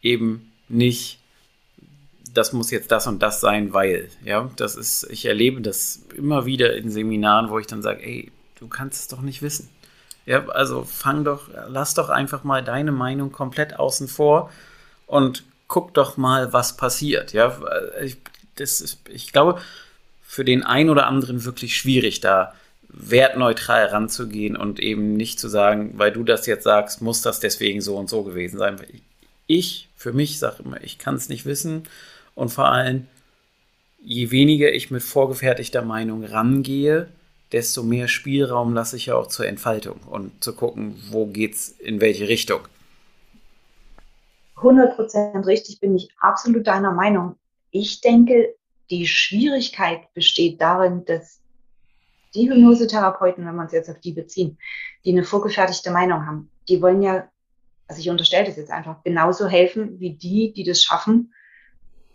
eben 0.00 0.50
nicht, 0.68 1.18
das 2.32 2.54
muss 2.54 2.70
jetzt 2.70 2.90
das 2.90 3.06
und 3.06 3.22
das 3.22 3.42
sein, 3.42 3.74
weil, 3.74 4.08
ja, 4.24 4.50
das 4.56 4.74
ist, 4.74 5.06
ich 5.10 5.26
erlebe 5.26 5.60
das 5.60 6.00
immer 6.16 6.46
wieder 6.46 6.74
in 6.74 6.90
Seminaren, 6.90 7.50
wo 7.50 7.58
ich 7.58 7.66
dann 7.66 7.82
sage, 7.82 8.02
ey, 8.02 8.32
du 8.58 8.66
kannst 8.66 9.02
es 9.02 9.08
doch 9.08 9.20
nicht 9.20 9.42
wissen. 9.42 9.68
Ja, 10.24 10.48
also 10.48 10.84
fang 10.84 11.24
doch, 11.24 11.50
lass 11.68 11.92
doch 11.92 12.08
einfach 12.08 12.42
mal 12.42 12.64
deine 12.64 12.92
Meinung 12.92 13.32
komplett 13.32 13.78
außen 13.78 14.08
vor 14.08 14.50
und 15.06 15.44
guck 15.68 15.92
doch 15.92 16.16
mal, 16.16 16.54
was 16.54 16.78
passiert. 16.78 17.34
Ja, 17.34 17.58
ich, 18.02 18.16
das 18.54 18.80
ist, 18.80 19.00
ich 19.10 19.30
glaube, 19.30 19.60
für 20.34 20.44
den 20.44 20.64
einen 20.64 20.90
oder 20.90 21.06
anderen 21.06 21.44
wirklich 21.44 21.76
schwierig, 21.76 22.20
da 22.20 22.54
wertneutral 22.88 23.86
ranzugehen 23.86 24.56
und 24.56 24.80
eben 24.80 25.12
nicht 25.12 25.38
zu 25.38 25.48
sagen, 25.48 25.92
weil 25.96 26.10
du 26.10 26.24
das 26.24 26.46
jetzt 26.46 26.64
sagst, 26.64 27.00
muss 27.00 27.22
das 27.22 27.38
deswegen 27.38 27.80
so 27.80 27.96
und 27.96 28.10
so 28.10 28.24
gewesen 28.24 28.58
sein. 28.58 28.80
Ich 29.46 29.88
für 29.96 30.12
mich 30.12 30.40
sage 30.40 30.64
immer, 30.64 30.82
ich 30.82 30.98
kann 30.98 31.14
es 31.14 31.28
nicht 31.28 31.46
wissen 31.46 31.84
und 32.34 32.48
vor 32.48 32.66
allem, 32.66 33.06
je 34.02 34.32
weniger 34.32 34.72
ich 34.72 34.90
mit 34.90 35.04
vorgefertigter 35.04 35.82
Meinung 35.82 36.24
rangehe, 36.24 37.06
desto 37.52 37.84
mehr 37.84 38.08
Spielraum 38.08 38.74
lasse 38.74 38.96
ich 38.96 39.06
ja 39.06 39.14
auch 39.14 39.28
zur 39.28 39.46
Entfaltung 39.46 40.00
und 40.10 40.42
zu 40.42 40.52
gucken, 40.52 40.96
wo 41.10 41.26
geht's 41.26 41.68
in 41.78 42.00
welche 42.00 42.26
Richtung. 42.26 42.62
100% 44.56 45.46
richtig 45.46 45.78
bin 45.78 45.94
ich 45.94 46.08
absolut 46.18 46.66
deiner 46.66 46.92
Meinung. 46.92 47.36
Ich 47.70 48.00
denke, 48.00 48.52
die 48.90 49.06
Schwierigkeit 49.06 50.12
besteht 50.14 50.60
darin, 50.60 51.04
dass 51.04 51.40
die 52.34 52.48
Hypnosetherapeuten, 52.48 53.46
wenn 53.46 53.54
man 53.54 53.66
es 53.66 53.72
jetzt 53.72 53.90
auf 53.90 54.00
die 54.00 54.12
beziehen, 54.12 54.58
die 55.04 55.12
eine 55.12 55.24
vorgefertigte 55.24 55.90
Meinung 55.90 56.26
haben, 56.26 56.50
die 56.68 56.82
wollen 56.82 57.02
ja, 57.02 57.28
also 57.86 58.00
ich 58.00 58.10
unterstelle 58.10 58.46
das 58.46 58.56
jetzt 58.56 58.70
einfach, 58.70 59.02
genauso 59.04 59.46
helfen 59.46 60.00
wie 60.00 60.14
die, 60.14 60.52
die 60.52 60.64
das 60.64 60.82
schaffen, 60.82 61.32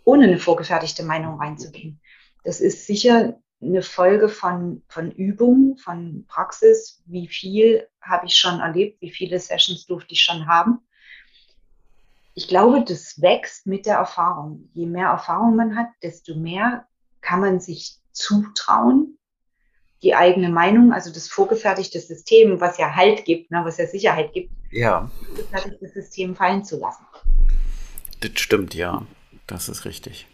ohne 0.04 0.24
eine 0.24 0.38
vorgefertigte 0.38 1.04
Meinung 1.04 1.38
reinzugehen. 1.38 2.00
Das 2.44 2.60
ist 2.60 2.86
sicher 2.86 3.38
eine 3.62 3.82
Folge 3.82 4.28
von, 4.28 4.82
von 4.88 5.10
Übung, 5.10 5.76
von 5.76 6.24
Praxis. 6.26 7.02
Wie 7.06 7.28
viel 7.28 7.86
habe 8.00 8.26
ich 8.26 8.36
schon 8.36 8.60
erlebt? 8.60 9.00
Wie 9.00 9.10
viele 9.10 9.38
Sessions 9.38 9.86
durfte 9.86 10.14
ich 10.14 10.22
schon 10.22 10.46
haben? 10.46 10.80
Ich 12.34 12.48
glaube, 12.48 12.84
das 12.84 13.20
wächst 13.20 13.66
mit 13.66 13.86
der 13.86 13.96
Erfahrung. 13.96 14.70
Je 14.72 14.86
mehr 14.86 15.08
Erfahrung 15.08 15.56
man 15.56 15.76
hat, 15.76 15.88
desto 16.02 16.34
mehr 16.36 16.86
kann 17.20 17.40
man 17.40 17.60
sich 17.60 17.98
zutrauen, 18.12 19.18
die 20.02 20.14
eigene 20.14 20.48
Meinung, 20.48 20.92
also 20.92 21.12
das 21.12 21.28
vorgefertigte 21.28 22.00
System, 22.00 22.60
was 22.60 22.78
ja 22.78 22.94
Halt 22.94 23.24
gibt, 23.24 23.50
ne, 23.50 23.62
was 23.64 23.76
ja 23.76 23.86
Sicherheit 23.86 24.32
gibt, 24.32 24.52
ja. 24.70 25.02
das 25.02 25.26
vorgefertigte 25.26 25.88
System 25.88 26.34
fallen 26.34 26.64
zu 26.64 26.78
lassen. 26.78 27.04
Das 28.20 28.32
stimmt, 28.36 28.74
ja. 28.74 29.06
Das 29.46 29.68
ist 29.68 29.84
richtig. 29.84 30.26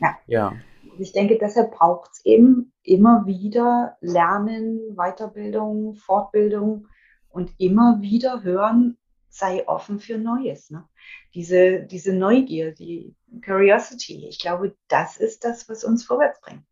Ja. 0.00 0.18
ja. 0.26 0.52
Ich 0.98 1.12
denke, 1.12 1.38
deshalb 1.40 1.72
braucht 1.72 2.10
es 2.12 2.24
eben 2.24 2.72
immer 2.82 3.24
wieder 3.26 3.96
Lernen, 4.00 4.94
Weiterbildung, 4.96 5.94
Fortbildung 5.94 6.86
und 7.30 7.50
immer 7.58 7.98
wieder 8.00 8.42
hören, 8.42 8.98
sei 9.32 9.66
offen 9.66 9.98
für 9.98 10.18
Neues. 10.18 10.70
Ne? 10.70 10.86
Diese, 11.34 11.82
diese 11.84 12.12
Neugier, 12.12 12.72
die 12.72 13.16
Curiosity, 13.44 14.26
ich 14.28 14.38
glaube, 14.38 14.76
das 14.88 15.16
ist 15.16 15.44
das, 15.44 15.68
was 15.70 15.84
uns 15.84 16.04
vorwärts 16.04 16.40
bringt. 16.42 16.64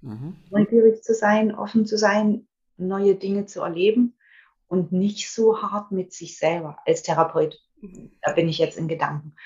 Mhm. 0.00 0.36
Neugierig 0.50 1.02
zu 1.04 1.14
sein, 1.14 1.54
offen 1.54 1.86
zu 1.86 1.96
sein, 1.96 2.48
neue 2.76 3.14
Dinge 3.14 3.46
zu 3.46 3.62
erleben 3.62 4.16
und 4.66 4.90
nicht 4.90 5.30
so 5.30 5.62
hart 5.62 5.92
mit 5.92 6.12
sich 6.12 6.36
selber 6.36 6.78
als 6.86 7.04
Therapeut. 7.04 7.60
Mhm. 7.80 8.10
Da 8.22 8.32
bin 8.32 8.48
ich 8.48 8.58
jetzt 8.58 8.76
in 8.76 8.88
Gedanken. 8.88 9.36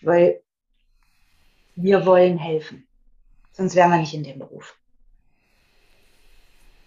Weil 0.00 0.42
wir 1.74 2.06
wollen 2.06 2.38
helfen. 2.38 2.88
Sonst 3.52 3.74
wären 3.74 3.90
wir 3.90 3.98
nicht 3.98 4.14
in 4.14 4.24
dem 4.24 4.38
Beruf. 4.38 4.78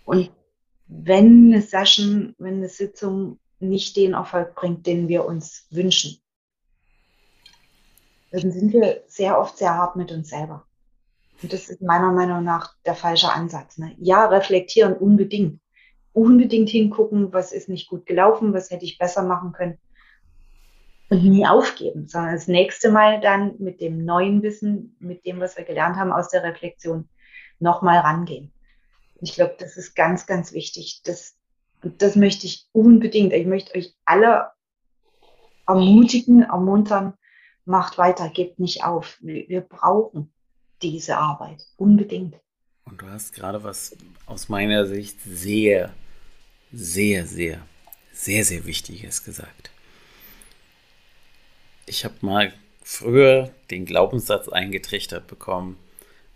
Und 0.06 0.32
wenn 0.88 1.54
eine 1.54 1.62
Session, 1.62 2.34
wenn 2.40 2.56
eine 2.56 2.70
Sitzung 2.70 3.40
nicht 3.60 3.96
den 3.96 4.14
Erfolg 4.14 4.56
bringt, 4.56 4.86
den 4.86 5.08
wir 5.08 5.26
uns 5.26 5.68
wünschen, 5.70 6.20
dann 8.32 8.52
sind 8.52 8.74
wir 8.74 9.04
sehr 9.08 9.40
oft 9.40 9.58
sehr 9.58 9.76
hart 9.76 9.96
mit 9.96 10.12
uns 10.12 10.30
selber. 10.30 10.66
Und 11.42 11.54
das 11.54 11.70
ist 11.70 11.82
meiner 11.82 12.12
Meinung 12.12 12.44
nach 12.44 12.76
der 12.86 12.96
falsche 12.96 13.32
Ansatz. 13.32 13.78
Ne? 13.78 13.96
Ja, 13.98 14.26
reflektieren 14.26 14.94
unbedingt. 14.94 15.62
Unbedingt 16.14 16.70
hingucken, 16.70 17.34
was 17.34 17.52
ist 17.52 17.68
nicht 17.68 17.90
gut 17.90 18.06
gelaufen, 18.06 18.54
was 18.54 18.72
hätte 18.72 18.86
ich 18.86 18.98
besser 18.98 19.24
machen 19.24 19.52
können. 19.52 19.78
Und 21.10 21.24
nie 21.24 21.46
aufgeben, 21.46 22.08
sondern 22.08 22.34
das 22.34 22.48
nächste 22.48 22.90
Mal 22.90 23.20
dann 23.20 23.56
mit 23.60 23.80
dem 23.80 24.06
neuen 24.06 24.42
Wissen, 24.42 24.96
mit 25.00 25.26
dem, 25.26 25.40
was 25.40 25.58
wir 25.58 25.66
gelernt 25.66 25.98
haben 25.98 26.12
aus 26.12 26.30
der 26.30 26.44
Reflexion, 26.44 27.10
nochmal 27.60 28.00
rangehen. 28.00 28.52
Ich 29.22 29.36
glaube, 29.36 29.56
das 29.60 29.78
ist 29.78 29.96
ganz, 29.96 30.26
ganz 30.26 30.52
wichtig. 30.52 31.04
Das, 31.86 31.94
das 31.98 32.16
möchte 32.16 32.48
ich 32.48 32.68
unbedingt. 32.72 33.34
Ich 33.34 33.46
möchte 33.46 33.76
euch 33.78 33.94
alle 34.06 34.52
ermutigen, 35.68 36.44
ermuntern, 36.44 37.14
macht 37.66 37.98
weiter, 37.98 38.30
gebt 38.30 38.60
nicht 38.60 38.84
auf. 38.84 39.18
Wir 39.22 39.62
brauchen 39.62 40.34
diese 40.82 41.18
Arbeit. 41.18 41.64
Unbedingt. 41.78 42.36
Und 42.86 43.02
du 43.02 43.08
hast 43.08 43.34
gerade 43.34 43.64
was 43.64 43.96
aus 44.26 44.50
meiner 44.50 44.86
Sicht 44.86 45.20
sehr, 45.22 45.94
sehr, 46.72 47.26
sehr, 47.26 47.62
sehr, 48.14 48.46
sehr 48.46 48.66
Wichtiges 48.66 49.24
gesagt. 49.24 49.72
Ich 51.88 52.06
habe 52.06 52.16
mal 52.22 52.54
früher 52.84 53.52
den 53.72 53.86
Glaubenssatz 53.86 54.50
eingetrichtert 54.50 55.28
bekommen, 55.28 55.78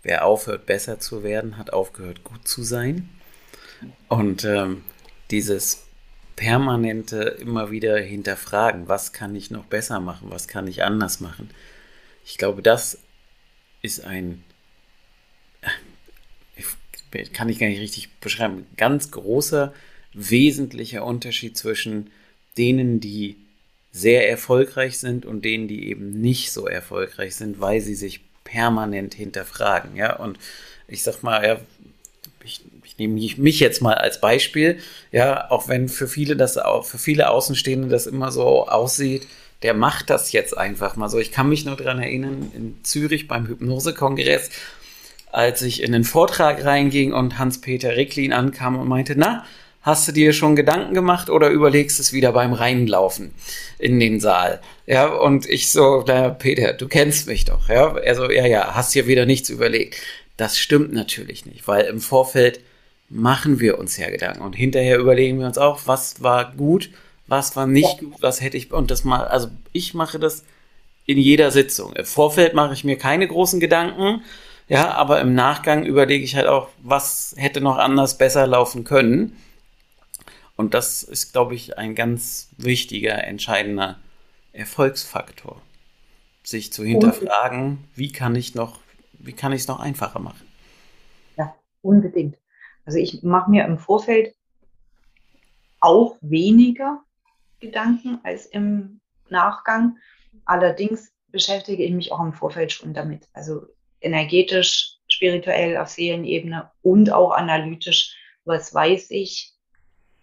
wer 0.02 0.24
aufhört, 0.24 0.66
besser 0.66 0.98
zu 0.98 1.22
werden, 1.22 1.56
hat 1.56 1.72
aufgehört, 1.72 2.24
gut 2.24 2.48
zu 2.48 2.62
sein. 2.64 3.08
Und 4.08 4.44
ähm, 4.44 4.84
dieses 5.30 5.84
permanente 6.36 7.36
immer 7.40 7.70
wieder 7.70 7.98
hinterfragen, 7.98 8.88
was 8.88 9.12
kann 9.12 9.34
ich 9.34 9.50
noch 9.50 9.66
besser 9.66 10.00
machen, 10.00 10.30
was 10.30 10.48
kann 10.48 10.66
ich 10.66 10.82
anders 10.82 11.20
machen. 11.20 11.50
Ich 12.24 12.38
glaube, 12.38 12.62
das 12.62 12.98
ist 13.82 14.04
ein, 14.04 14.42
kann 17.32 17.48
ich 17.48 17.58
gar 17.58 17.68
nicht 17.68 17.80
richtig 17.80 18.10
beschreiben, 18.20 18.66
ganz 18.76 19.10
großer, 19.10 19.74
wesentlicher 20.12 21.04
Unterschied 21.04 21.56
zwischen 21.56 22.10
denen, 22.56 23.00
die 23.00 23.36
sehr 23.92 24.28
erfolgreich 24.28 24.98
sind 24.98 25.26
und 25.26 25.44
denen, 25.44 25.68
die 25.68 25.88
eben 25.88 26.20
nicht 26.20 26.52
so 26.52 26.66
erfolgreich 26.66 27.34
sind, 27.34 27.60
weil 27.60 27.80
sie 27.80 27.94
sich 27.94 28.20
permanent 28.44 29.14
hinterfragen, 29.14 29.96
ja. 29.96 30.16
Und 30.16 30.38
ich 30.88 31.02
sag 31.02 31.22
mal, 31.22 31.44
ja, 31.44 31.60
ich, 32.44 32.62
ich 32.90 32.98
nehme 32.98 33.14
mich 33.14 33.60
jetzt 33.60 33.82
mal 33.82 33.94
als 33.94 34.20
Beispiel, 34.20 34.78
ja, 35.12 35.50
auch 35.50 35.68
wenn 35.68 35.88
für 35.88 36.08
viele 36.08 36.36
das 36.36 36.58
auch, 36.58 36.84
für 36.84 36.98
viele 36.98 37.30
Außenstehende 37.30 37.88
das 37.88 38.06
immer 38.06 38.32
so 38.32 38.66
aussieht, 38.66 39.26
der 39.62 39.74
macht 39.74 40.10
das 40.10 40.32
jetzt 40.32 40.56
einfach 40.56 40.96
mal 40.96 41.08
so. 41.08 41.18
Ich 41.18 41.32
kann 41.32 41.48
mich 41.48 41.64
nur 41.64 41.76
daran 41.76 42.00
erinnern, 42.00 42.50
in 42.54 42.76
Zürich 42.82 43.28
beim 43.28 43.46
Hypnosekongress, 43.46 44.50
als 45.30 45.62
ich 45.62 45.82
in 45.82 45.92
den 45.92 46.04
Vortrag 46.04 46.64
reinging 46.64 47.12
und 47.12 47.38
Hans-Peter 47.38 47.96
Ricklin 47.96 48.32
ankam 48.32 48.78
und 48.78 48.88
meinte, 48.88 49.14
na, 49.16 49.44
Hast 49.82 50.06
du 50.06 50.12
dir 50.12 50.34
schon 50.34 50.56
Gedanken 50.56 50.92
gemacht 50.92 51.30
oder 51.30 51.48
überlegst 51.48 52.00
es 52.00 52.12
wieder 52.12 52.32
beim 52.32 52.52
Reinlaufen 52.52 53.32
in 53.78 53.98
den 53.98 54.20
Saal? 54.20 54.60
Ja, 54.86 55.06
und 55.06 55.48
ich 55.48 55.72
so, 55.72 56.04
na, 56.06 56.28
Peter, 56.28 56.74
du 56.74 56.86
kennst 56.86 57.26
mich 57.26 57.46
doch, 57.46 57.70
ja? 57.70 57.96
Er 57.96 58.14
so, 58.14 58.30
ja, 58.30 58.44
ja, 58.44 58.74
hast 58.74 58.94
dir 58.94 59.06
wieder 59.06 59.24
nichts 59.24 59.48
überlegt. 59.48 60.02
Das 60.36 60.58
stimmt 60.58 60.92
natürlich 60.92 61.46
nicht, 61.46 61.66
weil 61.66 61.86
im 61.86 62.02
Vorfeld 62.02 62.60
machen 63.10 63.60
wir 63.60 63.78
uns 63.78 63.96
ja 63.96 64.08
Gedanken 64.08 64.42
und 64.42 64.54
hinterher 64.54 64.98
überlegen 64.98 65.38
wir 65.40 65.46
uns 65.46 65.58
auch, 65.58 65.80
was 65.86 66.22
war 66.22 66.54
gut, 66.54 66.90
was 67.26 67.56
war 67.56 67.66
nicht 67.66 67.98
gut, 67.98 68.14
was 68.20 68.40
hätte 68.40 68.56
ich, 68.56 68.72
und 68.72 68.90
das 68.90 69.04
mal, 69.04 69.24
also 69.24 69.48
ich 69.72 69.94
mache 69.94 70.18
das 70.18 70.44
in 71.06 71.18
jeder 71.18 71.50
Sitzung. 71.50 71.92
Im 71.94 72.04
Vorfeld 72.04 72.54
mache 72.54 72.72
ich 72.72 72.84
mir 72.84 72.96
keine 72.96 73.26
großen 73.26 73.58
Gedanken, 73.60 74.22
ja, 74.68 74.92
aber 74.92 75.20
im 75.20 75.34
Nachgang 75.34 75.84
überlege 75.84 76.24
ich 76.24 76.36
halt 76.36 76.46
auch, 76.46 76.68
was 76.82 77.34
hätte 77.36 77.60
noch 77.60 77.78
anders 77.78 78.16
besser 78.16 78.46
laufen 78.46 78.84
können. 78.84 79.36
Und 80.54 80.74
das 80.74 81.02
ist, 81.02 81.32
glaube 81.32 81.56
ich, 81.56 81.78
ein 81.78 81.96
ganz 81.96 82.50
wichtiger, 82.56 83.24
entscheidender 83.24 83.98
Erfolgsfaktor. 84.52 85.60
Sich 86.44 86.72
zu 86.72 86.84
hinterfragen, 86.84 87.78
wie 87.96 88.12
kann 88.12 88.36
ich 88.36 88.54
noch, 88.54 88.78
wie 89.14 89.32
kann 89.32 89.52
ich 89.52 89.62
es 89.62 89.68
noch 89.68 89.80
einfacher 89.80 90.20
machen? 90.20 90.46
Ja, 91.36 91.54
unbedingt. 91.82 92.36
Also 92.90 92.98
ich 92.98 93.22
mache 93.22 93.48
mir 93.48 93.64
im 93.66 93.78
Vorfeld 93.78 94.34
auch 95.78 96.16
weniger 96.22 97.00
Gedanken 97.60 98.18
als 98.24 98.46
im 98.46 99.00
Nachgang. 99.28 99.96
Allerdings 100.44 101.12
beschäftige 101.28 101.84
ich 101.84 101.92
mich 101.92 102.10
auch 102.10 102.18
im 102.18 102.32
Vorfeld 102.32 102.72
schon 102.72 102.92
damit. 102.92 103.28
Also 103.32 103.66
energetisch, 104.00 104.96
spirituell 105.06 105.76
auf 105.76 105.86
Seelenebene 105.86 106.68
und 106.82 107.12
auch 107.12 107.30
analytisch. 107.30 108.16
Was 108.44 108.74
weiß 108.74 109.12
ich? 109.12 109.54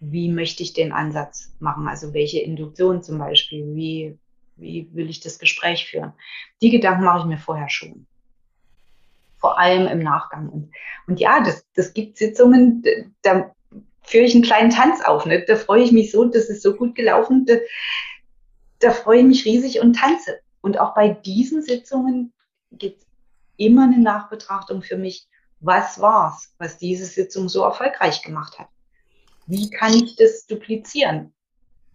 wie 0.00 0.28
möchte 0.28 0.62
ich 0.62 0.74
den 0.74 0.92
Ansatz 0.92 1.56
machen? 1.58 1.88
Also 1.88 2.12
welche 2.12 2.40
Induktion 2.40 3.02
zum 3.02 3.18
Beispiel? 3.18 3.64
Wie, 3.74 4.18
wie 4.56 4.88
will 4.92 5.08
ich 5.08 5.20
das 5.20 5.38
Gespräch 5.38 5.86
führen? 5.86 6.12
Die 6.60 6.70
Gedanken 6.70 7.04
mache 7.04 7.20
ich 7.20 7.24
mir 7.24 7.38
vorher 7.38 7.70
schon. 7.70 8.06
Vor 9.38 9.58
allem 9.58 9.86
im 9.86 10.00
Nachgang. 10.00 10.48
Und, 10.48 10.72
und 11.06 11.20
ja, 11.20 11.40
das, 11.40 11.64
das 11.74 11.94
gibt 11.94 12.18
Sitzungen, 12.18 12.82
da 13.22 13.54
führe 14.02 14.24
ich 14.24 14.34
einen 14.34 14.44
kleinen 14.44 14.70
Tanz 14.70 15.02
auf. 15.04 15.26
Ne? 15.26 15.44
Da 15.46 15.56
freue 15.56 15.82
ich 15.82 15.92
mich 15.92 16.10
so, 16.10 16.24
das 16.24 16.48
ist 16.48 16.62
so 16.62 16.74
gut 16.74 16.94
gelaufen. 16.94 17.46
Da, 17.46 17.54
da 18.80 18.90
freue 18.90 19.20
ich 19.20 19.26
mich 19.26 19.44
riesig 19.44 19.80
und 19.80 19.94
tanze. 19.94 20.40
Und 20.60 20.80
auch 20.80 20.94
bei 20.94 21.08
diesen 21.08 21.62
Sitzungen 21.62 22.32
gibt 22.72 23.02
es 23.02 23.06
immer 23.56 23.84
eine 23.84 23.98
Nachbetrachtung 23.98 24.82
für 24.82 24.96
mich. 24.96 25.28
Was 25.60 26.00
war's, 26.00 26.54
was 26.58 26.78
diese 26.78 27.04
Sitzung 27.04 27.48
so 27.48 27.62
erfolgreich 27.62 28.22
gemacht 28.22 28.58
hat? 28.58 28.68
wie 29.48 29.70
kann 29.70 29.94
ich 29.94 30.14
das 30.16 30.46
duplizieren? 30.46 31.32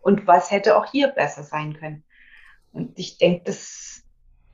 Und 0.02 0.28
was 0.28 0.52
hätte 0.52 0.76
auch 0.76 0.92
hier 0.92 1.08
besser 1.08 1.44
sein 1.44 1.74
können? 1.80 2.04
Und 2.74 2.98
ich 3.00 3.18
denke, 3.20 3.44
das, 3.46 4.04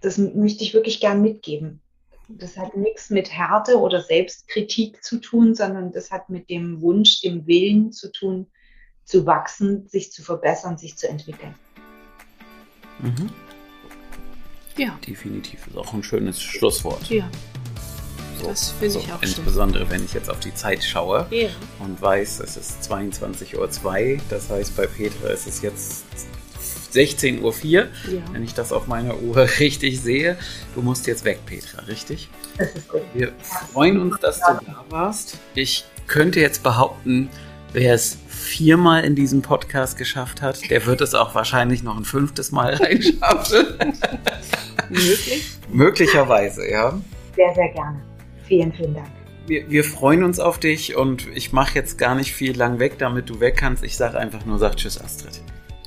das 0.01 0.17
möchte 0.17 0.63
ich 0.63 0.73
wirklich 0.73 0.99
gern 0.99 1.21
mitgeben. 1.21 1.81
Das 2.38 2.57
hat 2.57 2.77
nichts 2.77 3.09
mit 3.09 3.32
Härte 3.32 3.80
oder 3.80 4.01
Selbstkritik 4.01 5.03
zu 5.03 5.17
tun, 5.19 5.55
sondern 5.55 5.91
das 5.91 6.11
hat 6.11 6.30
mit 6.30 6.49
dem 6.49 6.80
Wunsch, 6.80 7.21
dem 7.21 7.47
Willen 7.47 7.91
zu 7.91 8.11
tun, 8.11 8.45
zu 9.03 9.25
wachsen, 9.25 9.88
sich 9.88 10.11
zu 10.11 10.21
verbessern, 10.21 10.77
sich 10.77 10.95
zu 10.95 11.09
entwickeln. 11.09 11.55
Mhm. 12.99 13.32
Ja. 14.77 14.97
Definitiv. 15.05 15.65
Ist 15.67 15.77
auch 15.77 15.91
ein 15.93 16.03
schönes 16.03 16.39
Schlusswort. 16.39 17.09
Ja. 17.09 17.30
So, 18.39 18.47
das 18.47 18.71
finde 18.71 18.91
so, 18.91 18.99
ich 18.99 19.11
auch 19.11 19.21
Insbesondere, 19.21 19.84
schön. 19.86 19.91
wenn 19.91 20.05
ich 20.05 20.13
jetzt 20.13 20.30
auf 20.30 20.39
die 20.39 20.53
Zeit 20.53 20.84
schaue 20.84 21.27
yeah. 21.32 21.49
und 21.80 21.99
weiß, 21.99 22.39
es 22.41 22.55
ist 22.55 22.89
22.02 22.89 23.57
Uhr. 24.15 24.21
Das 24.30 24.49
heißt, 24.49 24.77
bei 24.77 24.86
Petra 24.86 25.30
ist 25.30 25.47
es 25.47 25.61
jetzt 25.61 26.05
16.04 26.93 27.41
Uhr, 27.41 27.53
ja. 27.73 27.87
wenn 28.31 28.43
ich 28.43 28.53
das 28.53 28.71
auf 28.71 28.87
meiner 28.87 29.19
Uhr 29.19 29.37
richtig 29.59 30.01
sehe. 30.01 30.37
Du 30.75 30.81
musst 30.81 31.07
jetzt 31.07 31.25
weg, 31.25 31.39
Petra, 31.45 31.81
richtig? 31.83 32.29
Das 32.57 32.73
ist 32.73 32.89
gut. 32.89 33.01
Wir 33.13 33.31
freuen 33.71 33.99
uns, 33.99 34.19
dass 34.19 34.39
du 34.39 34.65
da 34.65 34.85
warst. 34.89 35.37
Ich 35.55 35.85
könnte 36.07 36.39
jetzt 36.39 36.63
behaupten, 36.63 37.29
wer 37.73 37.93
es 37.93 38.17
viermal 38.27 39.03
in 39.03 39.15
diesem 39.15 39.41
Podcast 39.41 39.97
geschafft 39.97 40.41
hat, 40.41 40.69
der 40.69 40.85
wird 40.85 41.01
es 41.01 41.13
auch 41.13 41.35
wahrscheinlich 41.35 41.83
noch 41.83 41.97
ein 41.97 42.05
fünftes 42.05 42.51
Mal 42.51 42.73
reinschaffen. 42.75 43.67
Möglich? 44.89 45.57
Möglicherweise, 45.71 46.69
ja. 46.69 46.99
Sehr, 47.35 47.53
sehr 47.53 47.69
gerne. 47.69 48.01
Vielen, 48.47 48.73
vielen 48.73 48.95
Dank. 48.95 49.07
Wir, 49.47 49.69
wir 49.69 49.83
freuen 49.83 50.23
uns 50.23 50.39
auf 50.39 50.59
dich 50.59 50.95
und 50.95 51.27
ich 51.33 51.53
mache 51.53 51.75
jetzt 51.75 51.97
gar 51.97 52.15
nicht 52.15 52.33
viel 52.33 52.55
lang 52.55 52.79
weg, 52.79 52.97
damit 52.99 53.29
du 53.29 53.39
weg 53.39 53.57
kannst. 53.57 53.83
Ich 53.83 53.97
sage 53.97 54.17
einfach 54.17 54.45
nur, 54.45 54.59
sag 54.59 54.75
Tschüss, 54.75 54.99
Astrid. 55.01 55.41